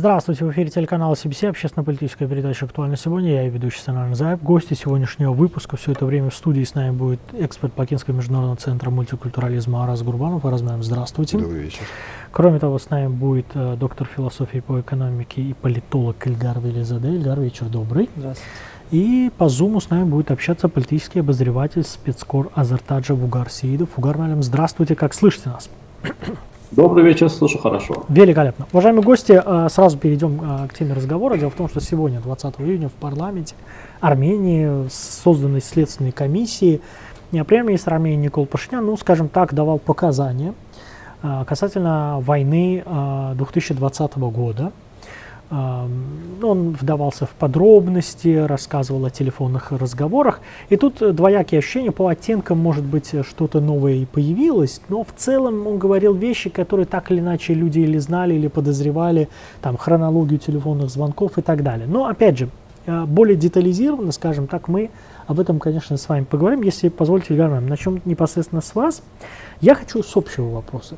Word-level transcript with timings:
Здравствуйте, 0.00 0.46
в 0.46 0.50
эфире 0.52 0.70
телеканала 0.70 1.12
CBC, 1.12 1.50
общественно-политическая 1.50 2.26
передача 2.26 2.64
«Актуально 2.64 2.96
сегодня». 2.96 3.32
Я 3.32 3.46
и 3.46 3.50
ведущий 3.50 3.82
Санар 3.82 4.14
Заев. 4.14 4.42
Гости 4.42 4.72
сегодняшнего 4.72 5.34
выпуска 5.34 5.76
все 5.76 5.92
это 5.92 6.06
время 6.06 6.30
в 6.30 6.34
студии 6.34 6.64
с 6.64 6.74
нами 6.74 6.92
будет 6.92 7.20
эксперт 7.34 7.74
Бакинского 7.74 8.14
международного 8.14 8.56
центра 8.56 8.88
мультикультурализма 8.88 9.84
Арас 9.84 10.00
Гурбанов. 10.00 10.46
Арас 10.46 10.62
здравствуйте. 10.80 11.36
Добрый 11.36 11.64
вечер. 11.64 11.82
Кроме 12.32 12.58
того, 12.58 12.78
с 12.78 12.88
нами 12.88 13.08
будет 13.08 13.44
э, 13.52 13.76
доктор 13.78 14.06
философии 14.06 14.60
по 14.60 14.80
экономике 14.80 15.42
и 15.42 15.52
политолог 15.52 16.26
Ильгар 16.26 16.58
Велизаде. 16.60 17.08
Ильгар, 17.08 17.38
вечер 17.38 17.66
добрый. 17.66 18.08
Здравствуйте. 18.16 18.50
И 18.92 19.30
по 19.36 19.50
зуму 19.50 19.82
с 19.82 19.90
нами 19.90 20.04
будет 20.04 20.30
общаться 20.30 20.70
политический 20.70 21.20
обозреватель 21.20 21.84
спецкор 21.84 22.50
Азартаджа 22.54 23.14
Бугар 23.14 23.50
Сиидов. 23.50 23.90
Угар 23.98 24.16
Малям, 24.16 24.42
здравствуйте, 24.42 24.94
как 24.94 25.12
слышите 25.12 25.50
нас? 25.50 25.68
Добрый 26.70 27.02
вечер, 27.02 27.28
слушаю 27.28 27.60
хорошо. 27.60 28.04
Великолепно. 28.08 28.68
Уважаемые 28.72 29.02
гости, 29.02 29.42
э, 29.44 29.68
сразу 29.68 29.98
перейдем 29.98 30.40
э, 30.40 30.68
к 30.68 30.74
теме 30.74 30.94
разговора. 30.94 31.36
Дело 31.36 31.50
в 31.50 31.54
том, 31.54 31.68
что 31.68 31.80
сегодня, 31.80 32.20
20 32.20 32.60
июня, 32.60 32.88
в 32.88 32.92
парламенте 32.92 33.56
Армении 34.00 34.88
созданы 34.88 35.60
следственные 35.60 36.12
комиссии. 36.12 36.80
Не 37.32 37.42
премьер-министр 37.42 37.94
Армении 37.94 38.26
Никол 38.26 38.46
Пашинян, 38.46 38.86
ну, 38.86 38.96
скажем 38.96 39.28
так, 39.28 39.52
давал 39.52 39.80
показания 39.80 40.54
э, 41.24 41.44
касательно 41.44 42.18
войны 42.20 42.84
2020 43.34 44.16
года 44.18 44.70
он 45.50 46.70
вдавался 46.70 47.26
в 47.26 47.30
подробности, 47.30 48.36
рассказывал 48.46 49.04
о 49.04 49.10
телефонных 49.10 49.72
разговорах. 49.72 50.40
И 50.68 50.76
тут 50.76 50.98
двоякие 51.14 51.58
ощущения, 51.58 51.90
по 51.90 52.06
оттенкам, 52.08 52.58
может 52.58 52.84
быть, 52.84 53.12
что-то 53.28 53.60
новое 53.60 53.94
и 53.94 54.04
появилось, 54.04 54.80
но 54.88 55.02
в 55.02 55.08
целом 55.16 55.66
он 55.66 55.78
говорил 55.78 56.14
вещи, 56.14 56.50
которые 56.50 56.86
так 56.86 57.10
или 57.10 57.18
иначе 57.18 57.54
люди 57.54 57.80
или 57.80 57.98
знали, 57.98 58.34
или 58.34 58.46
подозревали, 58.46 59.28
там, 59.60 59.76
хронологию 59.76 60.38
телефонных 60.38 60.88
звонков 60.90 61.36
и 61.38 61.42
так 61.42 61.64
далее. 61.64 61.88
Но, 61.88 62.06
опять 62.06 62.38
же, 62.38 62.48
э, 62.86 63.04
более 63.04 63.36
детализированно, 63.36 64.12
скажем 64.12 64.46
так, 64.46 64.68
мы 64.68 64.90
об 65.26 65.40
этом, 65.40 65.58
конечно, 65.58 65.96
с 65.96 66.08
вами 66.08 66.24
поговорим. 66.24 66.62
Если 66.62 66.88
позволите, 66.88 67.34
Ильгар, 67.34 67.60
начнем 67.60 68.00
непосредственно 68.04 68.60
с 68.60 68.74
вас. 68.74 69.02
Я 69.60 69.74
хочу 69.74 70.02
с 70.02 70.16
общего 70.16 70.48
вопроса. 70.50 70.96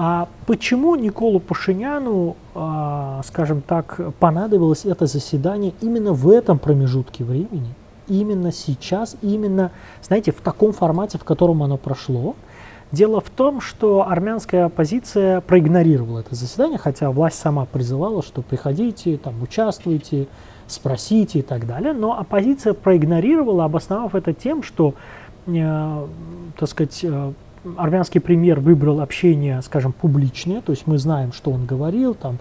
А 0.00 0.28
почему 0.46 0.94
Николу 0.94 1.40
Пашиняну, 1.40 2.36
а, 2.54 3.20
скажем 3.24 3.62
так, 3.62 3.98
понадобилось 4.20 4.84
это 4.84 5.06
заседание 5.06 5.74
именно 5.80 6.12
в 6.12 6.28
этом 6.30 6.60
промежутке 6.60 7.24
времени, 7.24 7.74
именно 8.06 8.52
сейчас, 8.52 9.16
именно, 9.22 9.72
знаете, 10.00 10.30
в 10.30 10.36
таком 10.36 10.72
формате, 10.72 11.18
в 11.18 11.24
котором 11.24 11.64
оно 11.64 11.78
прошло? 11.78 12.36
Дело 12.92 13.20
в 13.20 13.28
том, 13.28 13.60
что 13.60 14.08
армянская 14.08 14.66
оппозиция 14.66 15.40
проигнорировала 15.40 16.20
это 16.20 16.36
заседание, 16.36 16.78
хотя 16.78 17.10
власть 17.10 17.40
сама 17.40 17.64
призывала, 17.64 18.22
что 18.22 18.42
приходите, 18.42 19.16
там, 19.16 19.42
участвуйте, 19.42 20.28
спросите 20.68 21.40
и 21.40 21.42
так 21.42 21.66
далее, 21.66 21.92
но 21.92 22.16
оппозиция 22.16 22.72
проигнорировала, 22.72 23.64
обосновав 23.64 24.14
это 24.14 24.32
тем, 24.32 24.62
что, 24.62 24.94
э, 25.48 26.06
так 26.56 26.68
сказать, 26.68 27.00
э, 27.02 27.32
армянский 27.76 28.20
премьер 28.20 28.60
выбрал 28.60 29.00
общение, 29.00 29.60
скажем, 29.62 29.92
публичное, 29.92 30.60
то 30.60 30.72
есть 30.72 30.86
мы 30.86 30.98
знаем, 30.98 31.32
что 31.32 31.50
он 31.50 31.66
говорил, 31.66 32.14
там 32.14 32.38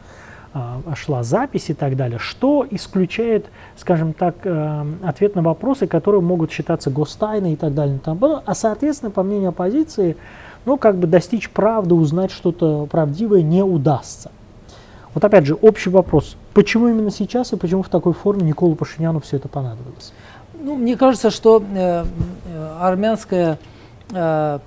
а, 0.54 0.82
шла 0.96 1.24
запись 1.24 1.70
и 1.70 1.74
так 1.74 1.96
далее, 1.96 2.20
что 2.20 2.66
исключает, 2.72 3.46
скажем 3.76 4.14
так, 4.14 4.36
э, 4.44 4.86
ответ 5.04 5.36
на 5.36 5.42
вопросы, 5.42 5.86
которые 5.86 6.22
могут 6.22 6.52
считаться 6.52 6.90
гостайной 6.90 7.54
и 7.54 7.56
так 7.56 7.76
далее. 7.76 8.00
А 8.46 8.56
соответственно, 8.56 9.12
по 9.12 9.24
мнению 9.24 9.50
оппозиции, 9.50 10.18
ну, 10.66 10.78
как 10.78 10.98
бы 10.98 11.06
достичь 11.06 11.50
правды, 11.50 11.94
узнать 11.94 12.32
что-то 12.32 12.88
правдивое 12.88 13.42
не 13.42 13.62
удастся. 13.62 14.32
Вот 15.14 15.24
опять 15.24 15.46
же, 15.46 15.54
общий 15.56 15.90
вопрос. 15.90 16.38
Почему 16.54 16.88
именно 16.88 17.12
сейчас 17.12 17.54
и 17.54 17.56
почему 17.56 17.84
в 17.84 17.90
такой 17.90 18.14
форме 18.14 18.44
Николу 18.44 18.76
Пашиняну 18.76 19.20
все 19.20 19.38
это 19.38 19.48
понадобилось? 19.48 20.14
Ну, 20.60 20.76
мне 20.76 20.96
кажется, 20.98 21.30
что 21.30 21.62
э, 21.62 22.04
э 22.46 22.78
армянская 22.80 23.60
э, 24.12 24.60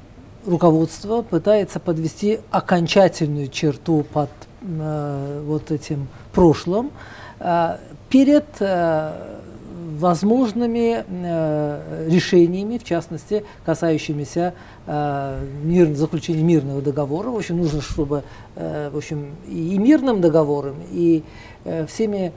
руководство 0.46 1.22
пытается 1.22 1.80
подвести 1.80 2.40
окончательную 2.50 3.48
черту 3.48 4.04
под 4.12 4.30
э, 4.62 5.42
вот 5.46 5.70
этим 5.70 6.08
прошлым 6.32 6.90
э, 7.38 7.76
перед 8.08 8.46
э, 8.60 9.12
возможными 9.98 11.04
э, 11.06 12.06
решениями, 12.08 12.78
в 12.78 12.84
частности, 12.84 13.44
касающимися 13.64 14.54
э, 14.86 15.44
мир, 15.62 15.94
заключения 15.94 16.42
мирного 16.42 16.80
договора. 16.80 17.28
В 17.30 17.36
общем, 17.36 17.58
нужно, 17.58 17.82
чтобы 17.82 18.22
э, 18.56 18.90
в 18.90 18.96
общем, 18.96 19.34
и 19.46 19.78
мирным 19.78 20.20
договором, 20.20 20.76
и 20.90 21.22
э, 21.64 21.86
всеми 21.86 22.32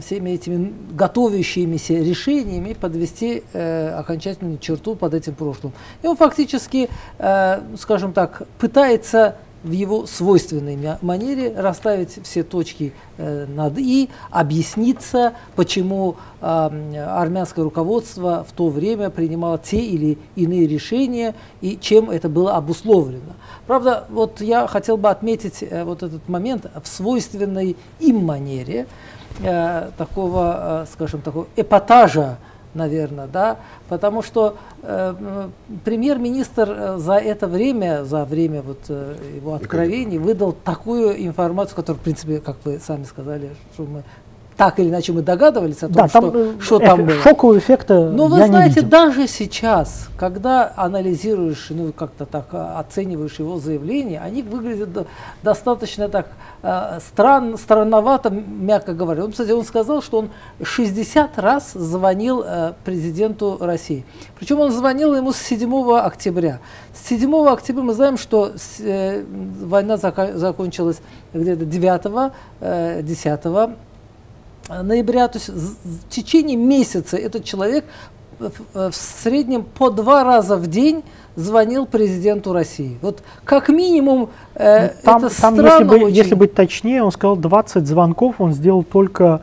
всеми 0.00 0.30
этими 0.30 0.72
готовящимися 0.92 1.94
решениями 1.94 2.74
подвести 2.74 3.42
э, 3.52 3.90
окончательную 3.90 4.58
черту 4.58 4.94
под 4.94 5.14
этим 5.14 5.34
прошлым. 5.34 5.72
И 6.02 6.06
он 6.06 6.16
фактически, 6.16 6.88
э, 7.18 7.60
скажем 7.76 8.12
так, 8.12 8.42
пытается 8.58 9.36
в 9.64 9.70
его 9.72 10.06
свойственной 10.06 10.78
манере 11.00 11.54
расставить 11.56 12.18
все 12.22 12.42
точки 12.42 12.92
э, 13.16 13.46
над 13.46 13.78
«и», 13.78 14.10
объясниться, 14.30 15.32
почему 15.56 16.16
э, 16.40 16.44
армянское 16.44 17.64
руководство 17.64 18.44
в 18.46 18.52
то 18.52 18.68
время 18.68 19.08
принимало 19.08 19.58
те 19.58 19.78
или 19.78 20.18
иные 20.36 20.66
решения 20.66 21.34
и 21.62 21.78
чем 21.80 22.10
это 22.10 22.28
было 22.28 22.56
обусловлено. 22.56 23.32
Правда, 23.66 24.04
вот 24.10 24.42
я 24.42 24.66
хотел 24.66 24.98
бы 24.98 25.08
отметить 25.08 25.62
э, 25.62 25.82
вот 25.84 26.02
этот 26.02 26.28
момент 26.28 26.66
в 26.82 26.86
свойственной 26.86 27.76
им 28.00 28.22
манере, 28.22 28.86
э, 29.42 29.90
такого, 29.96 30.82
э, 30.82 30.86
скажем, 30.92 31.20
такого 31.20 31.46
эпатажа, 31.56 32.38
наверное, 32.74 33.26
да, 33.26 33.58
потому 33.88 34.22
что 34.22 34.56
э, 34.82 35.48
премьер-министр 35.84 36.70
э, 36.70 36.98
за 36.98 37.14
это 37.14 37.46
время, 37.46 38.04
за 38.04 38.24
время 38.24 38.62
вот 38.62 38.80
э, 38.88 39.16
его 39.36 39.54
откровений, 39.54 40.18
выдал 40.18 40.52
такую 40.52 41.24
информацию, 41.24 41.76
которую, 41.76 42.00
в 42.00 42.04
принципе, 42.04 42.40
как 42.40 42.56
вы 42.64 42.78
сами 42.78 43.04
сказали, 43.04 43.50
что 43.74 43.84
мы 43.84 44.02
так 44.56 44.78
или 44.78 44.88
иначе 44.88 45.12
мы 45.12 45.22
догадывались 45.22 45.78
о 45.78 45.88
том, 45.88 45.92
да, 45.92 46.08
там, 46.08 46.30
что, 46.30 46.60
что 46.60 46.78
там 46.78 47.04
было. 47.04 47.20
Шокового 47.22 47.58
эффекта 47.58 48.10
Но 48.10 48.28
вы 48.28 48.46
знаете, 48.46 48.82
даже 48.82 49.26
сейчас, 49.26 50.08
когда 50.16 50.72
анализируешь, 50.76 51.66
ну 51.70 51.92
как-то 51.92 52.24
так 52.24 52.46
а, 52.52 52.78
оцениваешь 52.78 53.38
его 53.38 53.58
заявления, 53.58 54.20
они 54.20 54.42
выглядят 54.42 55.08
достаточно 55.42 56.08
так 56.08 56.28
э, 56.62 56.98
стран, 57.06 57.58
странновато, 57.58 58.30
мягко 58.30 58.94
говоря. 58.94 59.24
Он, 59.24 59.32
кстати, 59.32 59.50
он 59.50 59.64
сказал, 59.64 60.02
что 60.02 60.18
он 60.18 60.30
60 60.62 61.38
раз 61.38 61.72
звонил 61.72 62.44
э, 62.46 62.74
президенту 62.84 63.58
России. 63.60 64.04
Причем 64.38 64.60
он 64.60 64.70
звонил 64.70 65.14
ему 65.14 65.32
с 65.32 65.38
7 65.38 65.96
октября. 65.98 66.60
С 66.94 67.08
7 67.08 67.34
октября 67.48 67.82
мы 67.82 67.94
знаем, 67.94 68.16
что 68.16 68.52
э, 68.78 69.24
война 69.62 69.96
зак 69.96 70.36
закончилась 70.36 71.00
где-то 71.32 71.64
9 71.64 72.32
э, 72.60 73.02
10 73.02 73.40
ноября, 74.68 75.28
то 75.28 75.38
есть 75.38 75.48
в 75.48 76.08
течение 76.08 76.56
месяца 76.56 77.16
этот 77.16 77.44
человек 77.44 77.84
в 78.38 78.92
среднем 78.92 79.62
по 79.64 79.90
два 79.90 80.24
раза 80.24 80.56
в 80.56 80.66
день 80.66 81.02
звонил 81.36 81.86
президенту 81.86 82.52
России. 82.52 82.98
Вот 83.02 83.22
как 83.44 83.68
минимум 83.68 84.30
э, 84.54 84.90
там, 85.02 85.24
это 85.24 85.40
там, 85.40 85.52
странно 85.52 85.66
если, 85.66 85.84
бы, 85.84 85.96
очень. 85.96 86.16
если 86.16 86.34
быть 86.34 86.54
точнее, 86.54 87.02
он 87.02 87.12
сказал 87.12 87.36
20 87.36 87.86
звонков, 87.86 88.36
он 88.38 88.52
сделал 88.52 88.82
только 88.82 89.42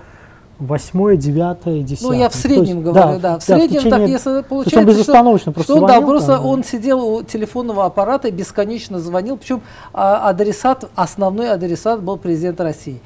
восьмое, 0.62 1.18
девятое, 1.18 1.82
десятое. 1.82 2.12
Ну, 2.12 2.20
я 2.20 2.30
в 2.30 2.36
среднем 2.36 2.78
есть, 2.78 2.80
говорю, 2.82 3.20
да. 3.20 3.34
да. 3.34 3.40
В 3.40 3.46
да, 3.48 3.56
среднем, 3.58 3.80
в 3.80 3.84
течение, 3.84 3.90
так, 3.90 4.10
если 4.10 4.42
получается, 4.48 4.80
он 4.80 4.86
безостановочно 4.86 5.52
что, 5.52 5.52
просто 5.52 5.74
что, 5.74 5.80
звонил, 5.80 6.02
да, 6.02 6.08
просто 6.08 6.36
там, 6.36 6.46
он 6.46 6.64
сидел 6.64 7.04
у 7.04 7.24
телефонного 7.24 7.86
аппарата 7.86 8.28
и 8.28 8.32
бесконечно 8.32 9.00
звонил, 9.00 9.38
причем 9.38 9.62
а, 9.92 10.30
адресат, 10.30 10.90
основной 10.96 11.50
адресат 11.50 12.02
был 12.04 12.18
президент 12.18 12.62
России. 12.62 13.02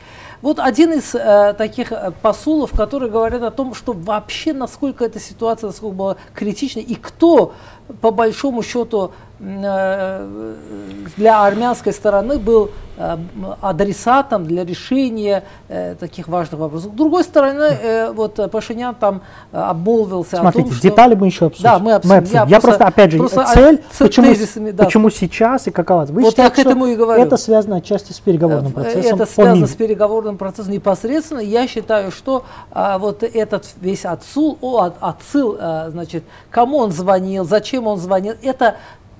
Вот 0.46 0.60
один 0.60 0.94
из 0.94 1.16
э, 1.16 1.56
таких 1.58 1.92
э, 1.92 2.12
посулов, 2.22 2.70
который 2.72 3.10
говорит 3.10 3.42
о 3.42 3.50
том, 3.50 3.74
что 3.74 3.94
вообще 3.94 4.54
насколько 4.54 5.04
эта 5.04 5.20
ситуация, 5.20 5.70
насколько 5.70 5.96
была 5.96 6.18
критична, 6.36 6.82
и 6.82 6.94
кто 6.94 7.56
по 8.00 8.12
большому 8.12 8.62
счету 8.62 9.12
для 9.40 11.46
армянской 11.46 11.92
стороны 11.92 12.40
был 12.40 12.72
э, 12.98 13.18
адресатом 13.62 14.46
для 14.46 14.64
решения 14.64 15.44
э, 15.68 15.96
таких 16.00 16.28
важных 16.28 16.60
вопросов. 16.60 16.92
С 16.92 16.96
другой 16.96 17.24
стороны, 17.24 18.12
вот 18.14 18.40
Пашинян 18.52 18.96
там 18.96 19.22
обмолвился 19.52 20.38
Смотрите, 20.38 20.68
о 20.68 20.70
том, 20.70 20.74
что... 20.74 20.82
детали 20.82 21.16
мы 21.16 21.28
еще 21.28 21.48
обсудим. 21.48 21.70
Да, 21.70 21.80
мы 21.80 21.94
обсудим. 21.94 22.16
Мы 22.16 22.20
обсудим. 22.20 22.40
Я, 22.40 22.46
Я 22.48 22.62
просто, 22.62 22.68
просто, 22.68 22.86
опять 22.86 23.12
же, 23.12 23.18
просто 23.18 23.46
цель, 23.54 23.84
почему, 24.00 24.28
тезисами, 24.28 24.72
да. 24.72 24.86
почему 24.86 25.10
сейчас 25.10 25.68
и 25.68 25.72
какова. 25.72 26.06
Вы 26.06 26.22
вот 26.22 26.32
считаете, 26.32 26.54
я 26.58 26.64
к 26.64 26.68
этому 26.68 26.88
и 26.88 26.96
говорю. 26.96 27.22
Это 27.22 27.38
связано 27.38 27.78
отчасти 27.78 28.14
с 28.14 28.20
переговорным 28.20 28.72
процессом? 28.72 29.16
Это 29.16 29.26
связано 29.26 29.68
с 29.68 29.76
переговорным 29.76 30.38
процессом 30.38 30.72
непосредственно. 30.72 31.40
Я 31.40 31.68
считаю, 31.68 32.12
что 32.12 32.46
а, 32.72 32.98
вот 32.98 33.24
этот 33.24 33.66
весь 33.82 34.06
отсыл, 34.06 34.58
о, 34.62 34.92
отсыл, 35.00 35.58
а, 35.60 35.90
значит, 35.90 36.24
кому 36.50 36.78
он 36.78 36.92
звонил, 36.92 37.46
зачем 37.46 37.88
он 37.88 37.98
звонил, 37.98 38.36
это 38.42 38.76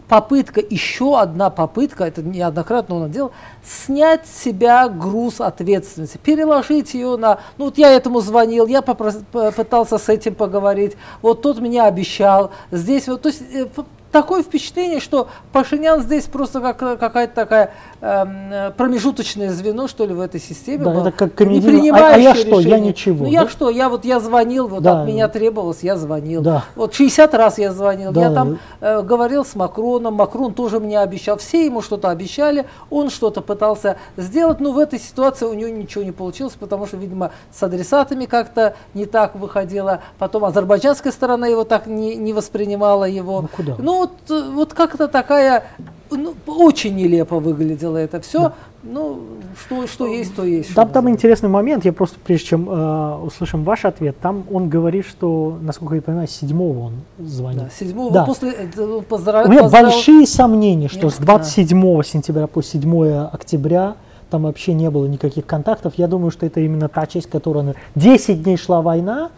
попытка, 0.08 0.62
еще 0.62 1.20
одна 1.20 1.50
попытка, 1.50 2.06
это 2.06 2.22
неоднократно 2.22 2.96
он 2.96 3.12
делал, 3.12 3.32
снять 3.64 4.28
с 4.28 4.44
себя 4.44 4.88
груз 4.88 5.42
ответственности, 5.42 6.18
переложить 6.18 6.94
ее 6.94 7.18
на, 7.18 7.40
ну 7.58 7.66
вот 7.66 7.78
я 7.78 7.92
этому 7.92 8.22
звонил, 8.22 8.68
я 8.68 8.82
попрос, 8.82 9.18
пытался 9.32 9.98
с 9.98 10.10
этим 10.10 10.36
поговорить, 10.36 10.96
вот 11.22 11.42
тот 11.42 11.60
меня 11.60 11.86
обещал, 11.86 12.52
здесь 12.72 13.08
вот, 13.08 13.24
то 13.24 13.30
есть 13.30 13.42
э, 13.54 13.68
такое 14.16 14.44
впечатление, 14.44 15.02
что 15.02 15.28
Пашинян 15.52 16.02
здесь 16.02 16.24
просто 16.24 16.62
как, 16.62 16.78
какая-то 16.78 17.36
такая 17.36 17.72
э, 18.00 18.72
промежуточное 18.78 19.52
звено, 19.52 19.90
что 19.90 20.06
ли, 20.06 20.14
в 20.14 20.22
этой 20.22 20.40
системе. 20.40 20.86
Да, 20.86 20.92
был. 20.92 21.02
это 21.02 21.12
как 21.12 21.36
комедийный, 21.36 21.90
а, 21.90 22.14
а 22.14 22.18
я 22.18 22.34
что, 22.34 22.62
я 22.62 22.80
ничего. 22.80 23.26
Ну 23.26 23.26
да? 23.26 23.42
я 23.42 23.48
что, 23.50 23.70
я 23.70 23.90
вот 23.90 24.06
я 24.06 24.22
звонил, 24.22 24.70
вот 24.70 24.84
да. 24.84 25.02
от 25.02 25.08
меня 25.08 25.28
требовалось, 25.28 25.80
я 25.82 25.98
звонил. 25.98 26.42
Да. 26.42 26.64
Вот 26.78 26.94
60 26.94 27.34
раз 27.34 27.58
я 27.58 27.74
звонил, 27.74 28.14
да. 28.14 28.22
я 28.22 28.32
там 28.32 28.60
э, 28.80 29.02
говорил 29.02 29.44
с 29.44 29.54
Макроном, 29.54 30.14
Макрон 30.14 30.54
тоже 30.54 30.80
мне 30.80 30.98
обещал, 31.02 31.38
все 31.38 31.66
ему 31.66 31.82
что-то 31.82 32.10
обещали, 32.10 32.68
он 32.90 33.10
что-то 33.10 33.42
пытался 33.42 33.98
сделать, 34.16 34.62
но 34.62 34.72
в 34.72 34.80
этой 34.80 34.98
ситуации 34.98 35.46
у 35.46 35.54
него 35.54 35.70
ничего 35.70 36.06
не 36.06 36.14
получилось, 36.14 36.54
потому 36.58 36.88
что, 36.88 36.96
видимо, 36.96 37.32
с 37.52 37.62
адресатами 37.62 38.24
как-то 38.24 38.78
не 38.94 39.08
так 39.08 39.36
выходило, 39.36 40.00
потом 40.20 40.46
азербайджанская 40.46 41.12
сторона 41.12 41.48
его 41.48 41.66
так 41.66 41.86
не, 41.86 42.16
не 42.16 42.32
воспринимала 42.32 43.04
его. 43.04 43.42
Ну, 43.42 43.50
куда? 43.54 43.76
ну 43.78 44.05
вот, 44.28 44.54
вот 44.54 44.74
как-то 44.74 45.08
такая, 45.08 45.64
ну, 46.12 46.34
очень 46.46 46.96
нелепо 46.96 47.40
выглядело 47.40 47.98
это 47.98 48.22
все. 48.22 48.40
Да. 48.40 48.54
Ну, 48.84 49.20
что, 49.60 49.88
что 49.88 50.06
есть, 50.06 50.36
то 50.36 50.44
есть. 50.44 50.76
Там, 50.76 50.90
там 50.90 51.10
интересный 51.10 51.50
момент, 51.50 51.86
я 51.86 51.94
просто, 51.94 52.18
прежде 52.24 52.50
чем 52.50 52.70
э, 52.70 53.16
услышим 53.24 53.64
ваш 53.64 53.84
ответ, 53.86 54.16
там 54.20 54.44
он 54.52 54.70
говорит, 54.70 55.08
что, 55.08 55.58
насколько 55.62 55.96
я 55.96 56.02
понимаю, 56.02 56.28
седьмого 56.28 56.88
он 56.88 56.94
звонит. 57.18 57.64
Да, 57.64 57.70
седьмого, 57.70 58.12
да. 58.12 58.26
после, 58.26 58.52
э, 58.52 59.02
поздрав... 59.10 59.48
У 59.48 59.50
меня 59.50 59.64
поздрав... 59.64 59.84
большие 59.84 60.28
сомнения, 60.28 60.88
что 60.88 61.06
Нет, 61.06 61.16
с 61.16 61.18
27 61.18 61.98
да. 61.98 62.04
сентября 62.04 62.48
по 62.48 62.62
7 62.62 63.28
октября 63.32 63.96
там 64.30 64.44
вообще 64.44 64.74
не 64.74 64.90
было 64.90 65.06
никаких 65.06 65.46
контактов. 65.46 65.94
Я 65.98 66.08
думаю, 66.08 66.30
что 66.30 66.46
это 66.46 66.60
именно 66.60 66.88
та 66.88 67.08
часть, 67.08 67.30
которая... 67.30 67.76
10 67.96 68.44
дней 68.44 68.58
шла 68.58 68.82
война, 68.82 69.30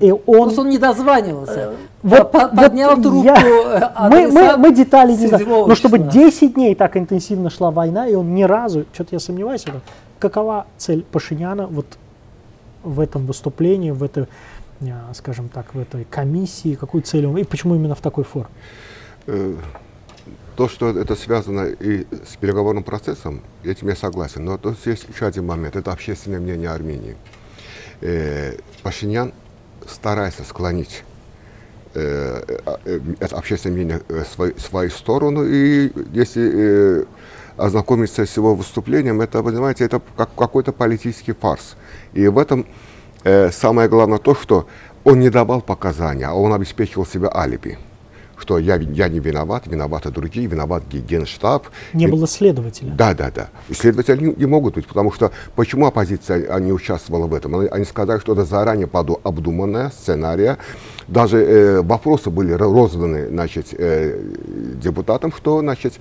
и 0.00 0.12
он, 0.12 0.20
Просто 0.24 0.60
он 0.60 0.68
не 0.68 0.78
дозванивался. 0.78 1.60
Э, 1.60 1.76
вот, 2.02 2.30
поднял 2.30 2.94
вот 2.94 3.02
трубку. 3.02 3.24
Я, 3.24 3.34
э, 3.36 4.08
мы, 4.10 4.28
мы, 4.28 4.56
мы 4.56 4.74
детали 4.74 5.12
не 5.12 5.26
знаем. 5.26 5.68
Но 5.68 5.74
чтобы 5.74 5.98
10 5.98 6.54
дней 6.54 6.74
так 6.74 6.96
интенсивно 6.96 7.50
шла 7.50 7.70
война, 7.70 8.06
и 8.06 8.14
он 8.14 8.34
ни 8.34 8.44
разу, 8.44 8.86
что-то 8.92 9.10
я 9.12 9.20
сомневаюсь 9.20 9.62
в 9.64 9.68
этом, 9.68 9.82
какова 10.18 10.66
цель 10.76 11.04
Пашиняна 11.10 11.66
вот 11.66 11.86
в 12.84 13.00
этом 13.00 13.26
выступлении, 13.26 13.90
в 13.90 14.02
этой, 14.04 14.26
э, 14.80 14.92
скажем 15.14 15.48
так, 15.48 15.74
в 15.74 15.80
этой 15.80 16.04
комиссии, 16.04 16.74
какую 16.74 17.02
цель 17.02 17.26
он, 17.26 17.36
и 17.36 17.44
почему 17.44 17.74
именно 17.74 17.94
в 17.94 18.00
такой 18.00 18.24
форме? 18.24 18.48
То, 20.56 20.68
что 20.68 20.88
это 20.88 21.14
связано 21.14 21.66
и 21.66 22.04
с 22.26 22.36
переговорным 22.36 22.82
процессом, 22.82 23.42
этим 23.62 23.88
я 23.88 23.96
согласен. 23.96 24.44
Но 24.44 24.58
тут 24.58 24.84
есть 24.86 25.06
еще 25.08 25.26
один 25.26 25.46
момент, 25.46 25.76
это 25.76 25.92
общественное 25.92 26.40
мнение 26.40 26.70
Армении. 26.70 27.16
Пашинян 28.82 29.32
старается 29.88 30.44
склонить 30.44 31.04
э, 31.94 32.42
э, 32.84 33.00
это 33.20 33.36
общественное 33.36 33.76
мнение 33.76 34.00
в 34.08 34.60
свою, 34.60 34.90
сторону. 34.90 35.44
И 35.44 35.92
если 36.12 36.50
э, 36.54 37.04
ознакомиться 37.56 38.24
с 38.24 38.36
его 38.36 38.54
выступлением, 38.54 39.20
это, 39.20 39.42
понимаете, 39.42 39.84
это 39.84 40.00
как 40.16 40.30
какой-то 40.34 40.72
политический 40.72 41.32
фарс. 41.32 41.76
И 42.12 42.28
в 42.28 42.38
этом 42.38 42.66
э, 43.24 43.50
самое 43.50 43.88
главное 43.88 44.18
то, 44.18 44.34
что 44.34 44.66
он 45.04 45.20
не 45.20 45.30
давал 45.30 45.60
показания, 45.60 46.26
а 46.26 46.34
он 46.34 46.52
обеспечивал 46.52 47.06
себе 47.06 47.28
алиби 47.32 47.78
что 48.38 48.58
я, 48.58 48.76
я 48.76 49.08
не 49.08 49.20
виноват, 49.20 49.66
виноваты 49.66 50.10
другие, 50.10 50.46
виноват 50.46 50.84
генштаб. 50.90 51.66
Не 51.92 52.04
и, 52.04 52.08
было 52.08 52.26
следователя. 52.26 52.92
Да, 52.92 53.14
да, 53.14 53.30
да. 53.30 53.48
следователи 53.72 54.24
не, 54.24 54.34
не 54.34 54.46
могут 54.46 54.74
быть, 54.74 54.86
потому 54.86 55.12
что 55.12 55.32
почему 55.56 55.86
оппозиция 55.86 56.58
не 56.60 56.72
участвовала 56.72 57.26
в 57.26 57.34
этом? 57.34 57.56
Они, 57.56 57.68
они 57.68 57.84
сказали, 57.84 58.20
что 58.20 58.32
это 58.32 58.44
заранее 58.44 58.86
поду 58.86 59.20
обдуманная 59.24 59.90
сценария. 59.90 60.58
Даже 61.06 61.38
э, 61.38 61.82
вопросы 61.82 62.30
были 62.30 62.52
розданы 62.52 63.28
значит, 63.28 63.68
э, 63.72 64.18
депутатам, 64.82 65.32
что 65.32 65.60
значит, 65.60 65.94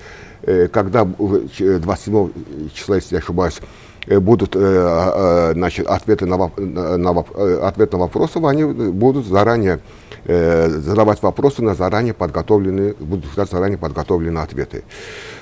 э, 0.44 0.68
когда 0.68 1.06
27 1.06 2.30
числа, 2.74 2.95
если 2.95 3.16
я 3.16 3.19
ошибаюсь, 3.19 3.60
э, 3.62 3.66
будут 4.07 4.56
э, 4.56 4.59
э, 4.59 5.54
значит, 5.54 5.88
ответы, 5.88 6.25
на, 6.25 6.38
на, 6.38 7.19
ответы 7.68 7.98
на 7.98 8.04
вопросы, 8.04 8.38
они 8.38 8.63
будут 8.63 9.25
заранее 9.25 9.80
э, 10.25 10.69
задавать 10.69 11.21
вопросы 11.21 11.62
на 11.62 11.75
заранее 11.75 12.13
подготовленные, 12.13 12.94
будут 13.00 13.25
заранее 13.36 13.77
подготовленные 13.77 14.44
ответы. 14.44 14.83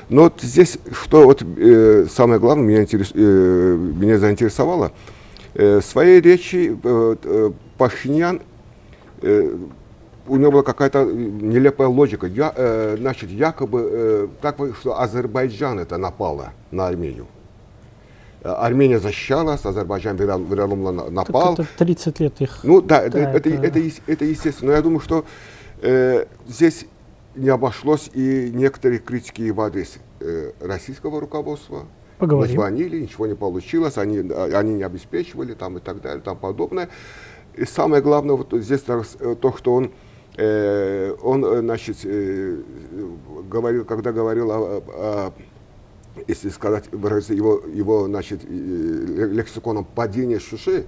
Но 0.10 0.24
вот 0.24 0.42
здесь, 0.42 0.78
что 0.92 1.26
вот 1.26 1.42
э, 1.42 2.06
самое 2.12 2.40
главное 2.40 2.66
меня, 2.66 2.82
интерес, 2.82 3.12
э, 3.14 3.78
меня 3.78 4.18
заинтересовало, 4.18 4.92
э, 5.54 5.80
в 5.80 5.86
своей 5.86 6.22
речи 6.22 6.78
э, 6.84 7.16
э, 7.24 7.52
Пашинян, 7.78 8.42
э, 9.22 9.58
у 10.28 10.38
него 10.38 10.52
была 10.52 10.64
какая-то 10.64 11.06
нелепая 11.06 11.88
логика. 11.88 12.26
Я, 12.26 12.52
э, 12.56 12.98
значит, 13.00 13.30
якобы 13.30 13.90
э, 13.92 14.28
так, 14.42 14.58
что 14.80 15.00
Азербайджан 15.00 15.80
это 15.80 15.98
напало 15.98 16.54
на 16.72 16.88
Армению. 16.88 17.28
Армения 18.46 19.00
защищалась, 19.00 19.66
Азербайджан 19.66 20.18
вероломно 20.18 21.10
напал. 21.10 21.56
Так 21.56 21.66
это 21.66 21.86
30 21.86 22.20
лет 22.20 22.42
их. 22.42 22.60
Ну 22.64 22.82
да, 22.82 23.10
да 23.10 23.32
это, 23.32 23.50
это, 23.50 23.50
это, 23.50 23.80
это 24.08 24.26
естественно. 24.26 24.72
Но 24.72 24.78
я 24.78 24.82
думаю, 24.84 25.00
что 25.00 25.26
э, 25.82 26.26
здесь 26.48 26.86
не 27.36 27.50
обошлось 27.50 28.10
и 28.14 28.52
некоторые 28.54 29.00
критики 29.00 29.50
в 29.50 29.60
адрес 29.62 29.98
э, 30.20 30.52
российского 30.62 31.20
руководства. 31.20 31.86
Поговорим. 32.20 32.52
Мы 32.52 32.58
звонили, 32.58 33.02
ничего 33.02 33.28
не 33.28 33.36
получилось, 33.36 33.98
они, 33.98 34.20
они 34.20 34.74
не 34.76 34.84
обеспечивали 34.84 35.54
там 35.54 35.78
и 35.78 35.82
так 35.82 36.02
далее, 36.02 36.22
там 36.22 36.38
подобное. 36.38 36.90
И 37.56 37.66
самое 37.66 38.02
главное 38.02 38.36
вот 38.36 38.54
здесь 38.54 38.82
то, 38.82 39.04
что 39.58 39.74
он 39.74 39.92
э, 40.38 41.14
он, 41.22 41.44
значит, 41.44 41.98
э, 42.04 42.58
говорил, 43.50 43.86
когда 43.86 44.12
говорил 44.12 44.52
о, 44.52 44.84
о 44.88 45.34
если 46.27 46.50
сказать, 46.50 46.86
выразиться 46.91 47.34
его, 47.34 47.62
его 47.74 48.05
значит, 48.07 48.41
лексиконом 48.43 49.86
падения 49.86 50.39
Шуши, 50.39 50.86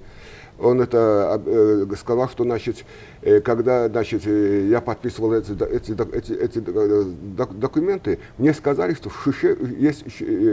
он 0.58 0.80
это 0.80 1.40
э, 1.46 1.86
сказал, 1.96 2.28
что 2.28 2.44
значит, 2.44 2.84
э, 3.22 3.40
когда 3.40 3.88
значит, 3.88 4.26
э, 4.26 4.66
я 4.68 4.80
подписывал 4.80 5.32
эти, 5.34 5.52
эти, 5.52 5.92
эти, 6.16 6.32
эти 6.32 6.58
документы, 6.58 8.18
мне 8.38 8.52
сказали, 8.52 8.94
что 8.94 9.08
в 9.08 9.22
Шуше 9.22 9.56
есть, 9.78 10.04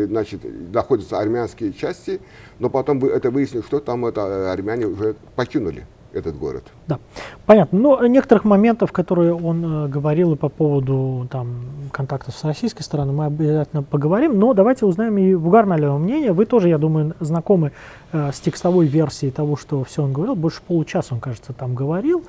значит, 0.07 0.41
находятся 0.71 1.19
армянские 1.19 1.73
части, 1.73 2.21
но 2.59 2.69
потом 2.69 3.03
это 3.03 3.31
выяснилось, 3.31 3.65
что 3.65 3.79
там 3.79 4.05
это 4.05 4.51
армяне 4.51 4.85
уже 4.85 5.15
покинули 5.35 5.87
этот 6.15 6.37
город. 6.37 6.63
Да, 6.87 6.99
понятно. 7.45 7.79
Но 7.79 8.05
некоторых 8.07 8.45
моментов, 8.45 8.91
которые 8.91 9.33
он 9.33 9.85
э, 9.85 9.87
говорил 9.87 10.33
и 10.33 10.35
по 10.35 10.49
поводу 10.49 11.27
там, 11.29 11.65
контактов 11.91 12.35
с 12.35 12.43
российской 12.43 12.83
стороной, 12.83 13.13
мы 13.13 13.25
обязательно 13.25 13.83
поговорим. 13.83 14.39
Но 14.39 14.53
давайте 14.53 14.85
узнаем 14.85 15.17
и 15.17 15.35
Бугарналева 15.35 15.97
мнение. 15.97 16.31
Вы 16.31 16.45
тоже, 16.45 16.69
я 16.69 16.77
думаю, 16.77 17.13
знакомы 17.19 17.71
э, 18.11 18.31
с 18.31 18.39
текстовой 18.39 18.87
версией 18.87 19.31
того, 19.31 19.55
что 19.57 19.83
все 19.83 20.03
он 20.03 20.13
говорил. 20.13 20.35
Больше 20.35 20.61
получаса, 20.61 21.13
он, 21.13 21.19
кажется, 21.19 21.53
там 21.53 21.75
говорил. 21.75 22.23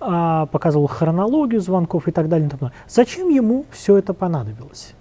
Э, 0.00 0.46
показывал 0.50 0.86
хронологию 0.86 1.60
звонков 1.60 2.08
и 2.08 2.12
так 2.12 2.28
далее. 2.28 2.46
И 2.46 2.50
так 2.50 2.60
далее. 2.60 2.74
Зачем 2.88 3.28
ему 3.28 3.66
все 3.70 3.96
это 3.96 4.14
понадобилось? 4.14 4.94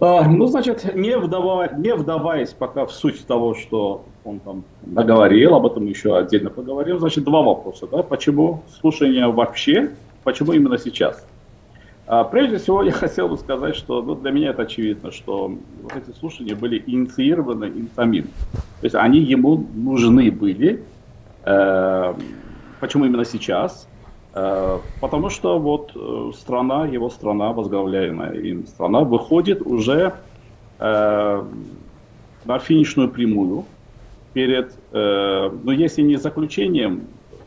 А, 0.00 0.28
ну, 0.28 0.46
значит, 0.46 0.94
не, 0.94 1.16
вдава, 1.16 1.72
не 1.74 1.94
вдаваясь 1.94 2.50
пока 2.50 2.84
в 2.84 2.92
суть 2.92 3.26
того, 3.26 3.54
что 3.54 4.04
он 4.24 4.40
там 4.40 4.64
наговорил, 4.86 5.54
об 5.54 5.66
этом 5.66 5.86
еще 5.86 6.16
отдельно 6.16 6.50
поговорим, 6.50 6.98
значит, 6.98 7.24
два 7.24 7.42
вопроса. 7.42 7.86
Да? 7.86 8.02
Почему 8.02 8.62
слушание 8.80 9.28
вообще, 9.28 9.90
почему 10.24 10.52
именно 10.52 10.78
сейчас? 10.78 11.26
А, 12.06 12.24
прежде 12.24 12.58
всего, 12.58 12.82
я 12.82 12.92
хотел 12.92 13.28
бы 13.28 13.36
сказать, 13.36 13.76
что 13.76 14.02
ну, 14.02 14.14
для 14.14 14.30
меня 14.30 14.50
это 14.50 14.62
очевидно, 14.62 15.12
что 15.12 15.52
вот 15.82 15.92
эти 15.96 16.16
слушания 16.16 16.54
были 16.54 16.82
инициированы 16.86 17.66
им 17.66 17.88
самим. 17.94 18.24
То 18.80 18.84
есть 18.84 18.94
они 18.94 19.20
ему 19.20 19.66
нужны 19.74 20.30
были. 20.30 20.82
Э, 21.44 22.14
почему 22.80 23.04
именно 23.04 23.24
сейчас? 23.24 23.86
Э, 24.34 24.78
потому 25.00 25.30
что 25.30 25.58
вот 25.58 25.92
э, 25.94 26.32
страна, 26.36 26.86
его 26.86 27.10
страна, 27.10 27.52
возглавляемая 27.52 28.32
им 28.34 28.66
страна, 28.66 29.00
выходит 29.00 29.62
уже 29.62 30.14
э, 30.78 31.44
на 32.44 32.58
финишную 32.58 33.08
прямую 33.08 33.64
перед, 34.34 34.72
ну 34.92 35.70
если 35.70 36.02
не 36.02 36.16
заключением 36.16 37.06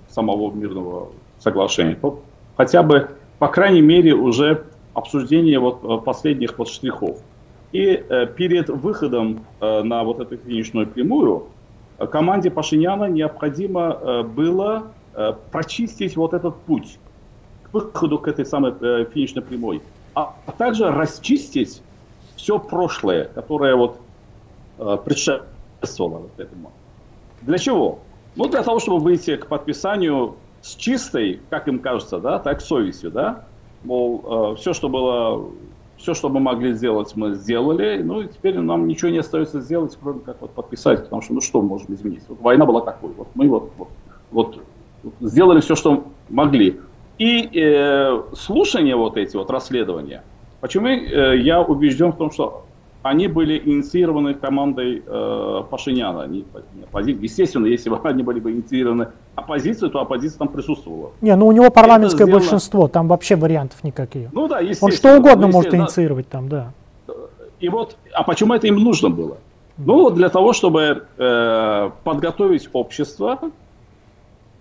самого 0.10 0.52
мирного 0.52 1.10
соглашения, 1.38 1.96
то 1.96 2.24
хотя 2.56 2.82
бы, 2.82 3.10
по 3.38 3.50
крайней 3.50 3.82
мере, 3.82 4.14
уже 4.16 4.64
обсуждение 4.94 5.60
вот 5.60 6.04
последних 6.04 6.58
вот 6.58 6.70
штрихов. 6.70 7.20
И 7.74 8.04
перед 8.36 8.70
выходом 8.70 9.46
на 9.62 10.04
вот 10.04 10.22
эту 10.22 10.38
финишную 10.38 10.88
прямую 10.88 11.44
команде 12.10 12.50
Пашиняна 12.50 13.06
необходимо 13.06 14.24
было 14.24 14.92
Э, 15.20 15.34
прочистить 15.52 16.16
вот 16.16 16.36
этот 16.36 16.56
путь 16.58 17.00
к 17.64 17.74
выходу 17.74 18.20
к 18.20 18.28
этой 18.28 18.46
самой 18.46 18.76
э, 18.80 19.06
финишной 19.12 19.42
прямой. 19.42 19.82
а 20.14 20.36
также 20.60 20.92
расчистить 20.92 21.82
все 22.36 22.60
прошлое, 22.60 23.26
которое 23.26 23.76
вот 23.76 24.00
э, 24.78 24.98
предшествовало 25.04 25.48
вот 25.82 26.32
этому. 26.38 26.72
Для 27.42 27.58
чего? 27.58 28.00
Ну, 28.36 28.48
для 28.48 28.64
того, 28.64 28.80
чтобы 28.80 29.00
выйти 29.00 29.36
к 29.36 29.48
подписанию 29.48 30.36
с 30.62 30.76
чистой, 30.76 31.40
как 31.50 31.68
им 31.68 31.80
кажется, 31.80 32.20
да, 32.20 32.40
так 32.40 32.62
совестью, 32.62 33.12
да, 33.12 33.46
мол, 33.84 34.54
э, 34.54 34.56
все, 34.58 34.74
что 34.74 34.90
было, 34.90 35.50
все, 35.98 36.14
что 36.14 36.30
мы 36.30 36.40
могли 36.40 36.74
сделать, 36.74 37.16
мы 37.16 37.34
сделали, 37.34 38.02
ну, 38.04 38.22
и 38.22 38.28
теперь 38.28 38.60
нам 38.60 38.88
ничего 38.88 39.10
не 39.10 39.20
остается 39.20 39.62
сделать, 39.62 39.98
кроме 40.02 40.20
как 40.20 40.42
вот 40.42 40.52
подписать, 40.52 41.04
потому 41.04 41.22
что, 41.22 41.34
ну, 41.34 41.42
что 41.42 41.62
мы 41.62 41.70
можем 41.70 41.94
изменить? 41.94 42.24
Вот 42.28 42.42
война 42.42 42.66
была 42.66 42.82
такой, 42.82 43.12
вот 43.14 43.28
мы 43.34 43.48
вот, 43.48 43.72
вот, 43.78 43.90
вот 44.32 44.60
сделали 45.22 45.62
все, 45.62 45.76
что 45.76 46.04
могли. 46.30 46.80
И 47.18 47.50
э, 47.52 48.22
слушания 48.34 48.96
вот 48.96 49.18
эти 49.18 49.36
вот 49.36 49.50
расследования, 49.50 50.24
почему 50.62 50.88
э, 50.88 51.40
я 51.40 51.62
убежден 51.62 52.12
в 52.12 52.18
том, 52.18 52.30
что 52.30 52.67
они 53.04 53.28
были 53.28 53.62
инициированы 53.64 54.34
командой 54.34 55.04
э, 55.06 55.64
Пашиняна. 55.70 56.24
Они, 56.24 56.46
естественно, 56.94 57.66
если 57.66 57.90
бы 57.90 58.00
они 58.04 58.24
были 58.24 58.40
бы 58.40 58.52
инициированы 58.52 59.10
оппозицией, 59.36 59.92
то 59.92 60.00
оппозиция 60.02 60.40
там 60.40 60.48
присутствовала. 60.50 61.12
Не, 61.22 61.36
ну 61.36 61.48
у 61.48 61.52
него 61.52 61.70
парламентское 61.70 62.26
сделано... 62.26 62.44
большинство, 62.44 62.88
там 62.88 63.08
вообще 63.08 63.36
вариантов 63.36 63.84
никаких. 63.84 64.32
Ну 64.34 64.48
да, 64.48 64.60
естественно. 64.60 64.92
Он 64.92 64.98
что 64.98 65.18
угодно 65.18 65.48
может 65.48 65.74
инициировать 65.74 66.28
там, 66.28 66.50
да. 66.50 66.74
И 67.60 67.70
вот, 67.70 67.98
а 68.14 68.24
почему 68.24 68.54
это 68.54 68.68
им 68.68 68.76
нужно 68.76 69.10
было? 69.10 69.38
Ну 69.78 70.02
вот 70.04 70.16
для 70.16 70.30
того, 70.30 70.54
чтобы 70.54 71.06
э, 71.18 71.90
подготовить 72.04 72.68
общество 72.74 73.40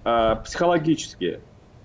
э, 0.04 0.36
психологически 0.44 1.40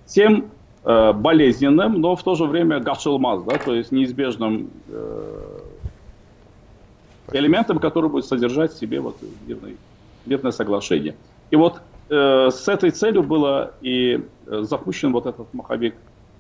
тем 0.06 0.52
э, 0.84 1.14
болезненным, 1.14 2.02
но 2.02 2.16
в 2.16 2.24
то 2.24 2.36
же 2.36 2.46
время 2.46 2.80
гашилмаз, 2.80 3.44
да, 3.44 3.58
то 3.58 3.74
есть 3.74 3.92
неизбежным 3.92 4.70
э, 4.90 5.41
элементом, 7.32 7.80
который 7.80 8.10
будет 8.10 8.26
содержать 8.26 8.74
в 8.74 8.80
себе 8.80 9.00
вот 9.00 9.18
мирный, 9.48 9.78
мирное 10.26 10.52
соглашение. 10.52 11.16
И 11.50 11.56
вот 11.56 11.82
э, 12.10 12.50
с 12.52 12.68
этой 12.68 12.92
целью 12.92 13.24
было 13.24 13.74
и 13.82 14.22
э, 14.48 14.62
запущен 14.64 15.12
вот 15.12 15.26
этот 15.26 15.54
маховик 15.54 15.96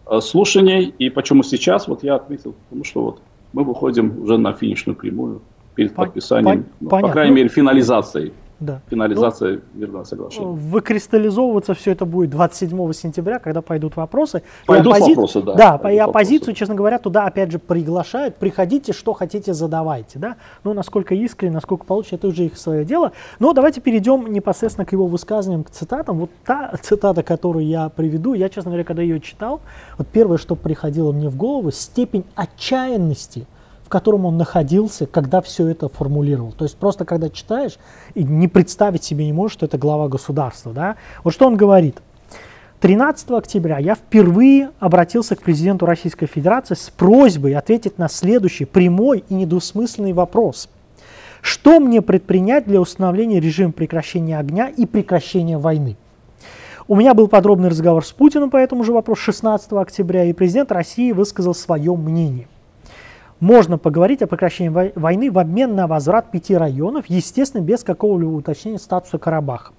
э, 0.09 0.19
слушаний. 0.21 0.93
И 0.97 1.09
почему 1.09 1.43
сейчас, 1.43 1.87
вот 1.87 2.03
я 2.03 2.15
отметил, 2.15 2.55
потому 2.69 2.83
что 2.83 3.01
вот 3.01 3.21
мы 3.53 3.63
выходим 3.63 4.23
уже 4.23 4.37
на 4.37 4.53
финишную 4.53 4.95
прямую 4.95 5.41
перед 5.75 5.93
подписанием, 5.93 6.65
ну, 6.79 6.89
по 6.89 7.09
крайней 7.09 7.35
мере, 7.35 7.49
финализацией 7.49 8.33
да. 8.61 8.81
финализация 8.89 9.61
ну, 9.73 9.79
мирного 9.81 10.03
соглашения. 10.03 10.47
Выкристаллизовываться 10.47 11.73
все 11.73 11.91
это 11.91 12.05
будет 12.05 12.29
27 12.29 12.93
сентября, 12.93 13.39
когда 13.39 13.61
пойдут 13.61 13.95
вопросы. 13.95 14.43
Пойдут 14.65 14.93
оппози... 14.93 15.09
вопросы, 15.15 15.41
да. 15.41 15.53
Да, 15.55 15.77
пойдут 15.77 15.97
и 15.97 15.99
оппозицию, 15.99 16.39
вопросы. 16.39 16.59
честно 16.59 16.75
говоря, 16.75 16.99
туда 16.99 17.25
опять 17.25 17.51
же 17.51 17.59
приглашают. 17.59 18.35
Приходите, 18.37 18.93
что 18.93 19.13
хотите, 19.13 19.53
задавайте. 19.53 20.19
Да? 20.19 20.35
Ну, 20.63 20.73
насколько 20.73 21.15
искренне, 21.15 21.55
насколько 21.55 21.85
получится, 21.85 22.15
это 22.15 22.27
уже 22.27 22.45
их 22.45 22.57
свое 22.57 22.85
дело. 22.85 23.11
Но 23.39 23.53
давайте 23.53 23.81
перейдем 23.81 24.31
непосредственно 24.31 24.85
к 24.85 24.91
его 24.91 25.07
высказываниям, 25.07 25.63
к 25.63 25.71
цитатам. 25.71 26.19
Вот 26.19 26.29
та 26.45 26.73
цитата, 26.81 27.23
которую 27.23 27.65
я 27.65 27.89
приведу, 27.89 28.35
я, 28.35 28.47
честно 28.47 28.69
говоря, 28.69 28.83
когда 28.83 29.01
ее 29.01 29.19
читал, 29.19 29.61
вот 29.97 30.07
первое, 30.07 30.37
что 30.37 30.55
приходило 30.55 31.11
мне 31.11 31.29
в 31.29 31.35
голову, 31.35 31.71
степень 31.71 32.23
отчаянности– 32.35 33.47
котором 33.91 34.25
он 34.25 34.37
находился, 34.37 35.05
когда 35.05 35.41
все 35.41 35.67
это 35.67 35.89
формулировал. 35.89 36.51
То 36.53 36.65
есть 36.65 36.77
просто 36.77 37.05
когда 37.05 37.29
читаешь 37.29 37.77
и 38.15 38.23
не 38.23 38.47
представить 38.47 39.03
себе 39.03 39.25
не 39.25 39.33
можешь, 39.33 39.53
что 39.53 39.67
это 39.67 39.77
глава 39.77 40.07
государства. 40.07 40.73
Да? 40.73 40.95
Вот 41.23 41.33
что 41.33 41.45
он 41.45 41.57
говорит. 41.57 42.01
13 42.79 43.29
октября 43.31 43.77
я 43.77 43.93
впервые 43.93 44.71
обратился 44.79 45.35
к 45.35 45.43
президенту 45.43 45.85
Российской 45.85 46.25
Федерации 46.25 46.73
с 46.73 46.89
просьбой 46.89 47.53
ответить 47.53 47.99
на 47.99 48.09
следующий 48.09 48.65
прямой 48.65 49.23
и 49.29 49.35
недвусмысленный 49.35 50.13
вопрос. 50.13 50.67
Что 51.41 51.79
мне 51.79 52.01
предпринять 52.01 52.65
для 52.65 52.81
установления 52.81 53.39
режима 53.39 53.71
прекращения 53.71 54.39
огня 54.39 54.67
и 54.67 54.87
прекращения 54.87 55.59
войны? 55.59 55.95
У 56.87 56.95
меня 56.95 57.13
был 57.13 57.27
подробный 57.27 57.69
разговор 57.69 58.03
с 58.03 58.11
Путиным 58.11 58.49
по 58.49 58.57
этому 58.57 58.83
же 58.83 58.93
вопросу 58.93 59.21
16 59.21 59.73
октября, 59.73 60.23
и 60.23 60.33
президент 60.33 60.71
России 60.71 61.11
высказал 61.11 61.53
свое 61.53 61.95
мнение 61.95 62.47
можно 63.41 63.77
поговорить 63.77 64.21
о 64.21 64.27
прекращении 64.27 64.93
войны 64.97 65.29
в 65.29 65.37
обмен 65.37 65.75
на 65.75 65.87
возврат 65.87 66.31
пяти 66.31 66.55
районов, 66.55 67.05
естественно, 67.07 67.61
без 67.61 67.83
какого-либо 67.83 68.29
уточнения 68.29 68.79
статуса 68.79 69.17
Карабаха. 69.17 69.73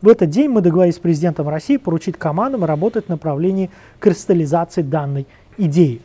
В 0.00 0.08
этот 0.08 0.30
день 0.30 0.48
мы 0.48 0.62
договорились 0.62 0.96
с 0.96 1.00
президентом 1.00 1.48
России 1.48 1.76
поручить 1.76 2.16
командам 2.16 2.64
работать 2.64 3.06
в 3.06 3.08
направлении 3.10 3.68
кристаллизации 3.98 4.80
данной 4.80 5.26
идеи. 5.58 6.00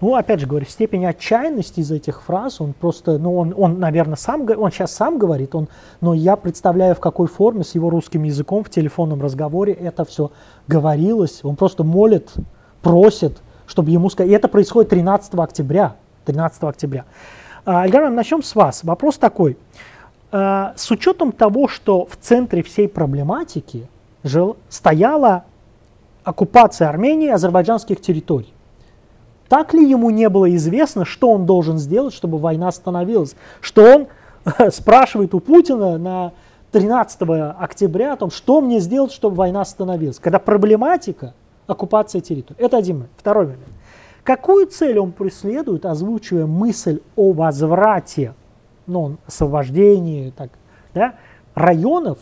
Ну, 0.00 0.14
опять 0.14 0.38
же 0.38 0.46
говорю, 0.46 0.64
степень 0.66 1.04
отчаянности 1.06 1.80
из 1.80 1.90
этих 1.90 2.22
фраз, 2.22 2.60
он 2.60 2.72
просто, 2.72 3.18
ну, 3.18 3.36
он, 3.36 3.52
он 3.56 3.80
наверное, 3.80 4.14
сам, 4.14 4.46
он 4.56 4.70
сейчас 4.70 4.92
сам 4.92 5.18
говорит, 5.18 5.56
он, 5.56 5.68
но 6.00 6.14
я 6.14 6.36
представляю, 6.36 6.94
в 6.94 7.00
какой 7.00 7.26
форме 7.26 7.64
с 7.64 7.74
его 7.74 7.90
русским 7.90 8.22
языком 8.22 8.62
в 8.62 8.70
телефонном 8.70 9.20
разговоре 9.20 9.72
это 9.72 10.04
все 10.04 10.30
говорилось. 10.68 11.40
Он 11.42 11.56
просто 11.56 11.82
молит, 11.82 12.32
просит, 12.80 13.38
чтобы 13.66 13.90
ему 13.90 14.08
сказать. 14.08 14.30
И 14.30 14.34
это 14.34 14.46
происходит 14.46 14.90
13 14.90 15.34
октября. 15.34 15.96
13 16.28 16.62
октября. 16.64 17.06
Альгар, 17.64 18.10
начнем 18.10 18.42
с 18.42 18.54
вас. 18.54 18.84
Вопрос 18.84 19.16
такой. 19.16 19.56
А, 20.30 20.74
с 20.76 20.90
учетом 20.90 21.32
того, 21.32 21.68
что 21.68 22.04
в 22.04 22.16
центре 22.16 22.62
всей 22.62 22.86
проблематики 22.86 23.88
жил, 24.22 24.58
стояла 24.68 25.44
оккупация 26.24 26.90
Армении 26.90 27.30
азербайджанских 27.30 28.02
территорий, 28.02 28.52
так 29.48 29.72
ли 29.72 29.88
ему 29.88 30.10
не 30.10 30.28
было 30.28 30.54
известно, 30.54 31.06
что 31.06 31.30
он 31.30 31.46
должен 31.46 31.78
сделать, 31.78 32.12
чтобы 32.12 32.36
война 32.36 32.68
остановилась? 32.68 33.34
Что 33.62 33.84
он 33.84 34.06
спрашивает 34.70 35.34
у 35.34 35.40
Путина 35.40 35.96
на 35.96 36.32
13 36.72 37.22
октября 37.58 38.12
о 38.12 38.16
том, 38.16 38.30
что 38.30 38.60
мне 38.60 38.80
сделать, 38.80 39.12
чтобы 39.12 39.36
война 39.36 39.62
остановилась? 39.62 40.18
Когда 40.18 40.38
проблематика 40.38 41.32
оккупации 41.66 42.20
территории. 42.20 42.60
Это 42.60 42.76
один 42.76 42.96
момент. 42.96 43.12
Второй 43.16 43.46
момент. 43.46 43.67
Какую 44.28 44.66
цель 44.66 44.98
он 44.98 45.12
преследует, 45.12 45.86
озвучивая 45.86 46.44
мысль 46.44 47.00
о 47.16 47.32
возврате, 47.32 48.34
ну, 48.86 49.16
освобождении 49.26 50.34
так, 50.36 50.50
да, 50.92 51.14
районов, 51.54 52.18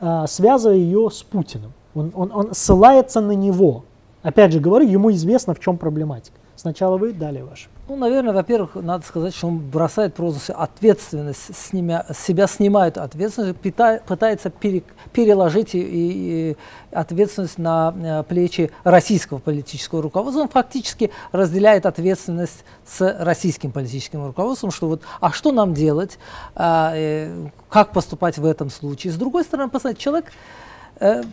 а, 0.00 0.26
связывая 0.26 0.76
ее 0.76 1.10
с 1.10 1.22
Путиным? 1.22 1.74
Он, 1.94 2.12
он, 2.14 2.32
он 2.32 2.54
ссылается 2.54 3.20
на 3.20 3.32
него. 3.32 3.84
Опять 4.22 4.52
же 4.52 4.58
говорю, 4.58 4.88
ему 4.88 5.12
известно, 5.12 5.52
в 5.52 5.60
чем 5.60 5.76
проблематика. 5.76 6.34
Сначала 6.56 6.96
вы, 6.96 7.12
далее 7.12 7.44
ваше. 7.44 7.68
Ну, 7.86 7.96
наверное, 7.96 8.32
во-первых, 8.32 8.76
надо 8.76 9.04
сказать, 9.04 9.34
что 9.34 9.48
он 9.48 9.58
бросает 9.58 10.14
просто 10.14 10.54
ответственность, 10.54 11.54
с, 11.54 11.74
ними, 11.74 12.02
себя 12.14 12.46
снимает 12.46 12.96
ответственность, 12.96 13.58
пита, 13.58 14.00
пытается 14.06 14.48
пере, 14.48 14.82
переложить 15.12 15.74
и, 15.74 15.82
и 15.82 16.56
ответственность 16.92 17.58
на 17.58 17.94
э, 17.94 18.22
плечи 18.22 18.70
российского 18.84 19.36
политического 19.36 20.00
руководства. 20.00 20.40
Он 20.40 20.48
фактически 20.48 21.10
разделяет 21.30 21.84
ответственность 21.84 22.64
с 22.86 23.16
российским 23.20 23.70
политическим 23.70 24.24
руководством, 24.24 24.70
что 24.70 24.88
вот, 24.88 25.02
а 25.20 25.30
что 25.30 25.52
нам 25.52 25.74
делать, 25.74 26.18
а, 26.54 26.92
э, 26.94 27.48
как 27.68 27.92
поступать 27.92 28.38
в 28.38 28.46
этом 28.46 28.70
случае. 28.70 29.12
С 29.12 29.16
другой 29.16 29.44
стороны, 29.44 29.68
посмотрите, 29.68 30.02
человек 30.02 30.32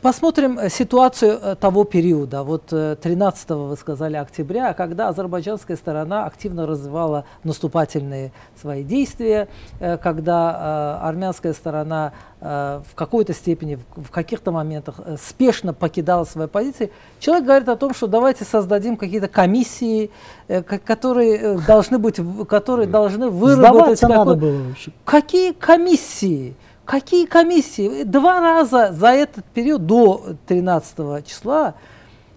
посмотрим 0.01 0.57
э, 0.57 0.69
ситуацию 0.69 1.39
э, 1.41 1.55
того 1.55 1.83
периода, 1.83 2.43
вот 2.43 2.67
13 2.67 3.49
вы 3.51 3.77
сказали 3.77 4.15
октября, 4.15 4.73
когда 4.73 5.09
азербайджанская 5.09 5.77
сторона 5.77 6.25
активно 6.25 6.65
развивала 6.65 7.25
наступательные 7.43 8.31
свои 8.59 8.83
действия, 8.83 9.47
когда 9.79 10.99
армянская 11.01 11.53
сторона 11.53 12.13
в 12.39 12.95
какой-то 12.95 13.33
степени, 13.33 13.77
в 13.95 14.09
каких-то 14.09 14.51
моментах 14.51 14.99
спешно 15.21 15.73
покидала 15.73 16.23
свои 16.25 16.47
позиции, 16.47 16.91
человек 17.19 17.45
говорит 17.45 17.69
о 17.69 17.75
том, 17.75 17.93
что 17.93 18.07
давайте 18.07 18.45
создадим 18.45 18.97
какие-то 18.97 19.27
комиссии, 19.27 20.09
которые 20.47 21.59
должны 21.59 21.99
быть, 21.99 22.19
которые 22.47 22.87
должны 22.87 23.29
выработать... 23.29 23.99
Сдаваться 23.99 24.07
надо 24.07 24.35
было 24.35 24.63
вообще. 24.69 24.91
Какие 25.05 25.51
комиссии? 25.53 26.55
Какие 26.85 27.25
комиссии? 27.25 28.03
Два 28.03 28.39
раза 28.41 28.91
за 28.91 29.07
этот 29.09 29.45
период 29.45 29.85
до 29.85 30.35
13 30.47 31.25
числа 31.25 31.75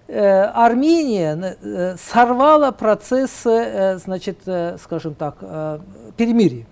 э, 0.06 0.42
Армения 0.42 1.56
э, 1.60 1.96
сорвала 1.96 2.70
процесс, 2.70 3.46
э, 3.46 3.98
значит, 3.98 4.40
скажем 4.80 5.14
так, 5.14 5.38
перемирия. 6.16 6.66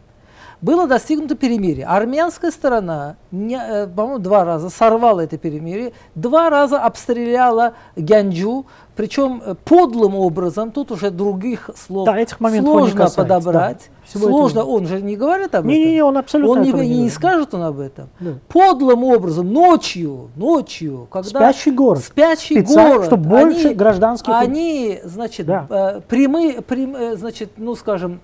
было 0.60 0.86
достигнуто 0.86 1.34
перемирие. 1.34 1.86
Армянская 1.86 2.50
сторона, 2.50 3.16
по-моему, 3.30 4.18
два 4.18 4.44
раза 4.44 4.68
сорвала 4.68 5.20
это 5.22 5.38
перемирие, 5.38 5.92
два 6.14 6.50
раза 6.50 6.78
обстреляла 6.78 7.72
Гянджу, 7.96 8.66
причем 8.94 9.42
подлым 9.64 10.14
образом, 10.14 10.70
тут 10.70 10.92
уже 10.92 11.10
других 11.10 11.70
слов 11.74 12.06
да, 12.06 12.18
этих 12.18 12.36
сложно 12.36 13.08
подобрать. 13.08 13.88
Да. 13.88 13.91
Сложно, 14.18 14.60
этого... 14.60 14.70
он 14.70 14.86
же 14.86 15.00
не 15.00 15.16
говорит 15.16 15.54
об 15.54 15.64
не, 15.64 15.74
этом. 15.74 15.88
Не, 15.88 15.94
не, 15.94 16.02
он 16.02 16.18
абсолютно 16.18 16.52
Он 16.52 16.62
не, 16.62 16.72
не, 16.72 17.02
не 17.02 17.10
скажет 17.10 17.54
он 17.54 17.62
об 17.62 17.78
этом. 17.80 18.08
Да. 18.20 18.34
Подлым 18.48 19.04
образом, 19.04 19.52
ночью, 19.52 20.30
ночью, 20.36 21.08
когда... 21.10 21.28
Спящий 21.28 21.70
город. 21.70 22.04
Спящий 22.04 22.60
Специально, 22.60 22.94
город. 22.94 23.06
чтобы 23.06 23.28
больше 23.28 23.66
они, 23.68 23.74
гражданских... 23.74 24.32
Они, 24.34 25.00
значит, 25.04 25.46
да. 25.46 25.66
э, 25.68 26.00
прямые, 26.08 26.62
прям, 26.62 26.96
э, 26.96 27.16
значит, 27.16 27.52
ну, 27.56 27.74
скажем, 27.74 28.20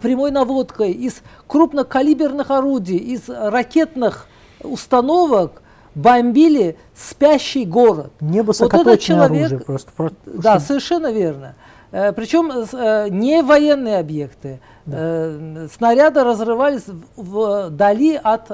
прямой 0.00 0.30
наводкой 0.30 0.92
из 0.92 1.22
крупнокалиберных 1.46 2.50
орудий, 2.50 2.96
из 2.96 3.28
ракетных 3.28 4.26
установок 4.62 5.62
бомбили 5.94 6.76
спящий 6.94 7.64
город. 7.64 8.12
Не 8.20 8.42
высокоточное 8.42 8.84
вот 8.84 8.92
этот 8.92 9.00
человек, 9.00 9.46
оружие 9.46 9.60
просто. 9.60 9.90
Да, 10.26 10.60
совершенно 10.60 11.12
верно. 11.12 11.54
Э, 11.94 12.12
причем 12.12 12.50
э, 12.50 13.08
не 13.08 13.40
военные 13.42 13.98
объекты. 14.00 14.58
Да. 14.84 14.96
Э, 14.98 15.68
снаряды 15.72 16.24
разрывались 16.24 16.82
вдали 17.16 18.20
от 18.22 18.50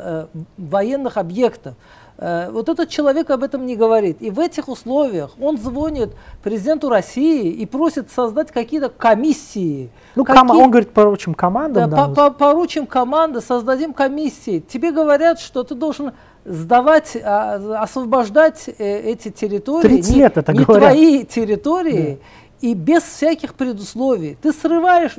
военных 0.59 1.17
объектов. 1.17 1.75
Вот 2.19 2.69
этот 2.69 2.91
человек 2.91 3.31
об 3.31 3.43
этом 3.43 3.65
не 3.65 3.77
говорит. 3.77 4.21
И 4.21 4.31
в 4.31 4.39
этих 4.41 4.69
условиях 4.69 5.31
он 5.41 5.57
звонит 5.57 6.11
президенту 6.43 6.91
России 6.91 7.51
и 7.51 7.65
просит 7.65 8.11
создать 8.11 8.51
какие-то 8.53 8.91
комиссии. 8.91 9.89
Ну, 10.17 10.27
какие... 10.27 10.47
ком... 10.47 10.51
он 10.51 10.71
говорит, 10.71 10.91
поручим 10.91 11.33
командам. 11.33 11.89
Да, 11.89 12.09
по 12.09 12.11
-по 12.11 12.31
поручим 12.31 12.87
команды, 12.87 13.41
создадим 13.41 13.95
комиссии. 13.95 14.59
Тебе 14.61 14.93
говорят, 14.93 15.41
что 15.41 15.63
ты 15.63 15.75
должен 15.75 16.13
сдавать, 16.45 17.17
а, 17.23 17.83
освобождать 17.83 18.69
э, 18.69 19.01
эти 19.01 19.31
территории, 19.31 19.89
30 19.89 20.17
лет 20.17 20.37
не, 20.37 20.41
это 20.41 20.53
не 20.53 20.65
говорят. 20.65 20.93
твои 20.93 21.25
территории, 21.25 22.19
да. 22.19 22.27
И 22.61 22.75
без 22.75 23.03
всяких 23.03 23.55
предусловий. 23.55 24.37
Ты 24.41 24.53
срываешь, 24.53 25.17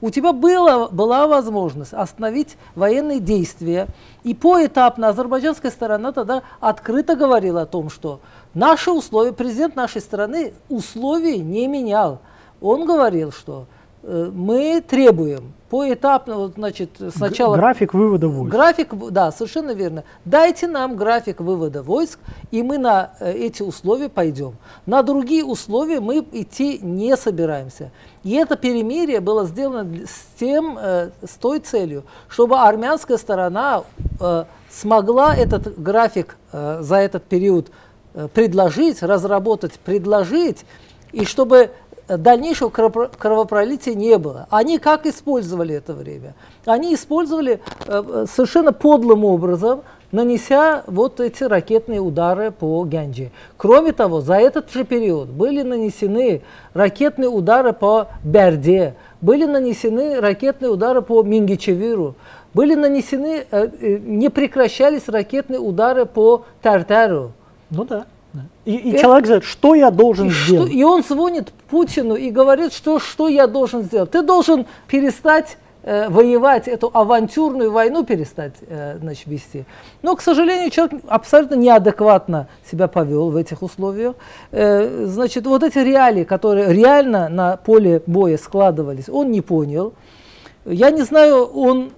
у 0.00 0.10
тебя 0.10 0.32
было, 0.32 0.88
была 0.88 1.26
возможность 1.26 1.92
остановить 1.92 2.56
военные 2.74 3.20
действия, 3.20 3.88
и 4.22 4.34
поэтапно 4.34 5.08
азербайджанская 5.08 5.70
сторона 5.70 6.12
тогда 6.12 6.42
открыто 6.60 7.16
говорила 7.16 7.62
о 7.62 7.66
том, 7.66 7.90
что 7.90 8.20
наши 8.54 8.90
условия, 8.90 9.32
президент 9.32 9.76
нашей 9.76 10.00
страны 10.00 10.54
условий 10.68 11.38
не 11.38 11.66
менял. 11.66 12.20
Он 12.60 12.86
говорил, 12.86 13.32
что 13.32 13.66
мы 14.06 14.80
требуем 14.80 15.52
поэтапно, 15.68 16.48
значит, 16.48 16.90
сначала... 17.14 17.56
График 17.56 17.94
вывода 17.94 18.28
войск. 18.28 18.52
График, 18.52 18.94
да, 19.10 19.32
совершенно 19.32 19.72
верно. 19.72 20.04
Дайте 20.24 20.66
нам 20.66 20.96
график 20.96 21.40
вывода 21.40 21.82
войск, 21.82 22.18
и 22.50 22.62
мы 22.62 22.78
на 22.78 23.10
э, 23.20 23.32
эти 23.32 23.62
условия 23.62 24.08
пойдем. 24.08 24.56
На 24.86 25.02
другие 25.02 25.44
условия 25.44 26.00
мы 26.00 26.24
идти 26.32 26.78
не 26.82 27.16
собираемся. 27.16 27.90
И 28.22 28.34
это 28.34 28.56
перемирие 28.56 29.20
было 29.20 29.44
сделано 29.44 30.06
с, 30.06 30.38
тем, 30.38 30.78
э, 30.80 31.10
с 31.26 31.34
той 31.34 31.60
целью, 31.60 32.04
чтобы 32.28 32.58
армянская 32.58 33.18
сторона 33.18 33.84
э, 34.20 34.44
смогла 34.70 35.34
этот 35.34 35.80
график 35.80 36.36
э, 36.52 36.78
за 36.80 36.96
этот 36.96 37.24
период 37.24 37.70
предложить, 38.32 39.02
разработать, 39.02 39.72
предложить, 39.72 40.64
и 41.12 41.26
чтобы 41.26 41.70
дальнейшего 42.08 42.70
кровопролития 42.70 43.94
не 43.94 44.18
было. 44.18 44.46
Они 44.50 44.78
как 44.78 45.06
использовали 45.06 45.74
это 45.74 45.92
время? 45.92 46.34
Они 46.64 46.94
использовали 46.94 47.60
э, 47.86 48.26
совершенно 48.28 48.72
подлым 48.72 49.24
образом, 49.24 49.82
нанеся 50.12 50.84
вот 50.86 51.20
эти 51.20 51.44
ракетные 51.44 52.00
удары 52.00 52.50
по 52.50 52.84
Гянджи. 52.84 53.30
Кроме 53.56 53.92
того, 53.92 54.20
за 54.20 54.34
этот 54.34 54.70
же 54.70 54.84
период 54.84 55.28
были 55.28 55.62
нанесены 55.62 56.42
ракетные 56.74 57.28
удары 57.28 57.72
по 57.72 58.08
Берде, 58.22 58.94
были 59.20 59.44
нанесены 59.44 60.20
ракетные 60.20 60.70
удары 60.70 61.02
по 61.02 61.22
Мингичевиру, 61.22 62.14
были 62.54 62.74
нанесены, 62.74 63.46
э, 63.50 63.68
э, 63.80 63.98
не 63.98 64.30
прекращались 64.30 65.08
ракетные 65.08 65.60
удары 65.60 66.06
по 66.06 66.44
Тартару. 66.62 67.32
Ну 67.70 67.84
да. 67.84 68.06
И, 68.64 68.76
и 68.76 68.90
это, 68.90 69.00
человек 69.00 69.24
говорит, 69.26 69.44
что 69.44 69.74
я 69.74 69.90
должен 69.90 70.28
и 70.28 70.30
сделать? 70.30 70.70
Что, 70.70 70.78
и 70.78 70.82
он 70.82 71.02
звонит 71.02 71.52
Путину 71.70 72.14
и 72.14 72.30
говорит, 72.30 72.72
что, 72.72 72.98
что 72.98 73.28
я 73.28 73.46
должен 73.46 73.82
сделать. 73.82 74.10
Ты 74.10 74.22
должен 74.22 74.66
перестать 74.88 75.56
э, 75.86 76.08
воевать, 76.08 76.68
эту 76.68 76.90
авантюрную 76.92 77.70
войну 77.70 78.04
перестать 78.04 78.54
э, 78.68 78.98
значит, 79.00 79.26
вести. 79.26 79.64
Но, 80.02 80.16
к 80.16 80.20
сожалению, 80.20 80.70
человек 80.70 81.00
абсолютно 81.06 81.54
неадекватно 81.54 82.48
себя 82.70 82.88
повел 82.88 83.30
в 83.30 83.36
этих 83.36 83.62
условиях. 83.62 84.14
Э, 84.50 85.06
значит, 85.06 85.46
вот 85.46 85.62
эти 85.62 85.78
реалии, 85.78 86.24
которые 86.24 86.72
реально 86.74 87.28
на 87.28 87.56
поле 87.56 88.02
боя 88.06 88.36
складывались, 88.36 89.08
он 89.08 89.30
не 89.30 89.40
понял. 89.40 89.94
Я 90.64 90.90
не 90.90 91.02
знаю, 91.02 91.44
он 91.44 91.92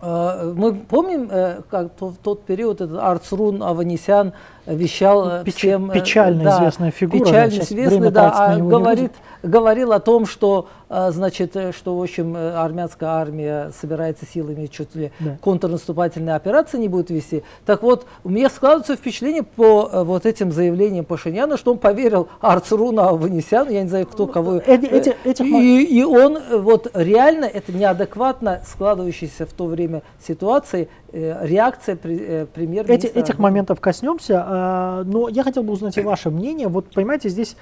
э, 0.00 0.52
мы 0.54 0.74
помним, 0.74 1.30
как 1.70 1.92
в 1.98 2.16
тот 2.22 2.44
период 2.44 2.80
этот 2.82 2.98
Арцрун 2.98 3.62
Аванесян 3.62 4.34
вещал 4.68 5.42
Печ, 5.44 5.56
всем... 5.56 5.90
Печально 5.90 6.44
да, 6.44 6.58
известная 6.58 6.90
фигура. 6.90 7.24
Печально 7.24 7.56
да, 7.56 7.64
известный, 7.64 8.10
да, 8.10 8.30
а 8.30 8.56
говорит, 8.58 9.12
говорил 9.42 9.92
о 9.92 10.00
том, 10.00 10.26
что, 10.26 10.68
а, 10.88 11.10
значит, 11.10 11.56
э, 11.56 11.72
что, 11.72 11.96
в 11.96 12.02
общем, 12.02 12.36
э, 12.36 12.52
армянская 12.52 13.10
армия 13.10 13.70
собирается 13.78 14.26
силами 14.26 14.66
чуть 14.66 14.94
ли 14.94 15.12
да. 15.20 15.38
контрнаступательные 15.40 16.34
операции 16.34 16.78
не 16.78 16.88
будет 16.88 17.10
вести. 17.10 17.42
Так 17.64 17.82
вот, 17.82 18.06
у 18.24 18.30
меня 18.30 18.48
складывается 18.50 18.96
впечатление 18.96 19.42
по 19.42 19.88
э, 19.92 20.02
вот 20.02 20.26
этим 20.26 20.52
заявлениям 20.52 21.04
Пашиняна, 21.04 21.56
что 21.56 21.72
он 21.72 21.78
поверил 21.78 22.28
Арцруна 22.40 23.10
Аванесяну, 23.10 23.70
я 23.70 23.82
не 23.82 23.88
знаю, 23.88 24.06
кто 24.06 24.26
кого. 24.26 24.56
Эти, 24.56 24.86
эти, 24.86 25.16
этих... 25.24 25.44
и, 25.44 25.84
и 25.84 26.04
он 26.04 26.38
вот 26.50 26.90
реально, 26.94 27.44
это 27.44 27.72
неадекватно 27.72 28.60
складывающаяся 28.66 29.46
в 29.46 29.52
то 29.52 29.66
время 29.66 30.02
ситуации, 30.26 30.88
реакция 31.12 31.96
премьер-министра. 31.96 32.92
Эти, 32.92 33.06
этих 33.06 33.38
моментов 33.38 33.80
коснемся, 33.80 34.44
а, 34.46 34.57
но 35.06 35.28
я 35.28 35.42
хотел 35.42 35.62
бы 35.62 35.72
узнать 35.72 35.96
и 35.96 36.00
ваше 36.00 36.30
мнение. 36.30 36.68
Вот, 36.68 36.86
понимаете, 36.92 37.28
здесь 37.28 37.56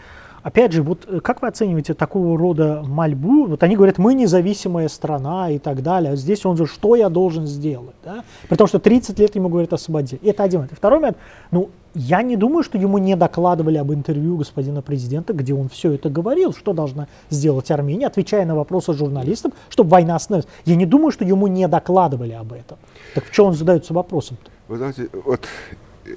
Опять 0.46 0.70
же, 0.70 0.84
вот 0.84 1.06
э, 1.08 1.18
как 1.18 1.42
вы 1.42 1.48
оцениваете 1.48 1.92
такого 1.92 2.38
рода 2.38 2.84
мольбу? 2.86 3.46
Вот 3.46 3.64
они 3.64 3.74
говорят, 3.74 3.98
мы 3.98 4.14
независимая 4.14 4.86
страна 4.86 5.50
и 5.50 5.58
так 5.58 5.82
далее. 5.82 6.12
А 6.12 6.16
здесь 6.16 6.46
он 6.46 6.56
же, 6.56 6.66
что 6.66 6.94
я 6.94 7.08
должен 7.08 7.48
сделать? 7.48 7.96
Да? 8.04 8.22
При 8.48 8.54
том, 8.54 8.68
что 8.68 8.78
30 8.78 9.18
лет 9.18 9.34
ему 9.34 9.48
говорят 9.48 9.72
освободить. 9.72 10.22
Это 10.22 10.44
один 10.44 10.60
момент. 10.60 10.78
Второй 10.78 11.00
момент, 11.00 11.16
ну, 11.50 11.70
я 11.94 12.22
не 12.22 12.36
думаю, 12.36 12.62
что 12.62 12.78
ему 12.78 12.98
не 12.98 13.16
докладывали 13.16 13.76
об 13.76 13.92
интервью 13.92 14.36
господина 14.36 14.82
президента, 14.82 15.32
где 15.32 15.52
он 15.52 15.68
все 15.68 15.90
это 15.90 16.10
говорил, 16.10 16.52
что 16.52 16.72
должна 16.72 17.08
сделать 17.28 17.72
Армения, 17.72 18.06
отвечая 18.06 18.46
на 18.46 18.54
вопросы 18.54 18.92
журналистам, 18.92 19.52
чтобы 19.68 19.90
война 19.90 20.14
остановилась. 20.14 20.48
Я 20.64 20.76
не 20.76 20.86
думаю, 20.86 21.10
что 21.10 21.24
ему 21.24 21.48
не 21.48 21.66
докладывали 21.66 22.34
об 22.34 22.52
этом. 22.52 22.78
Так 23.16 23.24
в 23.24 23.32
чем 23.32 23.46
он 23.46 23.54
задается 23.54 23.94
вопросом-то? 23.94 24.48
Вы 24.68 24.76
знаете, 24.76 25.08
вот 25.24 25.40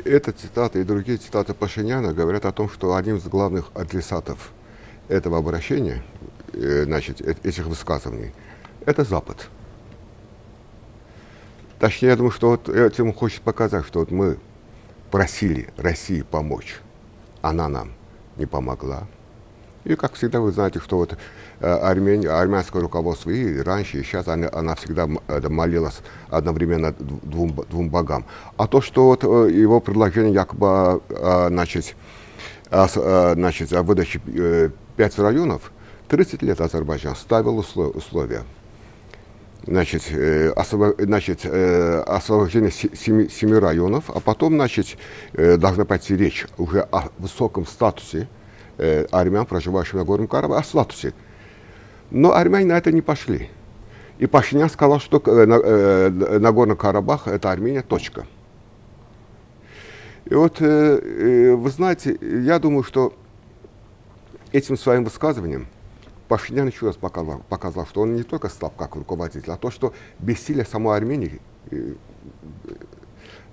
эта 0.05 0.31
цитата 0.31 0.79
и 0.79 0.83
другие 0.83 1.17
цитаты 1.17 1.53
Пашиняна 1.53 2.13
говорят 2.13 2.45
о 2.45 2.51
том, 2.51 2.69
что 2.69 2.95
одним 2.95 3.17
из 3.17 3.23
главных 3.23 3.71
адресатов 3.73 4.51
этого 5.07 5.37
обращения, 5.37 6.03
э, 6.53 6.83
значит, 6.83 7.21
э, 7.21 7.35
этих 7.43 7.65
высказываний, 7.65 8.31
это 8.85 9.03
Запад. 9.03 9.49
Точнее, 11.79 12.09
я 12.09 12.15
думаю, 12.15 12.31
что 12.31 12.49
вот 12.49 12.69
этим 12.69 13.13
хочет 13.13 13.41
показать, 13.41 13.85
что 13.85 13.99
вот 13.99 14.11
мы 14.11 14.37
просили 15.11 15.69
России 15.77 16.21
помочь, 16.21 16.79
она 17.41 17.67
нам 17.69 17.93
не 18.35 18.45
помогла. 18.45 19.07
И, 19.85 19.95
как 19.95 20.13
всегда, 20.13 20.39
вы 20.39 20.51
знаете, 20.51 20.79
что 20.79 20.97
вот 20.97 21.17
армяне, 21.59 22.29
армянское 22.29 22.81
руководство 22.81 23.29
и 23.29 23.59
раньше, 23.59 23.99
и 23.99 24.03
сейчас 24.03 24.27
она, 24.27 24.49
она 24.51 24.75
всегда 24.75 25.07
молилась 25.07 25.99
одновременно 26.29 26.93
двум, 26.97 27.53
двум 27.69 27.89
богам. 27.89 28.25
А 28.57 28.67
то, 28.67 28.81
что 28.81 29.07
вот 29.07 29.23
э, 29.23 29.51
его 29.51 29.79
предложение 29.81 30.33
якобы 30.33 31.01
э, 31.09 31.47
значит, 31.49 31.95
значит, 32.71 33.73
о 33.73 33.81
выдаче 33.81 34.21
пять 34.95 35.17
районов, 35.17 35.71
30 36.07 36.43
лет 36.43 36.61
Азербайджан 36.61 37.15
ставил 37.15 37.57
условия. 37.57 38.43
Значит, 39.65 40.03
освоб... 40.55 40.95
значит, 40.99 41.45
освобождение 41.45 42.69
семи, 42.71 43.27
семи 43.27 43.53
районов, 43.55 44.11
а 44.11 44.19
потом, 44.19 44.53
значит, 44.53 44.97
должна 45.33 45.83
пойти 45.85 46.15
речь 46.15 46.45
уже 46.59 46.81
о 46.81 47.09
высоком 47.17 47.65
статусе 47.65 48.27
армян, 49.11 49.47
проживающих 49.47 49.95
на 49.95 50.03
Горном 50.03 50.27
Карабахе, 50.27 50.61
о 50.61 50.63
статусе 50.63 51.13
но 52.11 52.33
армяне 52.33 52.65
на 52.65 52.77
это 52.77 52.91
не 52.91 53.01
пошли. 53.01 53.49
И 54.17 54.25
Пашинян 54.25 54.69
сказал, 54.69 54.99
что 54.99 55.21
э, 55.25 55.29
э, 55.31 56.39
Нагорный 56.39 56.75
Карабах– 56.75 57.27
это 57.27 57.51
Армения, 57.51 57.81
точка. 57.81 58.25
И 60.25 60.33
вот, 60.33 60.57
э, 60.59 61.55
вы 61.55 61.69
знаете, 61.69 62.17
я 62.21 62.59
думаю, 62.59 62.83
что 62.83 63.13
этим 64.51 64.77
своим 64.77 65.03
высказыванием 65.05 65.67
Пашинян 66.27 66.67
еще 66.67 66.87
раз 66.87 66.97
показал, 66.97 67.41
показал, 67.49 67.87
что 67.87 68.01
он 68.01 68.15
не 68.15 68.23
только 68.23 68.49
слаб 68.49 68.75
как 68.75 68.95
руководитель, 68.95 69.51
а 69.51 69.57
то, 69.57 69.71
что 69.71 69.93
бессилие 70.19 70.65
самой 70.65 70.97
Армении 70.97 71.39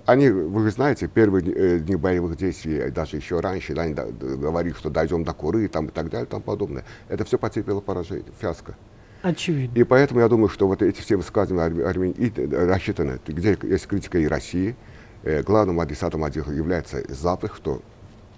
они, 0.07 0.31
вы 0.31 0.71
знаете, 0.71 1.09
первые 1.09 1.45
э, 1.53 1.79
дни 1.81 1.97
боевых 1.97 2.37
действий, 2.37 2.91
даже 2.91 3.17
еще 3.17 3.41
раньше, 3.41 3.75
да, 3.75 3.83
они 3.83 3.95
говорили, 3.95 4.75
что 4.75 4.89
дойдем 4.89 5.25
до 5.25 5.33
Куры 5.33 5.67
там, 5.69 5.87
и 5.87 5.91
так 5.91 6.09
далее, 6.09 6.27
и 6.27 6.31
тому 6.31 6.43
подобное. 6.43 6.85
Это 7.09 7.25
все 7.25 7.39
потерпело 7.39 7.81
поражение, 7.81 8.25
фиаско. 8.41 8.77
Очевидно. 9.23 9.77
И 9.77 9.83
поэтому 9.83 10.21
я 10.21 10.29
думаю, 10.29 10.49
что 10.49 10.69
вот 10.69 10.83
эти 10.83 11.01
все 11.01 11.17
высказывания 11.17 11.85
Армении 11.85 12.33
э, 12.37 12.67
рассчитаны, 12.67 13.19
где 13.27 13.59
есть 13.63 13.87
критика 13.89 14.19
и 14.19 14.29
России, 14.29 14.77
э, 15.25 15.43
главным 15.43 15.81
адресатом 15.81 16.25
является 16.25 17.03
Запад, 17.13 17.53
что 17.57 17.83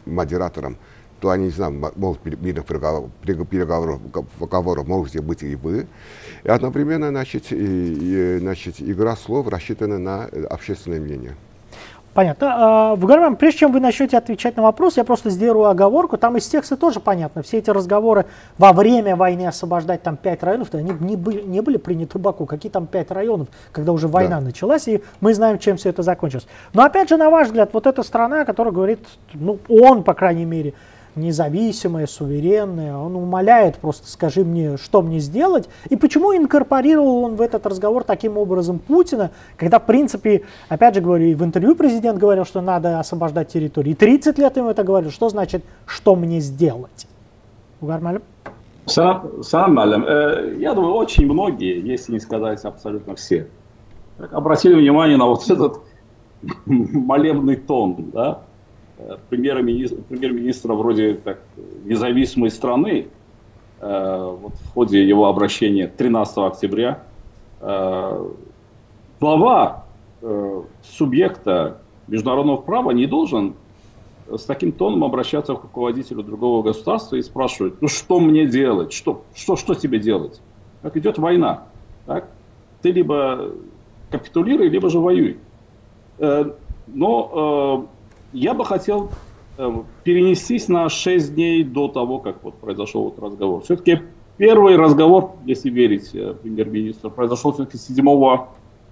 модератором, 0.07 0.79
то 1.21 1.31
они, 1.31 1.47
не 1.47 1.51
знаю, 1.51 1.73
могут 1.97 2.25
мирных 2.25 2.65
переговоров, 2.65 3.11
переговоров, 3.23 4.01
переговоров 4.39 4.87
можете 4.87 5.21
быть 5.21 5.43
и 5.43 5.55
вы. 5.55 5.87
И 6.45 6.49
одновременно, 6.49 7.11
значит, 7.11 7.53
и, 7.53 7.57
и, 7.57 8.39
значит, 8.39 8.77
игра 8.79 9.17
слов 9.17 9.49
рассчитана 9.49 9.99
на 9.99 10.25
общественное 10.49 11.01
мнение. 11.01 11.35
Понятно. 12.19 12.49
А, 12.51 12.95
Вугарман, 12.97 13.37
прежде 13.37 13.61
чем 13.61 13.71
вы 13.71 13.79
начнете 13.79 14.19
отвечать 14.19 14.57
на 14.57 14.65
вопрос, 14.65 14.97
я 14.97 15.05
просто 15.05 15.31
сделаю 15.31 15.67
оговорку. 15.67 16.17
Там 16.17 16.37
из 16.37 16.49
текста 16.49 16.77
тоже 16.77 16.99
понятно. 16.99 17.45
Все 17.45 17.59
эти 17.59 17.71
разговоры 17.71 18.27
во 18.59 18.73
время 18.73 19.15
войны 19.15 19.47
освобождать 19.47 20.03
там 20.03 20.17
пять 20.17 20.43
районов, 20.43 20.75
они 20.75 20.91
не 20.99 21.15
были, 21.15 21.43
не 21.43 21.61
были 21.61 21.77
приняты 21.77 22.19
в 22.19 22.21
Баку. 22.21 22.45
Какие 22.45 22.73
там 22.73 22.89
пять 22.89 23.13
районов, 23.13 23.47
когда 23.71 23.93
уже 23.93 24.09
война 24.09 24.41
да. 24.41 24.47
началась, 24.47 24.89
и 24.89 25.01
мы 25.21 25.33
знаем, 25.33 25.61
чем 25.61 25.77
все 25.77 25.91
это 25.91 26.03
закончилось. 26.03 26.49
Но 26.73 26.83
опять 26.83 27.09
же, 27.09 27.17
на 27.17 27.31
ваш 27.31 27.47
взгляд, 27.47 27.71
вот 27.73 27.87
эта 27.87 28.03
страна, 28.03 28.45
которая 28.45 28.75
говорит, 28.75 28.99
ну, 29.35 29.61
он, 29.69 30.03
по 30.03 30.15
крайней 30.15 30.45
мере, 30.45 30.75
независимая, 31.19 32.07
суверенная. 32.07 32.97
Он 32.97 33.17
умоляет 33.17 33.77
просто, 33.77 34.09
скажи 34.09 34.45
мне, 34.45 34.77
что 34.77 35.03
мне 35.03 35.19
сделать. 35.19 35.69
И 35.91 35.97
почему 35.97 36.37
инкорпорировал 36.37 37.25
он 37.25 37.37
в 37.37 37.43
этот 37.43 37.67
разговор 37.67 38.05
таким 38.05 38.39
образом 38.39 38.79
Путина, 38.79 39.31
когда, 39.57 39.79
в 39.79 39.87
принципе, 39.87 40.45
опять 40.69 40.95
же 40.95 41.01
говорю, 41.01 41.27
и 41.27 41.35
в 41.35 41.45
интервью 41.45 41.75
президент 41.75 42.19
говорил, 42.19 42.45
что 42.45 42.61
надо 42.61 42.99
освобождать 43.01 43.49
территорию. 43.49 43.93
И 43.93 43.97
30 43.97 44.39
лет 44.39 44.57
ему 44.57 44.71
это 44.71 44.85
говорил. 44.85 45.11
Что 45.11 45.29
значит, 45.29 45.65
что 45.87 46.17
мне 46.17 46.41
сделать? 46.41 47.07
Угар 47.81 48.01
Малям? 48.01 48.23
Сам 48.87 49.75
Малям, 49.75 50.05
э, 50.07 50.57
я 50.59 50.73
думаю, 50.73 50.95
очень 50.95 51.27
многие, 51.27 51.87
если 51.87 52.13
не 52.13 52.21
сказать 52.21 52.65
абсолютно 52.65 53.15
все, 53.17 53.49
обратили 54.33 54.75
внимание 54.75 55.17
на 55.17 55.27
вот 55.27 55.49
этот 55.49 55.81
молебный 56.67 57.57
тон, 57.57 58.11
да, 58.13 58.41
премьер-министра, 59.29 59.99
премьер-министра 60.09 60.75
вроде 60.75 61.15
так 61.15 61.41
независимой 61.85 62.51
страны 62.51 63.09
э, 63.81 64.37
вот 64.41 64.55
в 64.55 64.73
ходе 64.73 65.07
его 65.07 65.27
обращения 65.27 65.87
13 65.87 66.39
октября 66.39 67.03
э, 67.61 68.29
глава 69.21 69.87
э, 70.21 70.63
субъекта 70.83 71.79
международного 72.09 72.57
права 72.57 72.91
не 72.91 73.07
должен 73.07 73.55
с 74.31 74.43
таким 74.43 74.73
тоном 74.73 75.05
обращаться 75.05 75.55
к 75.55 75.63
руководителю 75.63 76.23
другого 76.23 76.63
государства 76.63 77.17
и 77.17 77.23
спрашивать, 77.23 77.81
ну 77.81 77.89
что 77.89 78.21
мне 78.21 78.47
делать, 78.47 78.93
что, 78.93 79.25
что, 79.35 79.57
что 79.57 79.75
тебе 79.75 79.99
делать? 79.99 80.41
Как 80.83 80.97
идет 80.97 81.19
война, 81.19 81.65
так? 82.05 82.29
ты 82.83 82.91
либо 82.91 83.53
капитулируй, 84.11 84.69
либо 84.69 84.91
же 84.91 84.99
воюй. 84.99 85.39
Но 86.19 87.89
я 88.33 88.55
бы 88.55 88.65
хотел 88.65 89.11
э, 89.57 89.73
перенестись 90.05 90.69
на 90.69 90.89
6 90.89 91.35
дней 91.35 91.65
до 91.65 91.89
того, 91.89 92.19
как 92.19 92.43
вот 92.43 92.55
произошел 92.55 93.05
вот 93.05 93.19
разговор. 93.19 93.63
Все-таки 93.63 94.01
первый 94.37 94.77
разговор, 94.77 95.33
если 95.45 95.71
верить 95.71 96.11
э, 96.15 96.35
премьер-министру, 96.43 97.11
произошел 97.11 97.53
все-таки 97.53 97.79
7 97.79 98.07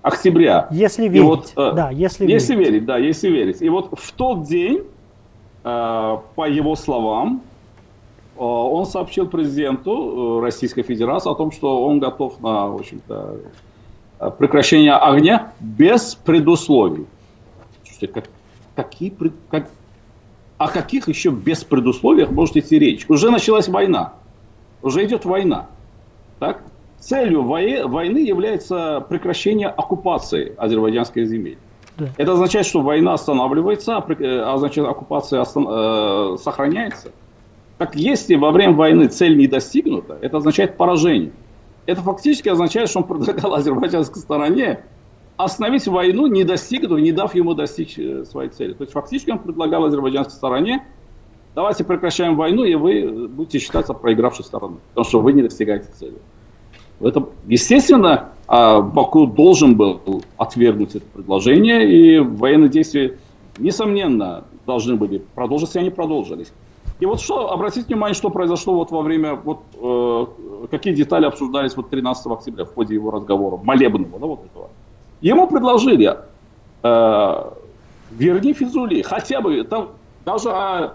октября. 0.03 0.69
Если 0.71 1.09
верить, 1.09 1.27
вот, 1.27 1.53
э, 1.57 1.73
да, 1.75 1.91
если, 1.91 2.27
если 2.27 2.55
верить. 2.55 2.71
верить. 2.71 2.85
Да, 2.87 2.99
если 2.99 3.29
верить. 3.29 3.63
И 3.63 3.69
вот 3.69 3.99
в 3.99 4.13
тот 4.13 4.45
день, 4.45 4.83
э, 5.65 6.17
по 6.35 6.49
его 6.49 6.77
словам, 6.77 7.43
он 8.39 8.85
сообщил 8.85 9.27
президенту 9.27 10.41
Российской 10.41 10.83
Федерации 10.83 11.31
о 11.31 11.35
том, 11.35 11.51
что 11.51 11.87
он 11.87 12.01
готов 12.01 12.39
на, 12.43 12.67
в 12.67 12.75
общем-то, 12.75 13.39
прекращение 14.39 14.93
огня 14.93 15.53
без 15.59 16.17
предусловий. 16.17 17.07
Слушайте, 17.83 18.09
как 18.09 18.25
какие, 18.77 19.13
как, 19.51 19.69
о 20.59 20.69
каких 20.69 21.09
еще 21.09 21.31
без 21.31 21.65
предусловиях 21.65 22.31
может 22.31 22.57
идти 22.57 22.79
речь? 22.79 23.07
Уже 23.09 23.31
началась 23.31 23.69
война. 23.69 24.13
Уже 24.83 25.05
идет 25.05 25.25
война. 25.25 25.67
Так? 26.39 26.63
Целью 27.01 27.43
войны 27.43 28.19
является 28.19 29.05
прекращение 29.09 29.69
оккупации 29.69 30.55
азербайджанской 30.57 31.25
земли. 31.25 31.59
Да. 31.97 32.09
Это 32.19 32.33
означает, 32.33 32.67
что 32.67 32.83
война 32.83 33.15
останавливается, 33.15 33.97
а, 33.97 34.05
э, 34.13 34.43
а 34.45 34.57
значит 34.59 34.85
оккупация 34.85 35.41
остан- 35.41 36.35
э, 36.35 36.37
сохраняется. 36.39 37.11
Так 37.79 37.97
если 37.97 38.35
во 38.35 38.51
время 38.51 38.75
войны 38.75 39.09
цель 39.09 39.37
не 39.37 39.47
достигнута, 39.47 40.19
это 40.21 40.39
означает 40.39 40.77
поражение. 40.77 41.33
Это 41.87 42.03
фактически 42.03 42.49
означает, 42.49 42.91
что 42.91 43.01
он 43.01 43.05
предлагал 43.05 43.55
азербайджанской 43.55 44.21
стороне 44.21 44.81
остановить 45.37 45.87
войну, 45.87 46.27
не 46.27 46.45
достигнув, 46.45 46.99
не 47.01 47.13
дав 47.13 47.35
ему 47.35 47.55
достичь 47.55 47.99
э, 47.99 48.25
своей 48.25 48.51
цели. 48.51 48.73
То 48.73 48.83
есть 48.83 48.93
фактически 48.93 49.31
он 49.31 49.39
предлагал 49.39 49.85
азербайджанской 49.85 50.35
стороне, 50.35 50.85
давайте 51.55 51.85
прекращаем 51.85 52.37
войну, 52.37 52.65
и 52.65 52.75
вы 52.75 53.29
будете 53.29 53.59
считаться 53.59 53.95
проигравшей 53.95 54.45
стороной, 54.45 54.79
потому 54.91 55.05
что 55.05 55.21
вы 55.21 55.33
не 55.33 55.43
достигаете 55.43 55.89
цели. 55.93 56.17
Это, 57.01 57.29
естественно, 57.47 58.31
а, 58.47 58.81
Баку 58.81 59.27
должен 59.27 59.77
был 59.77 60.23
отвергнуть 60.39 60.95
это 60.95 61.05
предложение, 61.13 61.91
и 61.91 62.19
военные 62.19 62.71
действия, 62.71 63.19
несомненно, 63.59 64.45
должны 64.67 64.97
были 64.97 65.19
продолжиться, 65.35 65.79
и 65.79 65.83
они 65.83 65.91
продолжились. 65.91 66.53
И 66.99 67.05
вот 67.05 67.21
что, 67.21 67.53
обратите 67.53 67.87
внимание, 67.87 68.15
что 68.15 68.31
произошло 68.31 68.75
вот 68.75 68.91
во 68.91 69.03
время, 69.03 69.35
вот 69.35 69.61
э, 69.75 70.67
какие 70.71 70.95
детали 70.95 71.27
обсуждались 71.27 71.77
вот 71.77 71.91
13 71.91 72.27
октября 72.27 72.65
в 72.65 72.73
ходе 72.73 72.95
его 72.95 73.11
разговора, 73.11 73.59
молебного, 73.63 74.19
да, 74.19 74.27
вот 74.27 74.45
этого. 74.47 74.71
Ему 75.21 75.47
предложили, 75.47 76.17
э, 76.83 77.35
верни 78.13 78.53
Физули, 78.53 79.03
хотя 79.03 79.41
бы, 79.41 79.63
там, 79.65 79.91
даже 80.25 80.51
о 80.51 80.93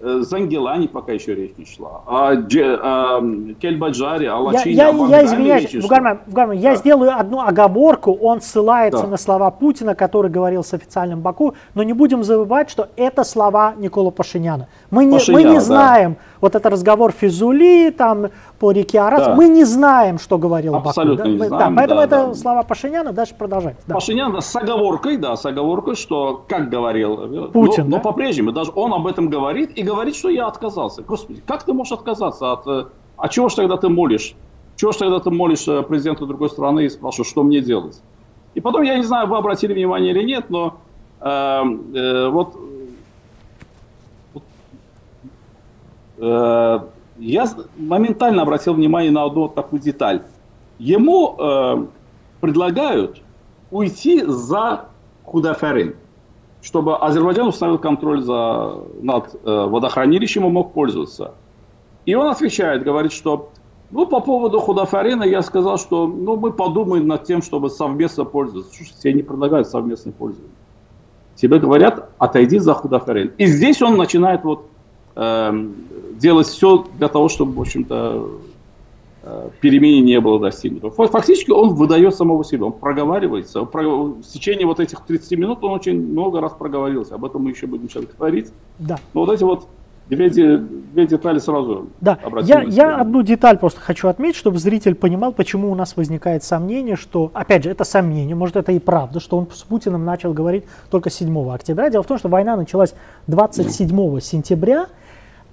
э, 0.00 0.20
Зангелане 0.20 0.88
пока 0.88 1.12
еще 1.12 1.34
речь 1.34 1.52
не 1.58 1.66
шла, 1.66 2.02
о, 2.06 2.32
о 2.32 3.20
Кельбаджаре, 3.60 4.30
о 4.30 4.38
Лачине, 4.38 4.74
я, 4.74 4.88
я, 4.88 5.06
я 5.06 5.24
извиняюсь, 5.24 5.74
Бугарман, 5.82 6.20
Бугарман, 6.26 6.56
я 6.56 6.76
сделаю 6.76 7.18
одну 7.18 7.40
оговорку, 7.40 8.12
он 8.12 8.40
ссылается 8.40 9.02
да. 9.02 9.08
на 9.08 9.16
слова 9.16 9.50
Путина, 9.50 9.94
который 9.94 10.30
говорил 10.30 10.64
с 10.64 10.72
официальным 10.72 11.20
Баку, 11.20 11.54
но 11.74 11.82
не 11.82 11.92
будем 11.92 12.24
забывать, 12.24 12.70
что 12.70 12.88
это 12.96 13.24
слова 13.24 13.74
Никола 13.76 14.10
Пашиняна. 14.10 14.68
Мы 14.90 15.04
не, 15.04 15.18
Пашинян, 15.18 15.42
мы 15.42 15.50
не 15.50 15.60
знаем, 15.60 16.14
да. 16.14 16.37
Вот 16.40 16.54
это 16.54 16.70
разговор 16.70 17.12
Физули, 17.12 17.90
там, 17.90 18.28
по 18.58 18.72
реке 18.72 19.00
Арас. 19.00 19.26
Да. 19.26 19.34
Мы 19.34 19.48
не 19.48 19.64
знаем, 19.64 20.18
что 20.18 20.38
говорил 20.38 20.74
Абсолютно 20.74 21.24
Баку. 21.24 21.38
Да? 21.38 21.44
Не 21.44 21.48
знаем, 21.48 21.74
да, 21.74 21.80
поэтому 21.80 22.00
да, 22.00 22.04
это 22.04 22.26
да. 22.26 22.34
слова 22.34 22.62
Пашиняна, 22.62 23.12
дальше 23.12 23.34
продолжать. 23.34 23.76
Да. 23.86 23.94
Пашинян 23.94 24.40
с 24.40 24.56
оговоркой, 24.56 25.16
да, 25.16 25.36
с 25.36 25.44
оговоркой, 25.46 25.94
что, 25.94 26.44
как 26.48 26.68
говорил 26.68 27.50
Путин, 27.52 27.84
но, 27.84 27.90
да? 27.90 27.96
но 27.96 28.00
по-прежнему, 28.00 28.52
даже 28.52 28.72
он 28.74 28.92
об 28.92 29.06
этом 29.06 29.28
говорит 29.28 29.76
и 29.76 29.82
говорит, 29.82 30.16
что 30.16 30.28
я 30.28 30.46
отказался. 30.46 31.02
Господи, 31.02 31.42
как 31.46 31.64
ты 31.64 31.72
можешь 31.72 31.92
отказаться 31.92 32.52
от... 32.52 32.66
Э, 32.66 32.84
а 33.16 33.28
чего 33.28 33.48
ж 33.48 33.54
тогда 33.54 33.76
ты 33.76 33.88
молишь? 33.88 34.34
Чего 34.76 34.92
ж 34.92 34.96
тогда 34.96 35.18
ты 35.18 35.30
молишь 35.30 35.66
э, 35.66 35.82
президенту 35.82 36.26
другой 36.26 36.50
страны 36.50 36.84
и 36.84 36.88
спрашиваешь, 36.88 37.30
что 37.30 37.42
мне 37.42 37.60
делать? 37.60 38.00
И 38.54 38.60
потом, 38.60 38.82
я 38.82 38.96
не 38.96 39.02
знаю, 39.02 39.26
вы 39.28 39.36
обратили 39.36 39.72
внимание 39.72 40.12
или 40.12 40.22
нет, 40.24 40.50
но 40.50 40.78
э, 41.20 41.26
э, 41.28 42.28
вот 42.28 42.54
э, 44.34 44.38
я 46.20 47.48
моментально 47.76 48.42
обратил 48.42 48.74
внимание 48.74 49.10
на 49.10 49.24
одну 49.24 49.42
вот 49.42 49.54
такую 49.54 49.80
деталь. 49.80 50.22
Ему 50.78 51.36
э, 51.38 51.86
предлагают 52.40 53.20
уйти 53.70 54.22
за 54.24 54.86
Худафарин, 55.24 55.96
чтобы 56.62 56.96
Азербайджан 56.96 57.48
установил 57.48 57.78
контроль 57.78 58.22
за, 58.22 58.74
над 59.02 59.34
э, 59.34 59.38
водохранилищем 59.44 60.46
и 60.46 60.50
мог 60.50 60.72
пользоваться. 60.72 61.34
И 62.06 62.14
он 62.14 62.28
отвечает, 62.28 62.84
говорит, 62.84 63.12
что 63.12 63.50
ну, 63.90 64.06
по 64.06 64.20
поводу 64.20 64.60
Худафарина 64.60 65.24
я 65.24 65.42
сказал, 65.42 65.78
что 65.78 66.06
ну, 66.06 66.36
мы 66.36 66.52
подумаем 66.52 67.06
над 67.06 67.24
тем, 67.24 67.42
чтобы 67.42 67.70
совместно 67.70 68.24
пользоваться. 68.24 68.74
Слушайте, 68.74 69.00
тебе 69.00 69.12
не 69.14 69.22
предлагают 69.22 69.68
совместное 69.68 70.12
пользование. 70.12 70.54
Тебе 71.34 71.58
говорят, 71.58 72.10
отойди 72.18 72.58
за 72.58 72.74
Худафарин. 72.74 73.32
И 73.38 73.46
здесь 73.46 73.80
он 73.82 73.96
начинает 73.96 74.44
вот 74.44 74.66
делать 75.18 76.46
все 76.46 76.86
для 76.96 77.08
того, 77.08 77.28
чтобы, 77.28 77.52
в 77.54 77.60
общем-то, 77.60 78.30
э, 79.22 79.48
перемене 79.60 80.00
не 80.00 80.20
было 80.20 80.38
достигнуто. 80.38 80.90
Фактически 80.90 81.50
он 81.50 81.74
выдает 81.74 82.14
самого 82.14 82.44
себя, 82.44 82.66
он 82.66 82.72
проговаривается. 82.72 83.62
В 83.62 84.22
течение 84.22 84.66
вот 84.66 84.80
этих 84.80 85.00
30 85.00 85.38
минут 85.38 85.58
он 85.62 85.72
очень 85.72 86.00
много 86.00 86.40
раз 86.40 86.52
проговорился. 86.52 87.14
Об 87.14 87.24
этом 87.24 87.42
мы 87.42 87.50
еще 87.50 87.66
будем 87.66 87.88
сейчас 87.88 88.04
говорить. 88.16 88.52
Да. 88.78 88.98
Но 89.12 89.24
вот 89.24 89.32
эти 89.32 89.42
вот 89.42 89.66
Две, 90.08 90.30
две 90.30 91.06
детали 91.06 91.38
сразу. 91.38 91.88
Да, 92.00 92.18
я, 92.42 92.62
я 92.62 92.96
одну 92.96 93.22
деталь 93.22 93.58
просто 93.58 93.80
хочу 93.80 94.08
отметить, 94.08 94.36
чтобы 94.36 94.58
зритель 94.58 94.94
понимал, 94.94 95.32
почему 95.32 95.70
у 95.70 95.74
нас 95.74 95.98
возникает 95.98 96.42
сомнение, 96.42 96.96
что, 96.96 97.30
опять 97.34 97.64
же, 97.64 97.70
это 97.70 97.84
сомнение, 97.84 98.34
может 98.34 98.56
это 98.56 98.72
и 98.72 98.78
правда, 98.78 99.20
что 99.20 99.36
он 99.36 99.48
с 99.52 99.62
Путиным 99.64 100.06
начал 100.06 100.32
говорить 100.32 100.64
только 100.90 101.10
7 101.10 101.50
октября. 101.50 101.90
Дело 101.90 102.02
в 102.02 102.06
том, 102.06 102.16
что 102.16 102.28
война 102.28 102.56
началась 102.56 102.94
27 103.26 104.20
сентября, 104.20 104.86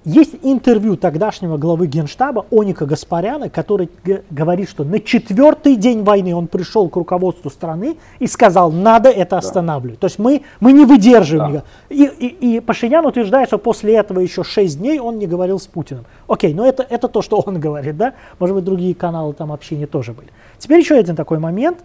есть 0.06 0.36
интервью 0.44 0.98
тогдашнего 0.98 1.58
главы 1.58 1.88
Генштаба 1.88 2.46
Оника 2.52 2.86
Гаспаряна, 2.86 3.50
который 3.50 3.90
говорит, 4.30 4.70
что 4.70 4.84
на 4.84 5.00
четвертый 5.00 5.76
день 5.76 6.04
войны 6.04 6.36
он 6.36 6.48
пришел 6.48 6.88
к 6.90 6.96
руководству 6.96 7.50
страны 7.50 7.98
и 8.20 8.28
сказал, 8.28 8.72
надо 8.72 9.10
это 9.10 9.38
останавливать. 9.38 10.00
Да. 10.00 10.02
То 10.02 10.08
есть 10.08 10.20
мы, 10.20 10.44
мы 10.60 10.74
не 10.74 10.86
выдерживаем. 10.86 11.54
Да. 11.54 11.64
И, 11.90 12.04
и, 12.06 12.58
и 12.58 12.60
Пашинян 12.60 13.06
утверждает, 13.06 13.48
что 13.48 13.58
после 13.58 13.96
этого 13.96 14.20
еще 14.20 14.44
шесть 14.44 14.80
дней 14.80 15.00
он 15.00 15.18
не 15.18 15.26
говорил 15.26 15.60
с 15.60 15.66
Путиным. 15.66 16.06
Окей, 16.28 16.54
но 16.54 16.68
это, 16.68 16.86
это 16.88 17.08
то, 17.08 17.24
что 17.24 17.40
он 17.40 17.60
говорит, 17.60 17.98
да? 17.98 18.14
Может 18.38 18.56
быть, 18.56 18.64
другие 18.64 18.94
каналы 18.94 19.34
там 19.34 19.52
общения 19.52 19.88
тоже 19.88 20.14
были. 20.14 20.30
Теперь 20.60 20.80
еще 20.80 20.96
один 20.96 21.16
такой 21.16 21.40
момент. 21.40 21.80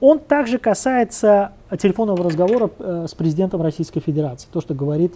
Он 0.00 0.18
также 0.18 0.58
касается 0.58 1.52
телефонного 1.80 2.24
разговора 2.24 2.70
э, 2.80 3.06
с 3.08 3.14
президентом 3.14 3.62
Российской 3.62 4.00
Федерации. 4.00 4.48
То, 4.52 4.60
что 4.60 4.74
говорит 4.74 5.14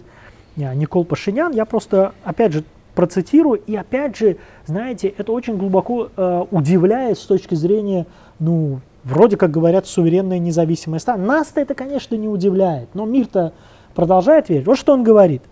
Никол 0.57 1.05
Пашинян. 1.05 1.53
Я 1.53 1.65
просто, 1.65 2.13
опять 2.23 2.53
же, 2.53 2.63
процитирую, 2.95 3.61
и 3.65 3.75
опять 3.75 4.17
же, 4.17 4.37
знаете, 4.65 5.13
это 5.17 5.31
очень 5.31 5.55
глубоко 5.55 6.09
э, 6.17 6.45
удивляет 6.49 7.19
с 7.19 7.25
точки 7.25 7.53
зрения, 7.53 8.07
ну, 8.39 8.79
вроде 9.03 9.37
как 9.37 9.51
говорят, 9.51 9.85
суверенная 9.85 10.39
независимая 10.39 10.99
страна. 10.99 11.23
Нас-то 11.23 11.61
это, 11.61 11.75
конечно, 11.75 12.15
не 12.15 12.27
удивляет, 12.27 12.89
но 12.95 13.05
мир-то 13.05 13.53
продолжает 13.93 14.49
верить. 14.49 14.65
Вот 14.65 14.79
что 14.79 14.93
он 14.93 15.03
говорит. 15.03 15.43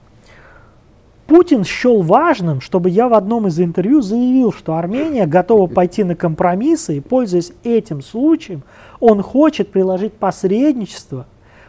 Путин 1.28 1.64
счел 1.64 2.02
важным, 2.02 2.62
чтобы 2.62 2.90
я 2.90 3.10
в 3.10 3.14
одном 3.14 3.48
из 3.48 3.60
интервью 3.60 4.02
заявил, 4.02 4.52
что 4.52 4.76
Армения 4.76 5.26
готова 5.26 5.68
пойти 5.68 6.04
на 6.04 6.16
компромиссы, 6.16 6.98
и, 6.98 7.00
пользуясь 7.00 7.52
этим 7.64 8.02
случаем, 8.02 8.64
он 9.00 9.22
хочет 9.22 9.72
приложить 9.72 10.14
посредничество 10.14 11.26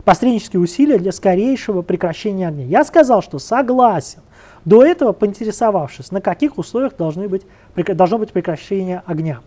посреднические 0.06 0.60
усилия 0.60 0.98
для 0.98 1.10
скорейшего 1.10 1.82
прекращения 1.82 2.46
огня. 2.46 2.64
Я 2.64 2.84
сказал, 2.84 3.22
что 3.22 3.40
согласен. 3.40 4.20
До 4.64 4.84
этого 4.84 5.12
поинтересовавшись, 5.12 6.12
на 6.12 6.20
каких 6.20 6.58
условиях 6.58 6.96
должны 6.96 7.28
быть, 7.28 7.42
должно 7.74 8.16
быть 8.18 8.30
прекращение 8.30 9.02
огня. 9.04 9.40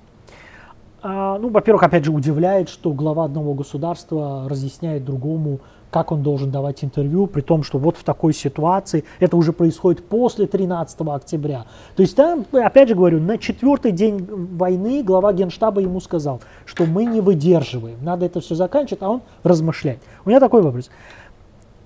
А, 1.01 1.39
ну, 1.39 1.47
во-первых, 1.47 1.83
опять 1.83 2.03
же, 2.03 2.11
удивляет, 2.11 2.67
что 2.67 2.91
глава 2.91 3.23
одного 3.23 3.53
государства 3.53 4.47
разъясняет 4.49 5.05
другому, 5.05 5.61
как 5.91 6.11
он 6.11 6.23
должен 6.23 6.51
давать 6.51 6.83
интервью, 6.83 7.27
при 7.27 7.41
том, 7.41 7.63
что 7.63 7.77
вот 7.77 7.97
в 7.97 8.03
такой 8.03 8.33
ситуации 8.33 9.03
это 9.19 9.37
уже 9.37 9.53
происходит 9.53 10.05
после 10.05 10.47
13 10.47 11.01
октября. 11.01 11.65
То 11.95 12.01
есть 12.01 12.15
там, 12.15 12.45
опять 12.51 12.89
же 12.89 12.95
говорю, 12.95 13.19
на 13.19 13.37
четвертый 13.37 13.91
день 13.91 14.25
войны 14.29 15.03
глава 15.03 15.33
генштаба 15.33 15.81
ему 15.81 15.99
сказал, 15.99 16.41
что 16.65 16.85
мы 16.85 17.05
не 17.05 17.21
выдерживаем, 17.21 17.97
надо 18.01 18.25
это 18.25 18.39
все 18.39 18.55
заканчивать, 18.55 19.01
а 19.01 19.09
он 19.09 19.21
размышляет. 19.43 19.99
У 20.25 20.29
меня 20.29 20.39
такой 20.39 20.61
вопрос. 20.61 20.89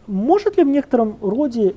Может 0.08 0.58
ли 0.58 0.64
в 0.64 0.68
некотором 0.68 1.18
роде 1.22 1.76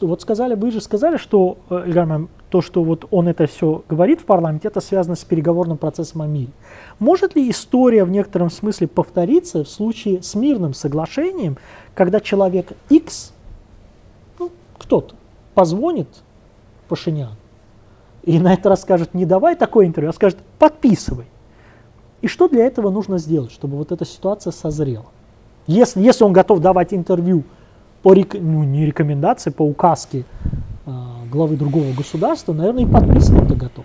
вот 0.00 0.22
сказали, 0.22 0.54
вы 0.54 0.70
же 0.70 0.80
сказали, 0.80 1.16
что, 1.16 1.58
э, 1.70 1.84
Ильгар, 1.86 2.28
то, 2.50 2.62
что 2.62 2.82
вот 2.82 3.06
он 3.10 3.28
это 3.28 3.46
все 3.46 3.82
говорит 3.88 4.20
в 4.20 4.24
парламенте, 4.24 4.68
это 4.68 4.80
связано 4.80 5.16
с 5.16 5.24
переговорным 5.24 5.76
процессом 5.76 6.22
о 6.22 6.26
мире. 6.26 6.50
Может 6.98 7.36
ли 7.36 7.50
история 7.50 8.04
в 8.04 8.10
некотором 8.10 8.50
смысле 8.50 8.88
повториться 8.88 9.64
в 9.64 9.68
случае 9.68 10.22
с 10.22 10.34
мирным 10.34 10.74
соглашением, 10.74 11.58
когда 11.94 12.20
человек 12.20 12.72
X, 12.88 13.32
ну, 14.38 14.50
кто-то, 14.78 15.14
позвонит 15.54 16.08
Пашинян 16.88 17.36
и 18.26 18.40
на 18.40 18.52
это 18.52 18.68
раз 18.68 18.82
скажет, 18.82 19.14
не 19.14 19.24
давай 19.24 19.54
такое 19.54 19.86
интервью, 19.86 20.10
а 20.10 20.12
скажет, 20.12 20.38
подписывай. 20.58 21.26
И 22.22 22.26
что 22.26 22.48
для 22.48 22.66
этого 22.66 22.90
нужно 22.90 23.18
сделать, 23.18 23.52
чтобы 23.52 23.76
вот 23.76 23.92
эта 23.92 24.04
ситуация 24.04 24.50
созрела? 24.50 25.06
Если, 25.68 26.00
если 26.00 26.24
он 26.24 26.32
готов 26.32 26.60
давать 26.60 26.92
интервью 26.92 27.44
по, 28.06 28.14
ну, 28.14 28.62
не 28.62 28.86
рекомендации, 28.86 29.50
по 29.50 29.62
указке 29.62 30.24
э, 30.86 30.90
главы 31.28 31.56
другого 31.56 31.92
государства, 31.92 32.52
наверное, 32.52 32.84
и 32.84 32.86
подписывать-то 32.86 33.56
готов. 33.56 33.84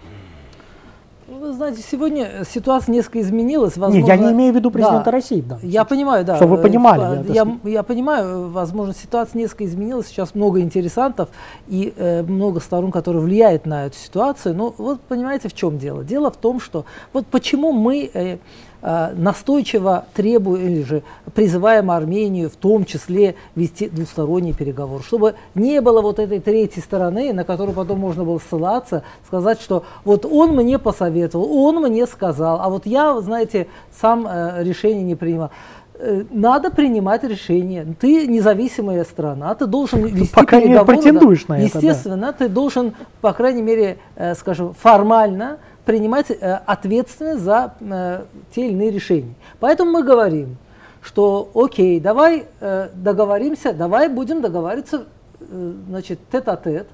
Вы 1.27 1.53
знаете, 1.53 1.81
сегодня 1.81 2.43
ситуация 2.47 2.93
несколько 2.93 3.19
изменилась. 3.21 3.77
Возможно, 3.77 4.05
Нет, 4.05 4.19
я 4.19 4.23
не 4.23 4.31
имею 4.31 4.53
в 4.53 4.55
виду 4.55 4.69
президента 4.69 5.05
да, 5.05 5.11
России. 5.11 5.41
Да, 5.41 5.57
я 5.63 5.85
понимаю, 5.85 6.23
да. 6.23 6.35
Чтобы 6.35 6.57
вы 6.57 6.61
понимали. 6.61 7.25
Я, 7.33 7.47
я, 7.63 7.71
я 7.71 7.81
понимаю, 7.81 8.51
возможно, 8.51 8.93
ситуация 8.93 9.39
несколько 9.39 9.65
изменилась. 9.65 10.05
Сейчас 10.05 10.35
много 10.35 10.59
интересантов 10.59 11.29
и 11.67 11.91
э, 11.97 12.21
много 12.21 12.59
сторон, 12.59 12.91
которые 12.91 13.23
влияют 13.23 13.65
на 13.65 13.87
эту 13.87 13.97
ситуацию. 13.97 14.53
Но 14.53 14.75
вот 14.77 15.01
понимаете, 15.01 15.49
в 15.49 15.55
чем 15.55 15.79
дело? 15.79 16.03
Дело 16.03 16.29
в 16.29 16.37
том, 16.37 16.59
что 16.59 16.85
вот 17.11 17.25
почему 17.25 17.71
мы... 17.71 18.11
Э, 18.13 18.21
Э, 18.23 18.37
настойчиво 18.81 20.05
требуем 20.13 20.67
или 20.67 20.83
же 20.83 21.03
призываем 21.35 21.91
Армению 21.91 22.49
в 22.49 22.55
том 22.55 22.85
числе 22.85 23.35
вести 23.55 23.89
двусторонний 23.89 24.53
переговор, 24.53 25.03
чтобы 25.03 25.35
не 25.55 25.81
было 25.81 26.01
вот 26.01 26.19
этой 26.19 26.39
третьей 26.39 26.81
стороны, 26.81 27.33
на 27.33 27.43
которую 27.43 27.75
потом 27.75 27.99
можно 27.99 28.23
было 28.23 28.39
ссылаться, 28.39 29.03
сказать, 29.25 29.61
что 29.61 29.83
вот 30.03 30.25
он 30.25 30.55
мне 30.55 30.79
посоветовал, 30.79 31.51
он 31.51 31.81
мне 31.81 32.05
сказал, 32.07 32.59
а 32.61 32.69
вот 32.69 32.85
я, 32.85 33.19
знаете, 33.21 33.67
сам 33.99 34.27
э, 34.27 34.63
решение 34.63 35.03
не 35.03 35.15
принимал 35.15 35.51
э, 35.99 36.23
надо 36.31 36.71
принимать 36.71 37.23
решение. 37.23 37.85
Ты 37.99 38.27
независимая 38.27 39.03
страна, 39.03 39.53
ты 39.55 39.67
должен 39.67 40.05
вести 40.05 40.33
Пока 40.33 40.59
переговоры. 40.59 40.97
не 40.97 41.01
претендуешь 41.01 41.45
да. 41.47 41.53
на 41.53 41.59
это. 41.59 41.77
Естественно, 41.77 42.27
да. 42.27 42.31
ты 42.33 42.49
должен, 42.49 42.93
по 43.21 43.33
крайней 43.33 43.61
мере, 43.61 43.97
э, 44.15 44.35
скажем, 44.35 44.73
формально 44.73 45.59
принимать 45.85 46.31
э, 46.31 46.35
ответственность 46.65 47.41
за 47.41 47.73
э, 47.79 48.23
те 48.53 48.65
или 48.67 48.73
иные 48.73 48.91
решения. 48.91 49.33
Поэтому 49.59 49.91
мы 49.91 50.03
говорим, 50.03 50.57
что 51.01 51.49
окей, 51.55 51.99
давай 51.99 52.45
э, 52.59 52.89
договоримся, 52.93 53.73
давай 53.73 54.09
будем 54.09 54.41
договариваться 54.41 55.05
значит, 55.39 56.19
тет-а-тет. 56.31 56.87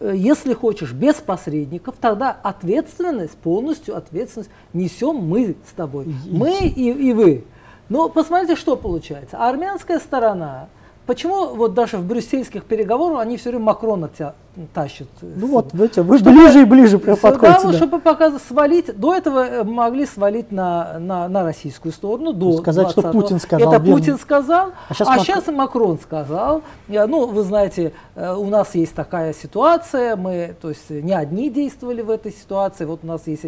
Если 0.00 0.52
хочешь, 0.52 0.92
без 0.92 1.14
посредников, 1.16 1.94
тогда 2.00 2.36
ответственность, 2.42 3.36
полностью 3.36 3.96
ответственность 3.96 4.50
несем 4.72 5.16
мы 5.16 5.56
с 5.66 5.72
тобой. 5.72 6.06
Мы 6.30 6.58
и, 6.66 6.90
и 6.90 7.12
вы. 7.12 7.44
Но 7.88 8.08
посмотрите, 8.08 8.56
что 8.56 8.76
получается. 8.76 9.38
Армянская 9.38 9.98
сторона 9.98 10.68
Почему 11.06 11.54
вот 11.54 11.72
даже 11.72 11.98
в 11.98 12.04
брюссельских 12.04 12.64
переговорах 12.64 13.20
они 13.20 13.36
все 13.36 13.50
время 13.50 13.66
Макрона 13.66 14.10
тя, 14.18 14.34
тащат? 14.74 15.06
Ну 15.22 15.46
вот, 15.46 15.72
видите, 15.72 16.02
вы 16.02 16.18
чтобы, 16.18 16.32
ближе 16.32 16.62
и 16.62 16.64
ближе 16.64 16.98
прям 16.98 17.16
подходите. 17.16 17.62
Да, 17.62 17.70
да. 17.70 17.76
чтобы 17.76 18.00
показать, 18.00 18.42
свалить, 18.42 18.96
до 18.98 19.14
этого 19.14 19.46
э, 19.46 19.62
могли 19.62 20.04
свалить 20.04 20.50
на, 20.50 20.98
на, 20.98 21.28
на 21.28 21.44
российскую 21.44 21.92
сторону. 21.92 22.32
До 22.32 22.58
Сказать, 22.58 22.90
что 22.90 23.02
Путин 23.02 23.38
сказал. 23.38 23.72
Это 23.72 23.80
верно. 23.80 24.00
Путин 24.00 24.18
сказал, 24.18 24.72
а, 24.88 24.94
сейчас, 24.94 25.06
а 25.06 25.10
Мак... 25.12 25.20
сейчас 25.20 25.46
Макрон 25.46 25.98
сказал. 26.00 26.62
Ну, 26.88 27.26
вы 27.26 27.42
знаете, 27.44 27.92
э, 28.16 28.34
у 28.34 28.46
нас 28.46 28.74
есть 28.74 28.94
такая 28.94 29.32
ситуация, 29.32 30.16
мы, 30.16 30.56
то 30.60 30.70
есть 30.70 30.90
не 30.90 31.12
одни 31.12 31.50
действовали 31.50 32.02
в 32.02 32.10
этой 32.10 32.32
ситуации, 32.32 32.84
вот 32.84 33.00
у 33.04 33.06
нас 33.06 33.28
есть 33.28 33.44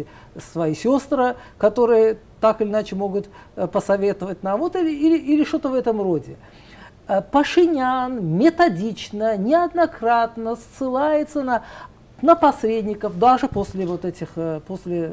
свои 0.53 0.75
сестры, 0.75 1.35
которые 1.57 2.19
так 2.39 2.61
или 2.61 2.69
иначе 2.69 2.95
могут 2.95 3.27
э, 3.57 3.67
посоветовать 3.67 4.43
нам, 4.43 4.61
вот 4.61 4.77
или, 4.77 4.91
или, 4.91 5.17
или 5.17 5.43
что-то 5.43 5.67
в 5.67 5.73
этом 5.73 6.01
роде. 6.01 6.37
Э, 7.09 7.21
Пашинян 7.23 8.23
методично, 8.23 9.35
неоднократно 9.35 10.55
ссылается 10.55 11.41
на, 11.41 11.63
на 12.21 12.35
посредников, 12.35 13.17
даже 13.17 13.47
после 13.47 13.87
вот 13.87 14.05
этих, 14.05 14.29
э, 14.35 14.61
после 14.67 15.11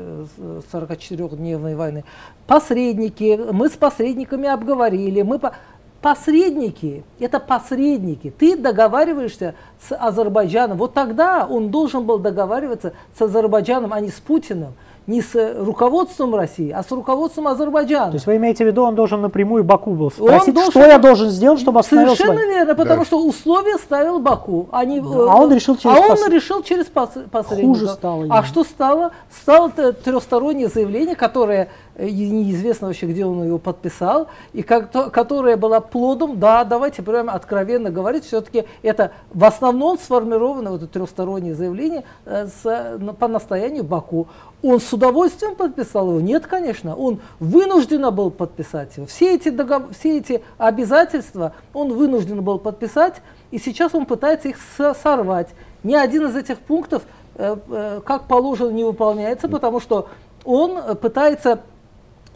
44-дневной 0.70 1.72
э, 1.72 1.76
войны. 1.76 2.04
Посредники, 2.46 3.40
мы 3.50 3.70
с 3.70 3.72
посредниками 3.72 4.46
обговорили, 4.46 5.22
мы 5.22 5.38
по... 5.38 5.54
Посредники, 6.02 7.02
это 7.18 7.40
посредники. 7.40 8.30
Ты 8.30 8.56
договариваешься 8.56 9.54
с 9.80 9.96
Азербайджаном. 9.96 10.76
Вот 10.76 10.92
тогда 10.92 11.46
он 11.46 11.70
должен 11.70 12.04
был 12.04 12.18
договариваться 12.18 12.92
с 13.18 13.22
Азербайджаном, 13.22 13.92
а 13.92 14.00
не 14.00 14.10
с 14.10 14.20
Путиным 14.20 14.74
не 15.06 15.22
с 15.22 15.54
руководством 15.58 16.34
России, 16.34 16.70
а 16.70 16.82
с 16.82 16.90
руководством 16.90 17.48
Азербайджана. 17.48 18.08
То 18.08 18.14
есть 18.14 18.26
вы 18.26 18.36
имеете 18.36 18.64
в 18.64 18.66
виду, 18.66 18.82
он 18.82 18.94
должен 18.94 19.20
напрямую 19.20 19.62
Баку 19.62 19.92
был 19.92 20.10
спросить, 20.10 20.54
должен, 20.54 20.70
что 20.70 20.80
я 20.80 20.98
должен 20.98 21.30
сделать, 21.30 21.60
чтобы 21.60 21.80
остановил 21.80 22.16
Совершенно 22.16 22.46
верно, 22.46 22.74
потому 22.74 23.00
да. 23.00 23.04
что 23.04 23.24
условия 23.24 23.78
ставил 23.78 24.18
Баку. 24.18 24.68
А, 24.72 24.84
не, 24.84 25.00
да. 25.00 25.08
а 25.08 25.36
он 25.36 25.52
решил 25.52 25.76
через, 25.76 25.96
а 25.96 26.00
он 26.00 26.32
решил 26.32 26.62
через 26.62 26.86
посредника. 26.86 27.68
Хуже 27.68 27.88
стало. 27.88 28.26
А 28.30 28.42
что 28.42 28.64
стало? 28.64 29.12
Стало 29.30 29.70
трехстороннее 29.70 30.68
заявление, 30.68 31.14
которое 31.14 31.64
э, 31.64 31.68
неизвестно 31.98 32.88
вообще, 32.88 33.06
где 33.06 33.24
он 33.24 33.44
его 33.44 33.58
подписал, 33.58 34.28
и 34.52 34.62
как 34.62 34.90
то, 34.90 35.10
которая 35.10 35.56
была 35.56 35.80
плодом, 35.80 36.38
да, 36.38 36.64
давайте 36.64 37.02
прямо 37.02 37.32
откровенно 37.32 37.90
говорить, 37.90 38.24
все-таки 38.24 38.64
это 38.82 39.12
в 39.32 39.44
основном 39.44 39.98
сформировано, 39.98 40.70
вот 40.72 40.82
это 40.82 40.92
трехстороннее 40.92 41.54
заявление 41.54 42.04
э, 42.26 42.48
с, 42.48 42.98
по 43.18 43.28
настоянию 43.28 43.84
Баку. 43.84 44.28
Он 44.62 44.80
с 44.80 44.92
удовольствием 44.92 45.54
подписал 45.54 46.08
его? 46.10 46.20
Нет, 46.20 46.46
конечно. 46.46 46.96
Он 46.96 47.20
вынужден 47.40 48.12
был 48.14 48.30
подписать 48.30 48.96
его. 48.96 49.06
Все 49.06 49.34
эти, 49.34 49.50
догов... 49.50 49.84
все 49.98 50.18
эти 50.18 50.42
обязательства 50.58 51.52
он 51.72 51.92
вынужден 51.94 52.42
был 52.42 52.58
подписать, 52.58 53.22
и 53.50 53.58
сейчас 53.58 53.94
он 53.94 54.06
пытается 54.06 54.48
их 54.48 54.56
сорвать. 55.02 55.48
ни 55.82 55.94
один 55.94 56.26
из 56.26 56.36
этих 56.36 56.58
пунктов, 56.58 57.02
э, 57.36 57.56
э, 57.68 58.00
как 58.04 58.26
положено, 58.26 58.70
не 58.70 58.84
выполняется, 58.84 59.48
потому 59.48 59.80
что 59.80 60.08
он 60.44 60.96
пытается 60.96 61.60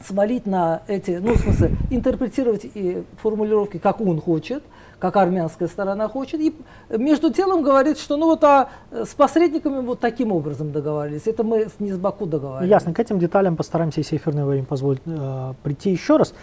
свалить 0.07 0.47
на 0.47 0.83
эти, 0.87 1.13
ну, 1.23 1.35
в 1.35 1.39
смысле, 1.39 1.77
интерпретировать 1.91 2.65
и 2.65 3.05
формулировки, 3.23 3.79
как 3.79 4.01
он 4.01 4.21
хочет, 4.21 4.63
как 4.99 5.17
армянская 5.17 5.69
сторона 5.69 6.09
хочет, 6.09 6.41
и 6.41 6.55
между 6.91 7.31
делом 7.31 7.63
говорит, 7.63 7.99
что 7.99 8.17
ну 8.17 8.27
вот 8.27 8.45
а 8.45 8.69
с 8.93 9.15
посредниками 9.15 9.81
вот 9.81 10.01
таким 10.01 10.31
образом 10.31 10.73
договорились. 10.73 11.27
Это 11.27 11.43
мы 11.43 11.69
не 11.79 11.93
с 11.93 11.99
Баку 11.99 12.27
договорились. 12.27 12.71
Ясно, 12.71 12.93
к 12.93 13.01
этим 13.01 13.19
деталям 13.19 13.57
постараемся, 13.57 14.01
если 14.01 14.17
эфирное 14.17 14.45
время 14.45 14.67
позволит, 14.67 15.01
э, 15.07 15.55
прийти 15.63 15.91
еще 15.91 16.17
раз. 16.17 16.35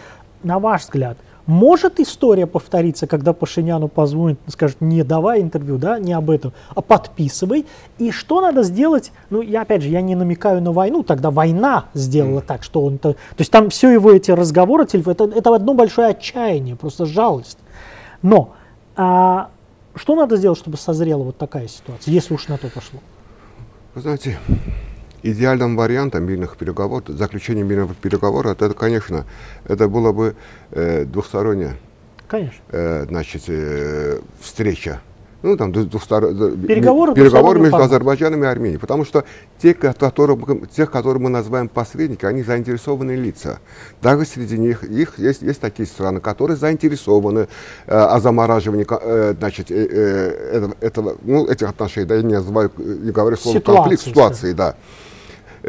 На 0.42 0.58
ваш 0.58 0.82
взгляд, 0.82 1.18
может 1.48 1.98
история 1.98 2.46
повториться, 2.46 3.06
когда 3.06 3.32
Пашиняну 3.32 3.88
позвонит, 3.88 4.38
скажет, 4.48 4.82
не 4.82 5.02
давай 5.02 5.40
интервью, 5.40 5.78
да, 5.78 5.98
не 5.98 6.12
об 6.12 6.28
этом, 6.28 6.52
а 6.76 6.82
подписывай. 6.82 7.64
И 7.96 8.10
что 8.10 8.42
надо 8.42 8.62
сделать? 8.62 9.12
Ну, 9.30 9.40
я 9.40 9.62
опять 9.62 9.82
же, 9.82 9.88
я 9.88 10.02
не 10.02 10.14
намекаю 10.14 10.60
на 10.60 10.72
войну, 10.72 11.02
тогда 11.02 11.30
война 11.30 11.86
сделала 11.94 12.42
так, 12.42 12.62
что 12.62 12.82
он... 12.82 12.98
То, 12.98 13.14
то 13.14 13.18
есть 13.38 13.50
там 13.50 13.70
все 13.70 13.88
его 13.88 14.12
эти 14.12 14.30
разговоры, 14.30 14.84
это, 14.84 15.24
это 15.24 15.54
одно 15.54 15.72
большое 15.72 16.08
отчаяние, 16.08 16.76
просто 16.76 17.06
жалость. 17.06 17.58
Но 18.20 18.54
а, 18.94 19.48
что 19.94 20.16
надо 20.16 20.36
сделать, 20.36 20.58
чтобы 20.58 20.76
созрела 20.76 21.22
вот 21.22 21.38
такая 21.38 21.66
ситуация, 21.66 22.12
если 22.12 22.34
уж 22.34 22.46
на 22.48 22.58
то 22.58 22.68
пошло? 22.68 23.00
Вы 23.94 24.02
знаете, 24.02 24.38
идеальным 25.22 25.76
вариантом 25.76 26.24
мирных 26.24 26.56
переговоров, 26.56 27.08
заключения 27.08 27.62
мирных 27.62 27.96
переговоров, 27.96 28.52
это, 28.52 28.74
конечно, 28.74 29.24
это 29.64 29.88
было 29.88 30.12
бы 30.12 30.36
э, 30.70 31.04
двухсторонняя 31.04 31.76
конечно. 32.28 32.62
Э, 32.70 33.06
значит, 33.08 33.44
э, 33.48 34.20
встреча 34.40 35.00
ну, 35.40 35.56
там, 35.56 35.70
двустор... 35.70 36.34
переговоры, 36.66 37.14
переговоры 37.14 37.60
между 37.60 37.76
Азербайджаном 37.76 38.42
и 38.42 38.46
Арменией. 38.48 38.80
Потому 38.80 39.04
что 39.04 39.24
те, 39.62 39.72
которые, 39.72 40.36
тех, 40.74 40.90
которые 40.90 41.22
мы 41.22 41.30
называем 41.30 41.68
посредники, 41.68 42.24
они 42.26 42.42
заинтересованные 42.42 43.16
лица. 43.16 43.60
Даже 44.02 44.24
среди 44.24 44.58
них 44.58 44.82
их 44.82 45.16
есть, 45.18 45.42
есть 45.42 45.60
такие 45.60 45.86
страны, 45.86 46.18
которые 46.18 46.56
заинтересованы 46.56 47.46
э, 47.86 47.96
о 47.96 48.18
замораживании 48.18 48.86
э, 48.90 49.34
значит, 49.38 49.70
э, 49.70 49.74
э, 49.74 50.56
этого, 50.56 50.76
этого, 50.80 51.16
ну, 51.22 51.46
этих 51.46 51.68
отношений. 51.68 52.06
Да, 52.06 52.16
я 52.16 52.22
не 52.22 52.34
называю, 52.34 52.72
не 52.76 53.12
говорю 53.12 53.36
слово 53.36 53.60
конфликт, 53.60 54.02
ситуации, 54.02 54.52
да. 54.52 54.70
Э, 54.70 55.07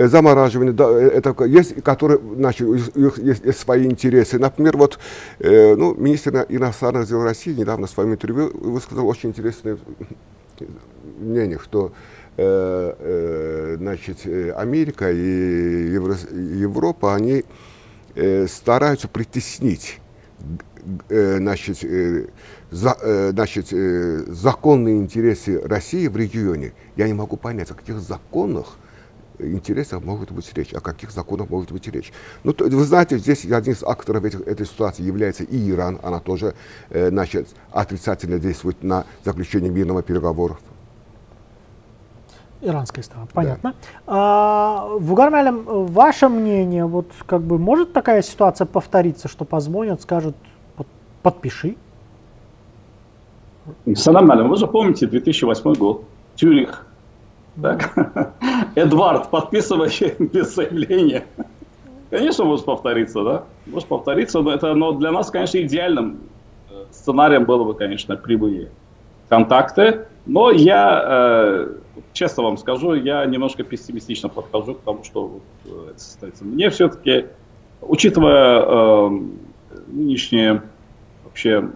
замораживание, 0.07 0.73
да, 0.73 0.89
э, 0.89 1.09
это 1.09 1.43
есть, 1.45 1.81
которые, 1.83 2.19
значит, 2.35 2.67
у 2.67 2.73
них 2.73 3.17
есть, 3.17 3.45
есть 3.45 3.59
свои 3.59 3.85
интересы. 3.85 4.39
Например, 4.39 4.77
вот, 4.77 4.99
э, 5.39 5.75
ну, 5.75 5.93
министр 5.95 6.45
иностранных 6.49 7.07
дел 7.07 7.23
России 7.23 7.53
недавно 7.53 7.87
в 7.87 7.89
своем 7.89 8.13
интервью 8.13 8.51
высказал 8.53 9.07
очень 9.07 9.29
интересное 9.29 9.77
мнение, 11.19 11.59
что 11.59 11.91
э, 12.37 12.93
э, 12.97 13.75
значит, 13.77 14.25
Америка 14.55 15.11
и 15.11 15.91
Евро, 15.91 16.15
Европа, 16.31 17.15
они 17.15 17.43
э, 18.15 18.47
стараются 18.47 19.07
притеснить 19.07 19.99
э, 21.09 21.37
значит, 21.37 21.83
э, 21.83 22.27
за, 22.71 22.97
э, 23.01 23.31
значит, 23.31 23.67
э, 23.71 24.23
законные 24.27 24.97
интересы 24.97 25.59
России 25.61 26.07
в 26.07 26.15
регионе. 26.15 26.73
Я 26.95 27.07
не 27.07 27.13
могу 27.13 27.37
понять, 27.37 27.71
о 27.71 27.73
каких 27.73 27.99
законах 27.99 28.77
интересах 29.39 30.03
может 30.03 30.31
быть 30.31 30.51
речь, 30.53 30.73
о 30.73 30.79
каких 30.79 31.11
законах 31.11 31.49
может 31.49 31.71
быть 31.71 31.87
речь. 31.87 32.11
Ну, 32.43 32.53
то, 32.53 32.65
вы 32.65 32.83
знаете, 32.83 33.17
здесь 33.17 33.45
один 33.45 33.73
из 33.73 33.83
акторов 33.83 34.23
этих, 34.25 34.41
этой 34.41 34.65
ситуации 34.65 35.03
является 35.03 35.43
и 35.43 35.71
Иран, 35.71 35.99
она 36.03 36.19
тоже 36.19 36.53
э, 36.89 37.09
значит, 37.09 37.47
отрицательно 37.71 38.39
действует 38.39 38.83
на 38.83 39.05
заключение 39.23 39.71
мирного 39.71 40.03
переговоров. 40.03 40.59
Иранская 42.61 43.03
сторона, 43.03 43.27
понятно. 43.33 43.71
Да. 43.71 43.77
А, 44.05 44.87
Вугар 44.97 45.31
ваше 45.31 46.27
мнение, 46.27 46.85
вот 46.85 47.07
как 47.25 47.41
бы 47.41 47.57
может 47.57 47.93
такая 47.93 48.21
ситуация 48.21 48.65
повториться, 48.65 49.29
что 49.29 49.45
позвонят, 49.45 50.01
скажут, 50.01 50.35
подпиши? 51.23 51.77
Салам 53.95 54.49
вы 54.49 54.57
же 54.57 54.67
помните 54.67 55.07
2008 55.07 55.73
год, 55.75 56.03
Тюрих, 56.35 56.85
так? 57.61 58.33
Эдвард, 58.75 59.29
подписывай 59.29 59.89
без 60.19 60.55
заявления. 60.55 61.25
Конечно, 62.09 62.45
может 62.45 62.65
повториться, 62.65 63.23
да? 63.23 63.43
Может 63.67 63.87
повториться, 63.87 64.41
но, 64.41 64.51
это, 64.51 64.73
но 64.73 64.93
для 64.93 65.11
нас, 65.11 65.29
конечно, 65.29 65.59
идеальным 65.59 66.21
э, 66.69 66.85
сценарием 66.91 67.45
было 67.45 67.63
бы, 67.63 67.75
конечно, 67.75 68.15
прямые 68.17 68.69
контакты. 69.27 70.07
Но 70.25 70.49
я, 70.49 71.03
э, 71.05 71.75
честно 72.13 72.43
вам 72.43 72.57
скажу, 72.57 72.95
я 72.95 73.25
немножко 73.25 73.63
пессимистично 73.63 74.27
подхожу 74.27 74.75
к 74.75 74.81
тому, 74.81 75.03
что 75.03 75.39
э. 75.65 76.31
Мне 76.41 76.71
все-таки, 76.71 77.27
учитывая 77.81 78.61
э, 78.61 79.09
нынешнее 79.87 80.63
вообще 81.23 81.69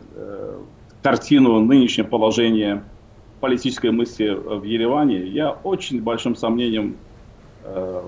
картину, 1.04 1.60
нынешнее 1.60 2.06
положение 2.06 2.84
политической 3.44 3.92
мысли 3.92 4.30
в 4.30 4.64
Ереване, 4.64 5.20
я 5.20 5.52
очень 5.52 6.02
большим 6.02 6.34
сомнением 6.34 6.96
э, 7.66 8.02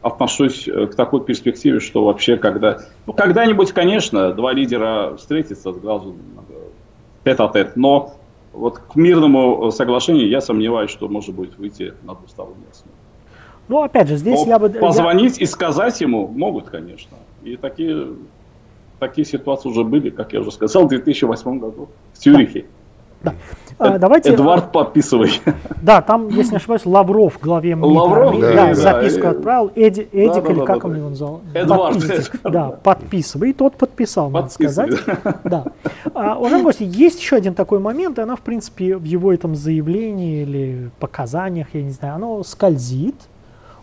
отношусь 0.00 0.62
к 0.64 0.94
такой 0.94 1.24
перспективе, 1.24 1.80
что 1.80 2.04
вообще 2.04 2.36
когда... 2.36 2.78
Ну, 3.08 3.14
когда-нибудь, 3.14 3.72
конечно, 3.72 4.32
два 4.32 4.52
лидера 4.52 5.16
встретятся 5.16 5.72
с 5.72 5.76
глазу 5.76 6.14
тет-а-тет, 7.24 7.74
но 7.74 8.14
вот 8.52 8.78
к 8.78 8.94
мирному 8.94 9.72
соглашению 9.72 10.28
я 10.28 10.40
сомневаюсь, 10.40 10.92
что 10.92 11.08
может 11.08 11.34
быть 11.34 11.58
выйти 11.58 11.94
на 12.04 12.14
двусторонней 12.14 12.68
основе. 12.70 12.94
Ну, 13.66 13.82
опять 13.82 14.06
же, 14.06 14.18
здесь 14.18 14.46
но 14.46 14.46
я 14.46 14.60
бы... 14.60 14.70
Позвонить 14.70 15.38
я... 15.38 15.42
и 15.42 15.46
сказать 15.46 16.00
ему 16.00 16.28
могут, 16.28 16.70
конечно. 16.70 17.16
И 17.42 17.56
такие, 17.56 18.06
такие 19.00 19.24
ситуации 19.24 19.68
уже 19.68 19.82
были, 19.82 20.10
как 20.10 20.32
я 20.32 20.42
уже 20.42 20.52
сказал, 20.52 20.84
в 20.84 20.90
2008 20.90 21.58
году 21.58 21.88
в 22.12 22.18
Цюрихе. 22.18 22.66
Да. 23.22 23.34
А, 23.78 23.98
давайте... 23.98 24.32
Эдвард, 24.32 24.72
подписывай. 24.72 25.40
Да, 25.82 26.02
там, 26.02 26.28
если 26.28 26.52
не 26.52 26.56
ошибаюсь, 26.56 26.84
Лавров 26.84 27.38
главе 27.40 27.74
МИД 27.74 27.84
Лавров, 27.84 28.40
да, 28.40 28.54
да, 28.54 28.74
записку 28.74 29.22
да, 29.22 29.30
отправил. 29.30 29.70
Эди, 29.76 30.08
Эдик, 30.12 30.44
да, 30.44 30.50
или 30.50 30.58
да, 30.58 30.64
как 30.66 30.82
да, 30.82 30.88
он 30.88 30.96
его 30.96 31.08
назвал? 31.10 31.40
Эдвард. 31.54 31.94
Подписывай. 31.94 32.52
Да, 32.52 32.70
подписывай. 32.70 33.50
И 33.50 33.52
тот 33.52 33.76
подписал, 33.76 34.30
надо 34.30 34.48
сказать. 34.48 34.90
Да. 35.44 35.64
А, 36.14 36.36
уважаемые 36.36 36.64
гости, 36.64 36.82
есть 36.82 37.20
еще 37.20 37.36
один 37.36 37.54
такой 37.54 37.78
момент, 37.78 38.18
и 38.18 38.22
она, 38.22 38.36
в 38.36 38.40
принципе, 38.40 38.96
в 38.96 39.04
его 39.04 39.32
этом 39.32 39.54
заявлении 39.54 40.42
или 40.42 40.90
показаниях, 40.98 41.68
я 41.72 41.82
не 41.82 41.90
знаю, 41.90 42.16
оно 42.16 42.42
скользит. 42.42 43.14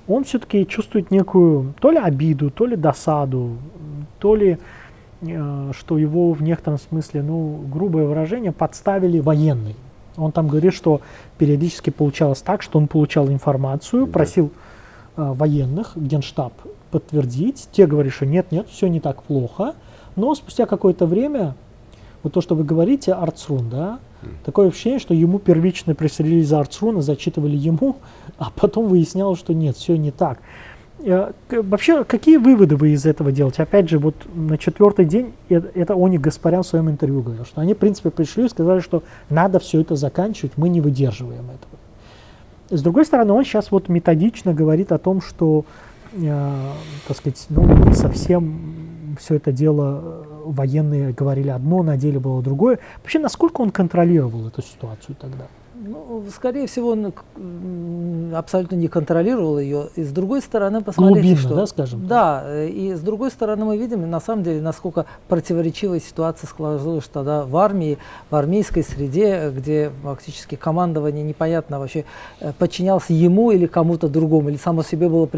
Он 0.08 0.24
все-таки 0.24 0.68
чувствует 0.68 1.10
некую 1.10 1.74
то 1.80 1.90
ли 1.90 1.98
обиду, 1.98 2.52
то 2.52 2.66
ли 2.66 2.76
досаду, 2.76 3.58
то 4.20 4.36
ли 4.36 4.52
Э, 4.54 4.58
что 5.74 5.98
его 5.98 6.34
в 6.34 6.42
некотором 6.42 6.80
смысле, 6.80 7.22
ну, 7.24 7.64
грубое 7.72 8.06
выражение, 8.06 8.52
подставили 8.52 9.20
военный. 9.20 9.76
Он 10.18 10.32
там 10.32 10.48
говорит, 10.48 10.74
что 10.74 11.02
периодически 11.38 11.90
получалось 11.90 12.42
так, 12.42 12.62
что 12.62 12.80
он 12.80 12.88
получал 12.88 13.30
информацию, 13.30 14.06
да. 14.06 14.12
просил 14.12 14.52
э, 15.18 15.34
военных, 15.34 15.94
генштаб, 15.96 16.54
подтвердить. 16.92 17.68
Те 17.72 17.88
говорят, 17.88 18.14
что 18.14 18.26
нет, 18.26 18.52
нет, 18.52 18.68
все 18.70 18.88
не 18.88 19.00
так 19.00 19.24
плохо. 19.24 19.76
Но 20.16 20.34
спустя 20.36 20.66
какое-то 20.66 21.06
время, 21.06 21.56
вот 22.24 22.34
то, 22.34 22.42
что 22.42 22.56
вы 22.56 22.64
говорите, 22.64 23.14
Арцрун, 23.14 23.70
да, 23.70 24.00
mm. 24.22 24.28
такое 24.46 24.70
ощущение, 24.70 25.00
что 25.00 25.14
ему 25.14 25.40
первично 25.40 25.94
пресс-релиз 25.94 26.52
Арцруна 26.54 27.02
зачитывали 27.02 27.58
ему, 27.58 27.98
а 28.38 28.52
потом 28.56 28.88
выяснялось, 28.88 29.40
что 29.40 29.54
нет, 29.54 29.76
все 29.76 29.98
не 29.98 30.12
так. 30.12 30.40
Э, 31.06 31.32
вообще, 31.50 32.04
какие 32.04 32.38
выводы 32.38 32.76
вы 32.76 32.90
из 32.90 33.06
этого 33.06 33.32
делаете? 33.32 33.62
Опять 33.62 33.90
же, 33.90 34.00
вот 34.00 34.16
на 34.34 34.58
четвертый 34.58 35.06
день 35.06 35.34
это 35.50 35.94
Оник 35.94 36.22
Гаспарян 36.22 36.64
в 36.64 36.68
своем 36.68 36.90
интервью 36.90 37.22
говорил, 37.22 37.46
что 37.46 37.62
они, 37.62 37.76
в 37.76 37.78
принципе, 37.78 38.10
пришли 38.10 38.46
и 38.46 38.50
сказали, 38.50 38.80
что 38.80 39.04
надо 39.30 39.60
все 39.60 39.82
это 39.82 39.96
заканчивать, 39.96 40.54
мы 40.58 40.68
не 40.68 40.82
выдерживаем 40.82 41.46
этого. 41.46 41.80
С 42.72 42.82
другой 42.82 43.06
стороны, 43.06 43.34
он 43.34 43.44
сейчас 43.44 43.70
вот 43.70 43.88
методично 43.88 44.54
говорит 44.56 44.92
о 44.92 44.98
том, 44.98 45.22
что, 45.22 45.66
э, 46.14 46.72
так 47.08 47.18
сказать, 47.18 47.46
ну, 47.50 47.68
не 47.86 47.94
совсем 47.94 49.16
все 49.20 49.36
это 49.36 49.52
дело 49.52 50.02
э, 50.04 50.24
военные 50.46 51.14
говорили 51.14 51.50
одно, 51.50 51.84
на 51.84 51.98
деле 51.98 52.20
было 52.20 52.42
другое. 52.42 52.80
Вообще, 53.04 53.20
насколько 53.20 53.62
он 53.62 53.70
контролировал 53.70 54.48
эту 54.48 54.64
ситуацию 54.64 55.16
тогда? 55.22 55.46
Ну, 55.78 56.24
скорее 56.34 56.68
всего, 56.68 56.92
он 56.92 57.14
абсолютно 58.34 58.76
не 58.76 58.88
контролировал 58.88 59.60
ее. 59.60 59.90
И 59.96 60.04
с 60.04 60.12
другой 60.12 60.42
стороны, 60.42 60.82
посмотрите, 60.82 61.22
Глубинно, 61.22 61.42
что... 61.42 61.56
да, 61.56 61.68
скажем? 61.68 62.08
Да, 62.08 62.44
э, 62.46 62.68
и 62.70 62.94
с 62.94 63.02
другой 63.02 63.30
стороны 63.30 63.66
мы 63.66 63.78
видим, 63.78 64.10
на 64.10 64.20
самом 64.22 64.44
деле, 64.44 64.62
насколько 64.62 65.06
противоречивая 65.28 66.00
ситуация 66.00 66.48
сложилась 66.48 67.06
тогда 67.12 67.44
в 67.44 67.58
армии, 67.58 67.98
в 68.30 68.36
армейской 68.36 68.84
среде, 68.84 69.52
где 69.56 69.92
фактически 70.04 70.56
командование 70.56 71.24
непонятно 71.24 71.80
вообще 71.80 72.06
э, 72.40 72.54
подчинялся 72.58 73.14
ему 73.14 73.52
или 73.52 73.66
кому-то 73.66 74.08
другому, 74.08 74.50
или 74.50 74.58
само 74.58 74.82
себе 74.82 75.10
было 75.10 75.30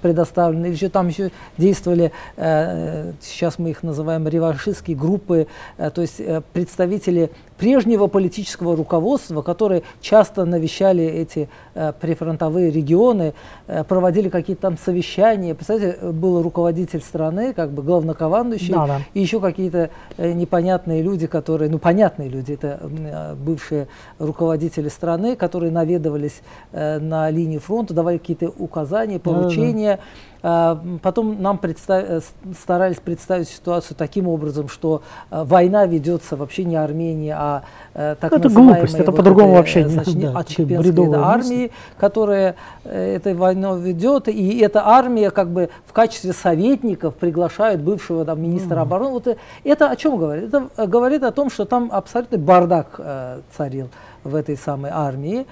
предоставлено, 0.00 0.66
или 0.66 0.74
еще 0.74 0.90
там 0.90 1.08
еще 1.08 1.32
действовали, 1.58 2.12
э, 2.36 3.12
сейчас 3.20 3.58
мы 3.58 3.70
их 3.70 3.82
называем 3.82 4.28
реваншистские 4.28 4.96
группы, 4.96 5.48
то 5.76 6.00
есть 6.00 6.20
представители 6.52 7.30
прежнего 7.62 8.08
политического 8.08 8.74
руководства, 8.74 9.40
которые 9.40 9.84
часто 10.00 10.44
навещали 10.44 11.04
эти 11.04 11.48
э, 11.74 11.92
прифронтовые 11.92 12.72
регионы, 12.72 13.34
э, 13.68 13.84
проводили 13.84 14.28
какие-то 14.30 14.62
там 14.62 14.76
совещания. 14.76 15.54
Представляете, 15.54 16.10
был 16.10 16.42
руководитель 16.42 17.00
страны, 17.00 17.52
как 17.52 17.70
бы 17.70 17.84
главнокомандующий, 17.84 18.74
да, 18.74 18.86
да. 18.88 19.00
и 19.14 19.20
еще 19.20 19.38
какие-то 19.38 19.90
э, 20.16 20.32
непонятные 20.32 21.02
люди, 21.02 21.28
которые, 21.28 21.70
ну 21.70 21.78
понятные 21.78 22.28
люди, 22.28 22.54
это 22.54 22.80
э, 22.82 23.34
бывшие 23.36 23.86
руководители 24.18 24.88
страны, 24.88 25.36
которые 25.36 25.70
наведывались 25.70 26.42
э, 26.72 26.98
на 26.98 27.30
линии 27.30 27.58
фронта, 27.58 27.94
давали 27.94 28.18
какие-то 28.18 28.48
указания, 28.58 29.20
поручения. 29.20 29.96
Да, 29.96 30.02
да, 30.02 30.31
потом 30.42 31.40
нам 31.40 31.58
представ... 31.58 32.04
Э, 32.04 32.20
старались 32.60 32.96
представить 32.96 33.48
ситуацию 33.48 33.96
таким 33.96 34.26
образом, 34.26 34.68
что 34.68 35.02
э, 35.30 35.44
война 35.44 35.86
ведется 35.86 36.36
вообще 36.36 36.64
не 36.64 36.74
Армении, 36.74 37.32
а 37.36 37.62
э, 37.94 38.16
так 38.20 38.32
это 38.32 38.48
глупость, 38.48 38.94
это 38.94 39.12
вот 39.12 39.18
по-другому 39.18 39.54
вообще 39.54 39.88
значит, 39.88 40.14
не 40.14 40.24
да, 40.24 40.38
отчепенской 40.38 41.14
армии, 41.14 41.70
которая 41.96 42.56
этой 42.84 43.34
войну 43.34 43.76
ведет, 43.76 44.28
и 44.28 44.58
эта 44.58 44.84
армия 44.84 45.30
как 45.30 45.48
бы 45.50 45.70
в 45.86 45.92
качестве 45.92 46.32
советников 46.32 47.14
приглашает 47.14 47.80
бывшего 47.80 48.24
там 48.24 48.42
министра 48.42 48.78
mm. 48.78 48.82
обороны. 48.82 49.12
Вот 49.12 49.38
это 49.62 49.90
о 49.90 49.96
чем 49.96 50.16
говорит? 50.16 50.52
Это 50.52 50.86
говорит 50.88 51.22
о 51.22 51.30
том, 51.30 51.50
что 51.50 51.64
там 51.64 51.90
абсолютный 51.92 52.38
бардак 52.38 52.96
э, 52.98 53.40
царил 53.56 53.90
в 54.24 54.34
этой 54.34 54.56
самой 54.56 54.90
армии. 54.92 55.46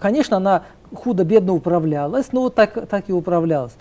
Конечно, 0.00 0.38
она 0.38 0.62
худо-бедно 0.94 1.52
управлялась, 1.52 2.32
но 2.32 2.42
вот 2.42 2.54
так, 2.54 2.88
так 2.88 3.08
и 3.08 3.12
управлялась. 3.12 3.76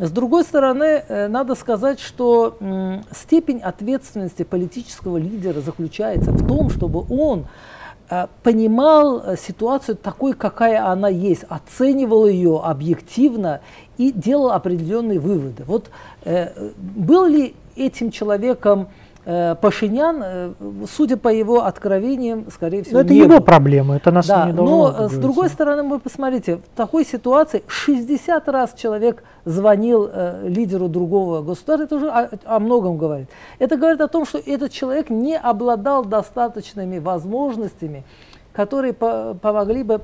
С 0.00 0.10
другой 0.10 0.44
стороны, 0.44 1.04
э, 1.06 1.28
надо 1.28 1.54
сказать, 1.54 2.00
что 2.00 2.56
степень 3.14 3.60
ответственности 3.60 4.44
политического 4.44 5.18
лидера 5.18 5.60
заключается 5.60 6.32
в 6.32 6.46
том, 6.48 6.70
чтобы 6.70 7.04
он 7.10 7.46
э, 8.08 8.26
понимал 8.42 9.20
э, 9.20 9.36
ситуацию 9.36 9.96
такой, 9.96 10.32
какая 10.32 10.86
она 10.86 11.10
есть, 11.10 11.44
оценивал 11.50 12.26
ее 12.26 12.62
объективно 12.64 13.60
и 13.98 14.10
делал 14.10 14.52
определенные 14.52 15.18
выводы. 15.18 15.64
Вот 15.66 15.90
был 16.24 17.26
ли 17.26 17.54
этим 17.76 18.10
человеком 18.10 18.88
Пашинян, 19.60 20.22
э, 20.24 20.52
судя 20.90 21.16
по 21.16 21.28
его 21.28 21.64
откровениям, 21.64 22.46
скорее 22.50 22.82
всего, 22.82 22.98
но 22.98 23.04
это 23.04 23.12
не 23.12 23.20
его 23.20 23.38
был. 23.38 23.44
проблема, 23.44 23.96
это 23.96 24.10
нас 24.10 24.26
да, 24.26 24.46
не 24.46 24.52
должно. 24.52 24.92
Но 24.92 25.08
с 25.08 25.12
другой 25.12 25.48
стороны, 25.48 25.84
вы 25.84 26.00
посмотрите, 26.00 26.56
в 26.56 26.76
такой 26.76 27.04
ситуации 27.04 27.62
60 27.68 28.48
раз 28.48 28.74
человек 28.74 29.22
звонил 29.44 30.08
э, 30.12 30.48
лидеру 30.48 30.88
другого 30.88 31.42
государства, 31.42 31.84
это 31.84 31.96
уже 31.96 32.10
о, 32.10 32.28
о 32.44 32.58
многом 32.58 32.96
говорит. 32.96 33.28
Это 33.60 33.76
говорит 33.76 34.00
о 34.00 34.08
том, 34.08 34.26
что 34.26 34.38
этот 34.38 34.72
человек 34.72 35.10
не 35.10 35.36
обладал 35.36 36.04
достаточными 36.04 36.98
возможностями, 36.98 38.02
которые 38.52 38.94
по 38.94 39.36
помогли 39.40 39.84
бы 39.84 40.00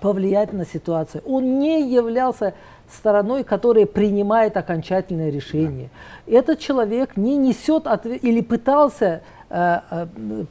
повлиять 0.00 0.52
на 0.52 0.66
ситуацию. 0.66 1.22
Он 1.26 1.58
не 1.58 1.88
являлся 1.88 2.54
стороной, 2.92 3.44
которая 3.44 3.86
принимает 3.86 4.56
окончательное 4.56 5.30
решение. 5.30 5.90
Да. 6.26 6.38
Этот 6.38 6.58
человек 6.58 7.16
не 7.16 7.36
несет 7.36 7.86
ответ 7.86 8.22
или 8.22 8.40
пытался 8.40 9.22
э, 9.48 9.80
э, 9.90 10.06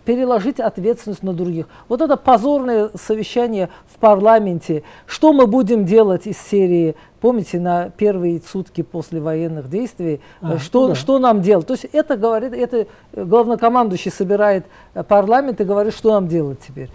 переложить 0.05 0.59
ответственность 0.59 1.23
на 1.23 1.33
других. 1.33 1.67
Вот 1.87 2.01
это 2.01 2.17
позорное 2.17 2.89
совещание 2.95 3.69
в 3.87 3.97
парламенте. 3.99 4.83
Что 5.05 5.33
мы 5.33 5.47
будем 5.47 5.85
делать 5.85 6.27
из 6.27 6.37
серии, 6.37 6.95
помните, 7.21 7.59
на 7.59 7.89
первые 7.89 8.41
сутки 8.41 8.81
после 8.81 9.19
военных 9.19 9.69
действий, 9.69 10.21
а, 10.41 10.57
что, 10.57 10.89
да. 10.89 10.95
что 10.95 11.19
нам 11.19 11.41
делать? 11.41 11.67
То 11.67 11.73
есть 11.73 11.85
это 11.91 12.17
говорит, 12.17 12.53
это 12.53 12.87
главнокомандующий 13.13 14.11
собирает 14.11 14.65
парламент 15.07 15.61
и 15.61 15.63
говорит, 15.63 15.93
что 15.93 16.11
нам 16.11 16.27
делать 16.27 16.59
теперь. 16.65 16.89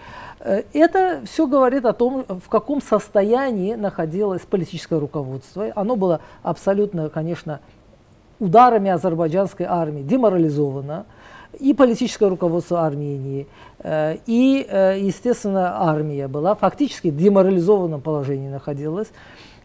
Э, 0.45 0.63
это 0.75 1.23
все 1.25 1.47
говорит 1.47 1.85
о 1.87 1.93
том, 1.93 2.25
в 2.29 2.49
каком 2.49 2.81
состоянии 2.81 3.75
находилось 3.75 4.43
политическое 4.43 5.01
руководство. 5.01 5.73
Оно 5.75 5.97
было 5.97 6.21
абсолютно, 6.43 7.09
конечно, 7.09 7.61
ударами 8.39 8.91
азербайджанской 8.91 9.67
армии 9.67 10.03
деморализовано. 10.03 11.07
И 11.61 11.73
политическое 11.73 12.29
руководство 12.29 12.85
Армении, 12.85 13.47
э, 13.79 14.17
и, 14.27 14.67
э, 14.69 14.99
естественно, 15.01 15.89
армия 15.89 16.27
была 16.27 16.55
фактически 16.57 17.09
в 17.09 17.17
деморализованном 17.17 18.01
положении 18.01 18.49
находилась. 18.49 19.09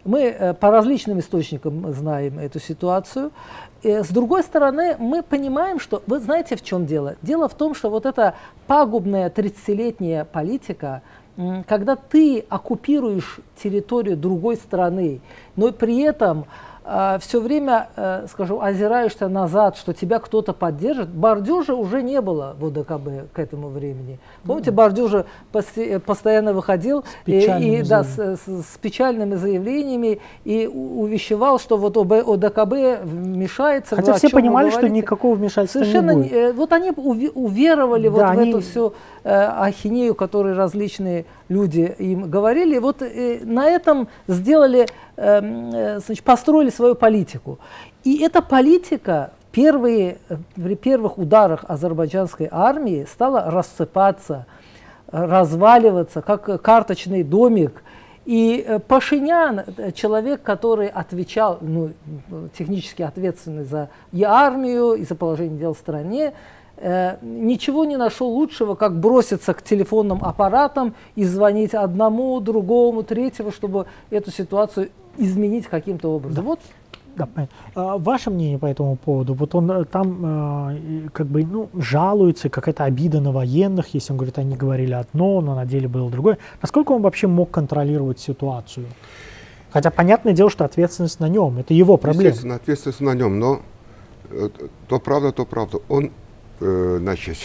Мы 0.05 0.55
по 0.61 0.71
различным 0.71 1.19
источникам 1.19 1.91
знаем 1.93 2.39
эту 2.39 2.59
ситуацию. 2.59 3.31
Э, 3.83 4.03
с 4.03 4.09
другой 4.09 4.43
стороны, 4.43 4.95
мы 4.99 5.23
понимаем, 5.23 5.79
что, 5.79 6.03
вы 6.07 6.19
знаете, 6.19 6.55
в 6.55 6.63
чем 6.63 6.85
дело? 6.85 7.15
Дело 7.21 7.47
в 7.47 7.53
том, 7.53 7.73
что 7.73 7.89
вот 7.89 8.05
эта 8.05 8.35
пагубная 8.67 9.29
30-летняя 9.29 10.25
политика, 10.25 11.01
когда 11.67 11.95
ты 11.95 12.45
оккупируешь 12.49 13.39
территорию 13.61 14.17
другой 14.17 14.57
страны, 14.57 15.21
но 15.55 15.71
при 15.71 16.01
этом 16.01 16.45
все 17.21 17.39
время, 17.39 17.89
э, 17.95 18.25
скажем, 18.31 18.59
озираешься 18.61 19.27
назад, 19.27 19.77
что 19.77 19.93
тебя 19.93 20.19
кто-то 20.19 20.53
поддержит, 20.53 21.09
Бордюжа 21.09 21.75
уже 21.75 22.01
не 22.01 22.19
было 22.21 22.55
в 22.59 22.65
ОДКБ 22.65 23.31
к 23.33 23.39
этому 23.39 23.69
времени. 23.69 24.19
Помните, 24.43 24.71
Бордюжа 24.71 25.25
э, 25.53 25.99
постоянно 25.99 26.53
выходил 26.53 27.03
и, 27.25 27.39
и 27.39 27.83
да, 27.83 28.03
с, 28.03 28.17
с, 28.17 28.39
с 28.45 28.77
печальными 28.81 29.35
заявлениями 29.35 30.19
и 30.45 30.65
увещевал, 30.67 31.59
что 31.59 31.77
вот 31.77 31.95
ОБ, 31.95 32.11
ОДКБ 32.27 33.03
вмешается. 33.03 33.95
Хотя 33.95 34.13
все 34.13 34.29
понимали, 34.29 34.71
что 34.71 34.89
никакого 34.89 35.35
вмешательства 35.35 35.79
Совершенно 35.79 36.11
не 36.11 36.23
будет. 36.23 36.33
Э, 36.33 36.53
вот 36.53 36.73
они 36.73 36.91
уверовали 36.91 38.07
да, 38.07 38.11
вот 38.11 38.23
они... 38.23 38.51
в 38.51 38.55
эту 38.55 38.61
всю 38.61 38.93
ахинею, 39.23 40.15
которую 40.15 40.55
различные 40.55 41.25
люди 41.49 41.93
им 41.97 42.29
говорили. 42.29 42.77
Вот 42.77 43.01
э, 43.01 43.39
на 43.43 43.67
этом 43.67 44.07
сделали, 44.27 44.87
эм, 45.17 45.71
э, 45.73 45.99
значит, 45.99 46.23
построили 46.23 46.69
свою 46.69 46.95
политику. 46.95 47.59
И 48.03 48.23
эта 48.23 48.41
политика 48.41 49.31
первые, 49.51 50.19
э, 50.29 50.37
при 50.55 50.75
первых 50.75 51.17
ударах 51.17 51.65
азербайджанской 51.67 52.47
армии 52.49 53.05
стала 53.11 53.51
рассыпаться, 53.51 54.45
разваливаться, 55.11 56.21
как 56.21 56.61
карточный 56.61 57.23
домик. 57.23 57.83
И 58.25 58.79
Пашинян, 58.87 59.63
человек, 59.95 60.43
который 60.43 60.87
отвечал, 60.87 61.57
ну, 61.61 61.89
технически 62.55 63.01
ответственный 63.01 63.63
за 63.63 63.89
и 64.11 64.21
армию, 64.21 64.93
и 64.93 65.03
за 65.03 65.15
положение 65.15 65.57
дел 65.57 65.73
в 65.73 65.79
стране, 65.79 66.27
Э, 66.27 66.33
ничего 67.21 67.85
не 67.85 67.97
нашел 67.97 68.27
лучшего, 68.27 68.75
как 68.75 68.99
броситься 68.99 69.53
к 69.53 69.61
телефонным 69.61 70.23
аппаратам 70.23 70.95
и 71.15 71.25
звонить 71.25 71.73
одному, 71.73 72.39
другому, 72.39 73.03
третьему, 73.03 73.51
чтобы 73.51 73.85
эту 74.09 74.31
ситуацию 74.31 74.89
изменить 75.17 75.67
каким-то 75.67 76.09
образом. 76.09 76.35
Да. 76.35 76.41
Вот 76.41 76.59
да, 77.15 77.27
а, 77.75 77.97
ваше 77.97 78.29
мнение 78.29 78.57
по 78.57 78.65
этому 78.65 78.95
поводу? 78.95 79.33
Вот 79.33 79.53
он 79.53 79.69
э, 79.71 79.83
там 79.83 80.69
э, 80.73 81.09
как 81.11 81.27
бы 81.27 81.43
ну, 81.43 81.69
жалуется, 81.73 82.49
какая-то 82.49 82.85
обида 82.85 83.19
на 83.19 83.31
военных, 83.33 83.93
если 83.93 84.13
он 84.13 84.17
говорит, 84.17 84.37
они 84.37 84.55
говорили 84.55 84.93
одно, 84.93 85.41
но 85.41 85.53
на 85.53 85.65
деле 85.65 85.89
было 85.89 86.09
другое. 86.09 86.37
Насколько 86.61 86.93
он 86.93 87.01
вообще 87.01 87.27
мог 87.27 87.51
контролировать 87.51 88.19
ситуацию? 88.19 88.85
Хотя 89.71 89.91
понятное 89.91 90.31
дело, 90.31 90.49
что 90.49 90.63
ответственность 90.63 91.19
на 91.19 91.27
нем, 91.27 91.57
это 91.57 91.73
его 91.73 91.97
проблема. 91.97 92.29
Естественно, 92.29 92.55
ответственность 92.55 93.01
на 93.01 93.13
нем, 93.13 93.37
но 93.37 93.59
то 94.87 94.99
правда, 94.99 95.31
то 95.33 95.45
правда. 95.45 95.79
Он 95.89 96.05
Э, 96.05 96.28
значит, 96.59 97.37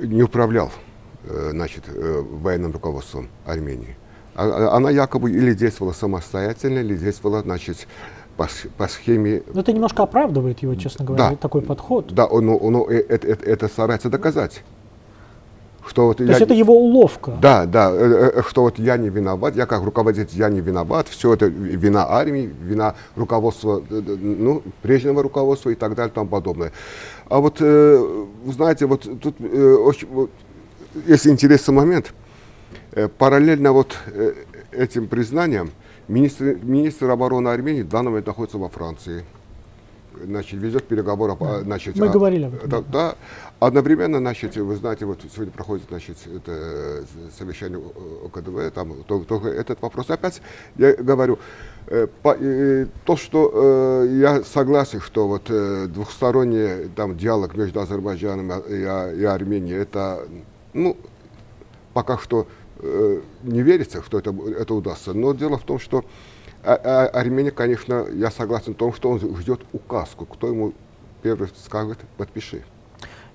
не 0.00 0.22
управлял 0.22 0.70
э, 1.24 1.50
значит, 1.50 1.84
э, 1.88 2.22
военным 2.22 2.72
руководством 2.72 3.28
Армении. 3.44 3.96
А, 4.34 4.44
а, 4.44 4.76
она 4.76 4.90
якобы 4.90 5.30
или 5.30 5.54
действовала 5.54 5.92
самостоятельно, 5.92 6.80
или 6.80 6.96
действовала, 6.96 7.42
значит, 7.42 7.86
по, 8.36 8.48
по 8.76 8.88
схеме... 8.88 9.42
Но 9.52 9.60
это 9.60 9.72
немножко 9.72 10.02
оправдывает 10.02 10.60
его, 10.60 10.74
честно 10.74 11.04
говоря, 11.04 11.30
да, 11.30 11.36
такой 11.36 11.62
подход. 11.62 12.12
Да, 12.12 12.26
он, 12.26 12.48
он, 12.48 12.74
он 12.74 12.90
это, 12.90 13.28
это, 13.28 13.44
это 13.44 13.68
старается 13.68 14.10
доказать. 14.10 14.62
Что 15.86 16.06
вот 16.06 16.16
То 16.18 16.24
я, 16.24 16.30
есть 16.30 16.40
это 16.40 16.54
его 16.54 16.74
уловка? 16.74 17.32
Да, 17.40 17.66
да, 17.66 18.42
что 18.48 18.62
вот 18.62 18.78
я 18.78 18.96
не 18.96 19.10
виноват, 19.10 19.54
я 19.54 19.66
как 19.66 19.82
руководитель, 19.82 20.38
я 20.38 20.48
не 20.48 20.60
виноват, 20.60 21.08
все 21.08 21.34
это 21.34 21.46
вина 21.46 22.06
армии, 22.08 22.50
вина 22.62 22.94
руководства, 23.16 23.82
ну, 23.90 24.62
прежнего 24.82 25.22
руководства 25.22 25.70
и 25.70 25.74
так 25.74 25.94
далее 25.94 26.10
и 26.10 26.14
тому 26.14 26.28
подобное. 26.28 26.72
А 27.28 27.40
вот, 27.40 27.56
э, 27.60 28.26
знаете, 28.46 28.86
вот 28.86 29.02
тут 29.20 29.36
э, 29.40 29.74
очень, 29.74 30.08
вот, 30.08 30.30
есть 31.06 31.26
интересный 31.26 31.74
момент. 31.74 32.14
Э, 32.92 33.08
параллельно 33.08 33.72
вот 33.72 33.96
этим 34.72 35.08
признаниям 35.08 35.70
министр, 36.08 36.58
министр 36.62 37.10
обороны 37.10 37.48
Армении 37.48 37.82
в 37.82 37.88
данный 37.88 38.10
момент 38.10 38.26
находится 38.26 38.58
во 38.58 38.68
Франции. 38.68 39.24
значит, 40.22 40.60
ведет 40.60 40.84
переговоры, 40.84 41.34
значит, 41.62 41.96
Мы 41.96 42.06
а, 42.06 42.10
говорили 42.10 42.44
об 42.44 42.54
этом, 42.54 42.70
да, 42.70 42.78
да. 42.80 42.84
да. 42.92 43.14
Одновременно, 43.60 44.18
значит, 44.18 44.56
вы 44.56 44.76
знаете, 44.76 45.06
вот 45.06 45.20
сегодня 45.32 45.52
проходит, 45.52 45.86
значит, 45.88 46.16
это 46.26 46.52
э, 46.52 47.02
совещание 47.38 47.80
ОКДВ, 48.24 48.70
там 48.74 49.02
то- 49.04 49.24
только 49.24 49.48
этот 49.48 49.80
вопрос. 49.82 50.10
Опять 50.10 50.42
я 50.76 50.94
говорю, 50.94 51.38
э, 51.86 52.06
по- 52.22 52.36
э, 52.38 52.86
то, 53.04 53.16
что 53.16 53.50
э, 54.04 54.08
я 54.20 54.42
согласен, 54.44 55.00
что 55.00 55.28
вот 55.28 55.44
э, 55.48 55.86
двухсторонний 55.86 56.88
там 56.96 57.16
диалог 57.16 57.54
между 57.56 57.80
Азербайджаном 57.80 58.52
и, 58.68 58.74
и 59.20 59.24
Арменией, 59.24 59.78
это, 59.78 60.26
ну, 60.72 60.96
пока 61.94 62.18
что 62.18 62.46
э, 62.80 63.20
не 63.44 63.62
верится, 63.62 64.02
что 64.02 64.18
это, 64.18 64.34
это 64.58 64.74
удастся. 64.74 65.14
Но 65.14 65.32
дело 65.32 65.56
в 65.58 65.64
том, 65.64 65.78
что 65.78 66.04
а- 66.62 66.80
а- 66.82 67.06
Армения, 67.20 67.50
конечно, 67.50 68.06
я 68.12 68.30
согласен 68.30 68.74
в 68.74 68.76
том, 68.76 68.92
что 68.92 69.10
он 69.10 69.20
ждет 69.40 69.60
указку. 69.72 70.26
Кто 70.26 70.48
ему 70.48 70.72
первый 71.22 71.48
скажет, 71.62 71.98
подпиши. 72.16 72.62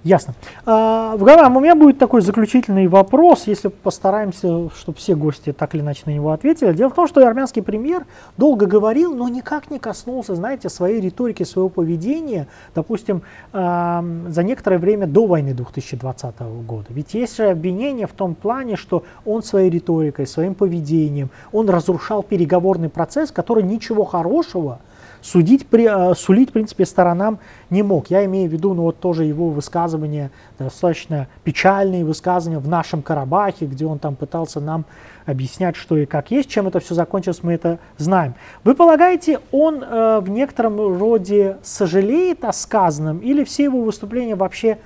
Ясно. 0.06 0.34
А, 0.66 1.18
Вгарам, 1.18 1.58
у 1.58 1.60
меня 1.60 1.76
будет 1.76 2.00
такой 2.00 2.22
заключительный 2.22 2.88
вопрос, 2.88 3.48
если 3.48 3.68
постараемся, 3.68 4.70
чтобы 4.70 4.98
все 4.98 5.14
гости 5.14 5.52
так 5.52 5.76
или 5.76 5.82
иначе 5.82 6.04
на 6.06 6.12
него 6.12 6.32
ответили. 6.32 6.72
Дело 6.72 6.90
в 6.90 6.94
том, 6.94 7.06
что 7.06 7.26
армянский 7.28 7.62
премьер 7.62 8.06
долго 8.38 8.66
говорил, 8.66 9.14
но 9.14 9.28
никак 9.28 9.70
не 9.70 9.78
коснулся, 9.78 10.36
знаете, 10.36 10.70
своей 10.70 11.02
риторики, 11.02 11.44
своего 11.44 11.68
поведения, 11.68 12.48
допустим, 12.74 13.24
ам, 13.52 14.32
за 14.32 14.44
некоторое 14.44 14.78
время 14.78 15.06
до 15.06 15.26
войны 15.26 15.54
2020 15.54 16.40
года. 16.66 16.86
Ведь 16.90 17.14
есть 17.14 17.36
же 17.36 17.50
обвинение 17.50 18.08
в 18.08 18.14
том 18.14 18.36
плане, 18.36 18.78
что 18.78 19.04
он 19.26 19.44
своей 19.44 19.70
риторикой, 19.70 20.28
своим 20.28 20.56
поведением, 20.56 21.30
он 21.52 21.70
разрушал 21.70 22.24
переговорный 22.24 22.88
процесс, 22.88 23.32
который 23.32 23.64
ничего 23.64 24.06
хорошего 24.06 24.80
судить, 25.22 25.68
при, 25.68 25.86
э, 25.86 26.16
сулить, 26.16 26.50
в 26.50 26.54
принципе, 26.54 26.86
сторонам 26.86 27.40
не 27.70 27.84
мог. 27.84 28.10
Я 28.10 28.26
имею 28.26 28.50
в 28.50 28.54
виду, 28.54 28.74
ну 28.74 28.84
вот 28.84 29.00
тоже 29.00 29.26
его 29.26 29.50
высказывания, 29.50 30.32
достаточно 30.58 31.28
печальные 31.44 32.06
высказывания 32.06 32.60
в 32.60 32.68
нашем 32.68 33.02
Карабахе, 33.02 33.66
где 33.66 33.86
он 33.86 34.00
там 34.00 34.16
пытался 34.16 34.60
нам 34.60 34.86
объяснять, 35.26 35.76
что 35.76 35.98
и 35.98 36.06
как 36.06 36.32
есть, 36.32 36.50
чем 36.50 36.68
это 36.68 36.80
все 36.80 36.96
закончилось, 36.96 37.40
мы 37.44 37.54
это 37.54 37.80
знаем. 37.98 38.36
Вы 38.64 38.76
полагаете, 38.76 39.40
он 39.52 39.84
э, 39.84 40.20
в 40.20 40.30
некотором 40.30 40.98
роде 40.98 41.58
сожалеет 41.62 42.44
о 42.44 42.54
сказанном 42.54 43.20
или 43.20 43.44
все 43.44 43.64
его 43.66 43.82
выступления 43.82 44.36
вообще 44.36 44.80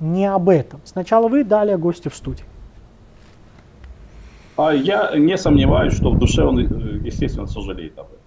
не 0.00 0.26
об 0.26 0.48
этом? 0.48 0.80
Сначала 0.84 1.28
вы, 1.28 1.44
далее 1.44 1.76
гости 1.76 2.08
в 2.08 2.14
студии. 2.14 2.44
А 4.56 4.72
я 4.72 5.16
не 5.16 5.36
сомневаюсь, 5.36 5.94
что 5.94 6.10
в 6.10 6.18
душе 6.18 6.42
он, 6.42 6.58
э, 6.58 6.98
естественно, 7.04 7.46
сожалеет 7.46 7.98
об 7.98 8.06
этом. 8.06 8.17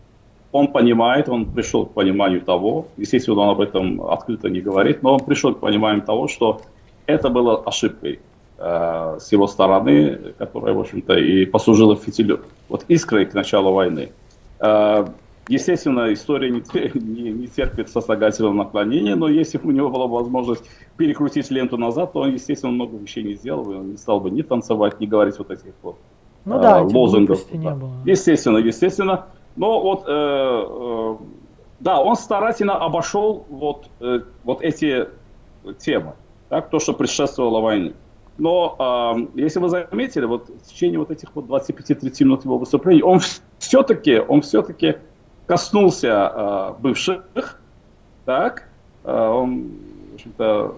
Он 0.51 0.67
понимает, 0.67 1.29
он 1.29 1.45
пришел 1.45 1.85
к 1.85 1.93
пониманию 1.93 2.41
того, 2.41 2.87
естественно, 2.97 3.41
он 3.41 3.49
об 3.49 3.61
этом 3.61 4.01
открыто 4.01 4.49
не 4.49 4.59
говорит, 4.61 5.01
но 5.01 5.13
он 5.13 5.19
пришел 5.21 5.53
к 5.55 5.59
пониманию 5.59 6.01
того, 6.03 6.27
что 6.27 6.61
это 7.05 7.29
было 7.29 7.61
ошибкой 7.65 8.19
э, 8.57 9.17
с 9.19 9.31
его 9.31 9.47
стороны, 9.47 10.33
которая, 10.37 10.73
в 10.73 10.79
общем-то, 10.81 11.13
и 11.13 11.45
послужила 11.45 11.95
фитилю, 11.95 12.41
вот 12.69 12.83
искрой 12.89 13.25
к 13.25 13.33
началу 13.33 13.71
войны. 13.71 14.11
Э, 14.59 15.05
естественно, 15.47 16.11
история 16.11 16.49
не, 16.51 16.61
не- 16.99 17.31
не 17.31 17.47
терпит 17.47 17.89
сослагательного 17.89 18.53
наклонения, 18.53 19.15
но 19.15 19.29
если 19.29 19.57
бы 19.57 19.69
у 19.69 19.71
него 19.71 19.89
была 19.89 20.07
возможность 20.07 20.63
перекрутить 20.97 21.49
ленту 21.49 21.77
назад, 21.77 22.11
то 22.11 22.19
он, 22.19 22.33
естественно, 22.33 22.73
много 22.73 22.97
вещей 22.97 23.23
не 23.23 23.35
сделал 23.35 23.63
бы, 23.63 23.77
он 23.77 23.91
не 23.91 23.97
стал 23.97 24.19
бы 24.19 24.29
ни 24.29 24.41
танцевать, 24.41 24.99
ни 24.99 25.05
говорить 25.05 25.37
вот 25.39 25.49
этих 25.49 25.73
вот 25.81 25.95
Ну 26.43 26.59
да, 26.59 26.79
э, 26.79 26.83
лозунгов. 26.83 27.37
глупостей 27.37 27.57
не 27.57 27.65
да. 27.65 27.75
было. 27.75 27.93
Естественно, 28.05 28.57
естественно. 28.57 29.25
Но 29.55 29.81
вот, 29.81 30.03
э, 30.07 30.11
э, 30.11 31.15
да, 31.79 32.01
он 32.01 32.15
старательно 32.15 32.77
обошел 32.77 33.45
вот, 33.49 33.87
э, 33.99 34.21
вот 34.43 34.61
эти 34.61 35.07
темы, 35.79 36.13
так, 36.49 36.69
то, 36.69 36.79
что 36.79 36.93
предшествовало 36.93 37.61
войне. 37.61 37.93
Но 38.37 38.75
э, 39.35 39.39
если 39.39 39.59
вы 39.59 39.69
заметили, 39.69 40.25
вот 40.25 40.49
в 40.49 40.67
течение 40.67 40.99
вот 40.99 41.11
этих 41.11 41.29
вот 41.35 41.45
25-30 41.45 42.23
минут 42.23 42.45
его 42.45 42.57
выступления, 42.57 43.03
он 43.03 43.19
все-таки, 43.59 44.19
он 44.19 44.41
все-таки 44.41 44.95
коснулся 45.47 46.31
э, 46.33 46.81
бывших, 46.81 47.59
так, 48.25 48.69
э, 49.03 49.11
он, 49.11 49.73
в 50.11 50.15
общем-то, 50.15 50.75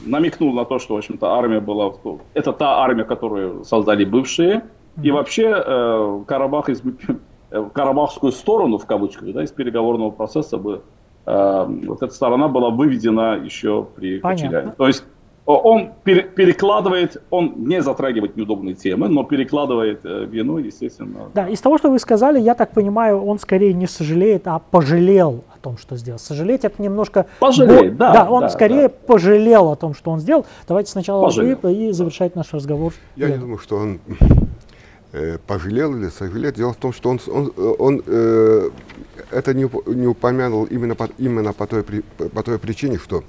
намекнул 0.00 0.52
на 0.52 0.64
то, 0.64 0.78
что, 0.78 0.94
в 0.94 0.98
общем-то, 0.98 1.26
армия 1.34 1.60
была... 1.60 1.92
Это 2.34 2.52
та 2.52 2.82
армия, 2.82 3.04
которую 3.04 3.64
создали 3.64 4.04
бывшие. 4.04 4.64
И 5.02 5.10
вообще 5.10 5.52
э, 5.54 6.22
Карабах 6.26 6.68
из, 6.68 6.82
Карабахскую 7.72 8.32
сторону, 8.32 8.78
в 8.78 8.86
кавычках, 8.86 9.32
да, 9.32 9.42
из 9.44 9.50
переговорного 9.52 10.10
процесса 10.10 10.56
бы 10.58 10.82
э, 11.26 11.66
вот 11.86 12.02
эта 12.02 12.12
сторона 12.14 12.48
была 12.48 12.70
выведена 12.70 13.36
еще 13.42 13.86
при 13.96 14.18
Понятно. 14.20 14.46
Кочеляне. 14.48 14.72
То 14.76 14.86
есть 14.86 15.04
он 15.44 15.90
пере- 16.04 16.22
перекладывает, 16.22 17.20
он 17.30 17.54
не 17.56 17.82
затрагивает 17.82 18.36
неудобные 18.36 18.74
темы, 18.76 19.08
но 19.08 19.24
перекладывает 19.24 20.00
э, 20.04 20.24
вину, 20.24 20.58
естественно. 20.58 21.30
Да, 21.34 21.48
из 21.48 21.60
того, 21.60 21.78
что 21.78 21.90
вы 21.90 21.98
сказали, 21.98 22.38
я 22.38 22.54
так 22.54 22.70
понимаю, 22.72 23.20
он 23.24 23.40
скорее 23.40 23.72
не 23.74 23.88
сожалеет, 23.88 24.46
а 24.46 24.60
пожалел 24.60 25.42
о 25.52 25.58
том, 25.58 25.78
что 25.78 25.96
сделал. 25.96 26.20
Сожалеть 26.20 26.64
это 26.64 26.80
немножко... 26.80 27.26
Пожалеет, 27.40 27.96
да, 27.96 28.12
Да, 28.12 28.30
он 28.30 28.42
да, 28.42 28.48
скорее 28.50 28.88
да. 28.88 28.94
пожалел 29.06 29.70
о 29.70 29.76
том, 29.76 29.94
что 29.94 30.12
он 30.12 30.20
сделал. 30.20 30.46
Давайте 30.68 30.92
сначала 30.92 31.24
Пожалел. 31.24 31.58
вы 31.60 31.72
и 31.74 31.90
завершать 31.90 32.36
наш 32.36 32.52
разговор. 32.54 32.92
Я 33.16 33.28
не 33.28 33.36
думаю, 33.38 33.58
что 33.58 33.76
он 33.78 33.98
э, 34.20 34.24
пожалел 35.46 35.94
или 35.96 36.08
сожалел. 36.08 36.52
Дело 36.52 36.72
в 36.72 36.76
том, 36.76 36.92
что 36.92 37.10
он, 37.10 37.20
он, 37.26 37.52
он, 37.78 38.02
э, 38.06 38.70
это 39.30 39.52
не, 39.54 39.70
не 39.94 40.06
упомянул 40.06 40.64
именно 40.64 40.94
по, 40.94 41.08
именно 41.18 41.52
по 41.52 41.66
той, 41.66 41.82
по 41.82 42.42
той 42.42 42.58
причине, 42.58 42.98
что 42.98 43.22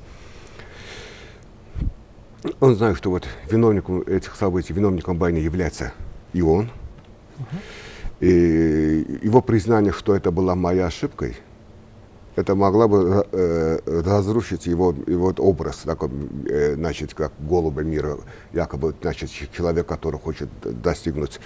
он 2.59 2.75
знает, 2.75 2.97
что 2.97 3.09
вот 3.09 3.27
виновником 3.49 4.01
этих 4.01 4.36
событий, 4.36 4.73
виновником 4.73 5.17
войны 5.17 5.38
является 5.38 5.93
и 6.34 6.41
он. 6.41 6.69
И 8.19 9.19
его 9.21 9.41
признание, 9.41 9.91
что 9.91 10.15
это 10.15 10.31
была 10.31 10.55
моя 10.55 10.86
ошибкой, 10.86 11.36
это 12.36 12.55
могла 12.55 12.88
бы 12.88 13.27
э, 13.31 13.79
разрушить 13.86 14.65
его, 14.65 14.95
его 15.07 15.34
образ, 15.38 15.77
такой, 15.77 16.09
э, 16.47 16.75
значит, 16.75 17.13
как 17.13 17.31
голуба 17.39 17.81
мира, 17.81 18.17
якобы, 18.53 18.95
значит, 19.01 19.29
человек, 19.55 19.86
который 19.86 20.19
хочет 20.19 20.49
достигнуть 20.63 21.39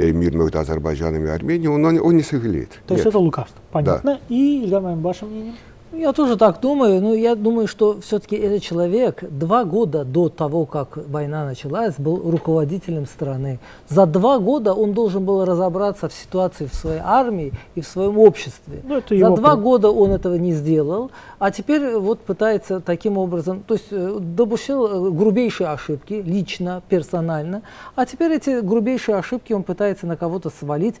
э, 0.00 0.12
мир 0.12 0.36
между 0.36 0.58
Азербайджаном 0.58 1.24
и 1.26 1.28
Арменией, 1.28 1.68
он, 1.68 1.84
он, 1.84 2.00
он 2.00 2.16
не 2.16 2.22
сожалеет. 2.22 2.70
То 2.86 2.94
есть 2.94 3.04
Нет. 3.04 3.14
это 3.14 3.18
лукавство. 3.18 3.60
Понятно. 3.72 4.20
И, 4.28 4.64
Илья 4.64 4.80
Маем, 4.80 5.00
ваше 5.00 5.26
мнение? 5.26 5.54
Я 5.92 6.12
тоже 6.12 6.36
так 6.36 6.60
думаю, 6.60 7.00
но 7.02 7.14
я 7.14 7.34
думаю, 7.34 7.66
что 7.66 8.00
все-таки 8.00 8.36
этот 8.36 8.62
человек 8.62 9.24
два 9.28 9.64
года 9.64 10.04
до 10.04 10.28
того, 10.28 10.64
как 10.64 10.96
война 11.08 11.44
началась, 11.44 11.96
был 11.98 12.30
руководителем 12.30 13.06
страны. 13.06 13.58
За 13.88 14.06
два 14.06 14.38
года 14.38 14.72
он 14.72 14.92
должен 14.92 15.24
был 15.24 15.44
разобраться 15.44 16.08
в 16.08 16.12
ситуации 16.12 16.66
в 16.66 16.74
своей 16.74 17.00
армии 17.04 17.52
и 17.74 17.80
в 17.80 17.86
своем 17.88 18.18
обществе. 18.18 18.82
Ну, 18.84 19.02
За 19.10 19.30
два 19.34 19.56
при- 19.56 19.62
года 19.62 19.90
он 19.90 20.12
этого 20.12 20.36
не 20.36 20.52
сделал, 20.52 21.10
а 21.40 21.50
теперь 21.50 21.96
вот 21.96 22.20
пытается 22.20 22.80
таким 22.80 23.18
образом, 23.18 23.64
то 23.66 23.74
есть 23.74 23.88
э, 23.90 24.16
допустил 24.20 24.86
э, 24.86 25.10
грубейшие 25.10 25.70
ошибки 25.70 26.22
лично, 26.24 26.82
персонально, 26.88 27.62
а 27.96 28.06
теперь 28.06 28.30
эти 28.32 28.60
грубейшие 28.60 29.16
ошибки 29.16 29.52
он 29.52 29.64
пытается 29.64 30.06
на 30.06 30.16
кого-то 30.16 30.50
свалить, 30.50 30.96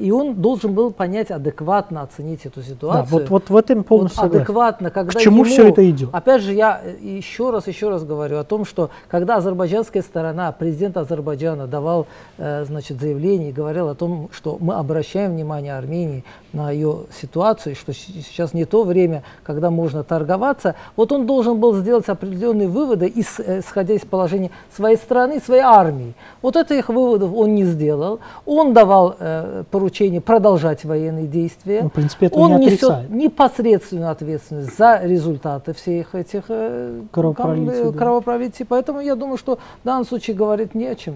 и 0.00 0.10
он 0.10 0.34
должен 0.34 0.72
был 0.72 0.90
понять 0.92 1.30
адекватно 1.30 2.02
оценить 2.02 2.46
эту 2.46 2.60
Да, 2.60 2.66
ситуацию. 2.66 3.06
вот, 3.20 3.30
вот 3.30 3.50
в 3.50 3.56
этом 3.56 3.84
полностью 3.84 4.22
Вот 4.24 4.34
адекватно, 4.34 4.90
когда 4.90 5.12
К 5.12 5.20
чему 5.22 5.44
ему- 5.44 5.44
всё 5.44 5.68
это 5.68 5.88
идет? 5.90 6.08
Опять 6.12 6.42
же, 6.42 6.54
я 6.54 6.80
э, 6.82 6.96
еще 7.00 7.50
раз, 7.50 7.66
еще 7.66 7.88
раз 7.90 8.04
говорю 8.04 8.38
о 8.38 8.44
том, 8.44 8.64
что 8.64 8.90
когда 9.08 9.36
азербайджанская 9.36 10.02
сторона, 10.02 10.52
президент 10.52 10.96
Азербайджана 10.96 11.66
давал, 11.66 12.06
э, 12.38 12.64
значит, 12.64 13.00
заявление 13.00 13.50
и 13.50 13.52
говорил 13.52 13.88
о 13.88 13.94
том, 13.94 14.28
что 14.32 14.56
мы 14.60 14.74
обращаем 14.74 15.32
внимание 15.32 15.76
Армении 15.76 16.24
на 16.52 16.70
ее 16.70 17.00
ситуацию, 17.20 17.74
что 17.76 17.92
сейчас 17.92 18.54
не 18.54 18.64
то 18.64 18.84
время, 18.84 19.22
когда 19.42 19.70
можно 19.70 20.02
торговаться, 20.02 20.74
вот 20.96 21.12
он 21.12 21.26
должен 21.26 21.58
был 21.58 21.74
сделать 21.74 22.08
определенные 22.08 22.68
выводы, 22.68 23.06
ис- 23.06 23.42
э, 23.44 23.60
исходя 23.60 23.94
из 23.94 24.00
положения 24.02 24.50
своей 24.74 24.96
страны, 24.96 25.40
своей 25.40 25.62
армии. 25.62 26.14
Вот 26.42 26.56
этих 26.56 26.88
выводов 26.88 27.32
он 27.34 27.54
не 27.54 27.64
сделал. 27.64 28.20
Он 28.46 28.72
давал 28.72 29.16
э, 29.18 29.57
поручение 29.70 30.20
продолжать 30.20 30.84
военные 30.84 31.26
действия. 31.26 31.82
Ну, 31.82 31.88
в 31.88 31.92
принципе, 31.92 32.26
этого 32.26 32.40
он 32.40 32.60
не 32.60 32.66
несет 32.66 33.10
непосредственную 33.10 34.10
ответственность 34.10 34.76
за 34.76 35.00
результаты 35.02 35.72
всех 35.74 36.14
этих 36.14 36.44
э, 36.48 37.02
Кровопролитий, 37.10 37.80
э, 37.80 37.90
да. 37.92 37.98
кровопролитий. 37.98 38.64
Поэтому 38.64 39.00
я 39.00 39.14
думаю, 39.14 39.38
что 39.38 39.56
в 39.82 39.84
данном 39.84 40.04
случае 40.04 40.36
говорить 40.36 40.74
не 40.74 40.86
о 40.86 40.94
чем. 40.94 41.14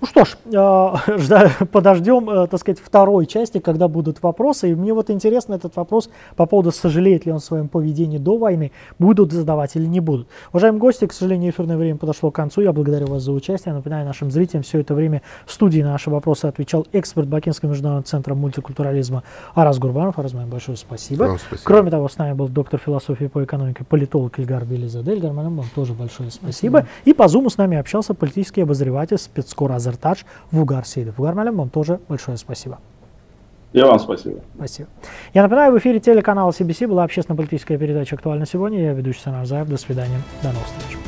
Ну 0.00 0.06
что 0.06 0.24
ж, 0.24 0.36
э, 0.52 1.64
подождем, 1.72 2.28
э, 2.28 2.46
так 2.46 2.60
сказать, 2.60 2.78
второй 2.82 3.26
части, 3.26 3.58
когда 3.58 3.88
будут 3.88 4.22
вопросы. 4.22 4.70
И 4.70 4.74
мне 4.74 4.92
вот 4.92 5.10
интересно 5.10 5.54
этот 5.54 5.76
вопрос 5.76 6.10
по 6.36 6.46
поводу, 6.46 6.72
сожалеет 6.72 7.26
ли 7.26 7.32
он 7.32 7.38
в 7.38 7.44
своем 7.44 7.68
поведении 7.68 8.18
до 8.18 8.36
войны, 8.36 8.72
будут 8.98 9.32
задавать 9.32 9.76
или 9.76 9.86
не 9.86 10.00
будут. 10.00 10.28
Уважаемые 10.52 10.80
гости, 10.80 11.06
к 11.06 11.12
сожалению, 11.12 11.50
эфирное 11.50 11.76
время 11.76 11.96
подошло 11.96 12.30
к 12.30 12.34
концу. 12.34 12.60
Я 12.60 12.72
благодарю 12.72 13.06
вас 13.06 13.22
за 13.22 13.32
участие. 13.32 13.74
Напоминаю 13.74 14.06
нашим 14.06 14.30
зрителям, 14.30 14.62
все 14.62 14.80
это 14.80 14.94
время 14.94 15.22
в 15.46 15.52
студии 15.52 15.80
на 15.80 15.92
наши 15.92 16.10
вопросы 16.10 16.46
отвечал 16.46 16.86
эксперт 16.92 17.28
Бакинского 17.28 17.70
международного 17.70 18.04
центра 18.04 18.34
мультикультурализма 18.34 19.22
Арас 19.54 19.78
Гурбанов. 19.78 20.18
Арас, 20.18 20.32
большое 20.32 20.76
спасибо. 20.76 21.24
Вам 21.24 21.38
спасибо. 21.38 21.62
Кроме 21.64 21.90
того, 21.90 22.08
с 22.08 22.18
нами 22.18 22.34
был 22.34 22.48
доктор 22.48 22.80
философии 22.80 23.26
по 23.26 23.42
экономике, 23.44 23.84
политолог 23.84 24.38
Ильгар 24.38 24.64
Белизадель. 24.64 25.20
Гарманам, 25.20 25.56
вам 25.56 25.66
тоже 25.74 25.94
большое 25.94 26.30
спасибо. 26.30 26.78
спасибо. 26.78 26.86
И 27.04 27.14
по 27.14 27.28
зуму 27.28 27.50
с 27.50 27.56
нами 27.56 27.76
общался 27.78 28.14
политический 28.14 28.62
обозреватель 28.62 29.18
спецкор 29.18 29.72
Азертадж 29.86 30.22
Вугар 30.50 30.84
Сейдов. 30.84 31.18
Вугар 31.18 31.34
Малям, 31.34 31.56
вам 31.56 31.70
тоже 31.70 32.00
большое 32.08 32.36
спасибо. 32.36 32.78
Я 33.72 33.86
вам 33.86 33.98
спасибо. 33.98 34.40
Спасибо. 34.56 34.88
Я 35.34 35.42
напоминаю, 35.42 35.72
в 35.72 35.78
эфире 35.78 36.00
телеканала 36.00 36.50
CBC 36.50 36.86
была 36.86 37.04
общественно-политическая 37.04 37.76
передача 37.76 38.16
«Актуально 38.16 38.46
сегодня». 38.46 38.80
Я 38.80 38.92
ведущий 38.92 39.20
Санар 39.20 39.44
Заев. 39.44 39.68
До 39.68 39.76
свидания. 39.76 40.22
До 40.42 40.48
новых 40.48 40.66
встреч. 40.66 41.05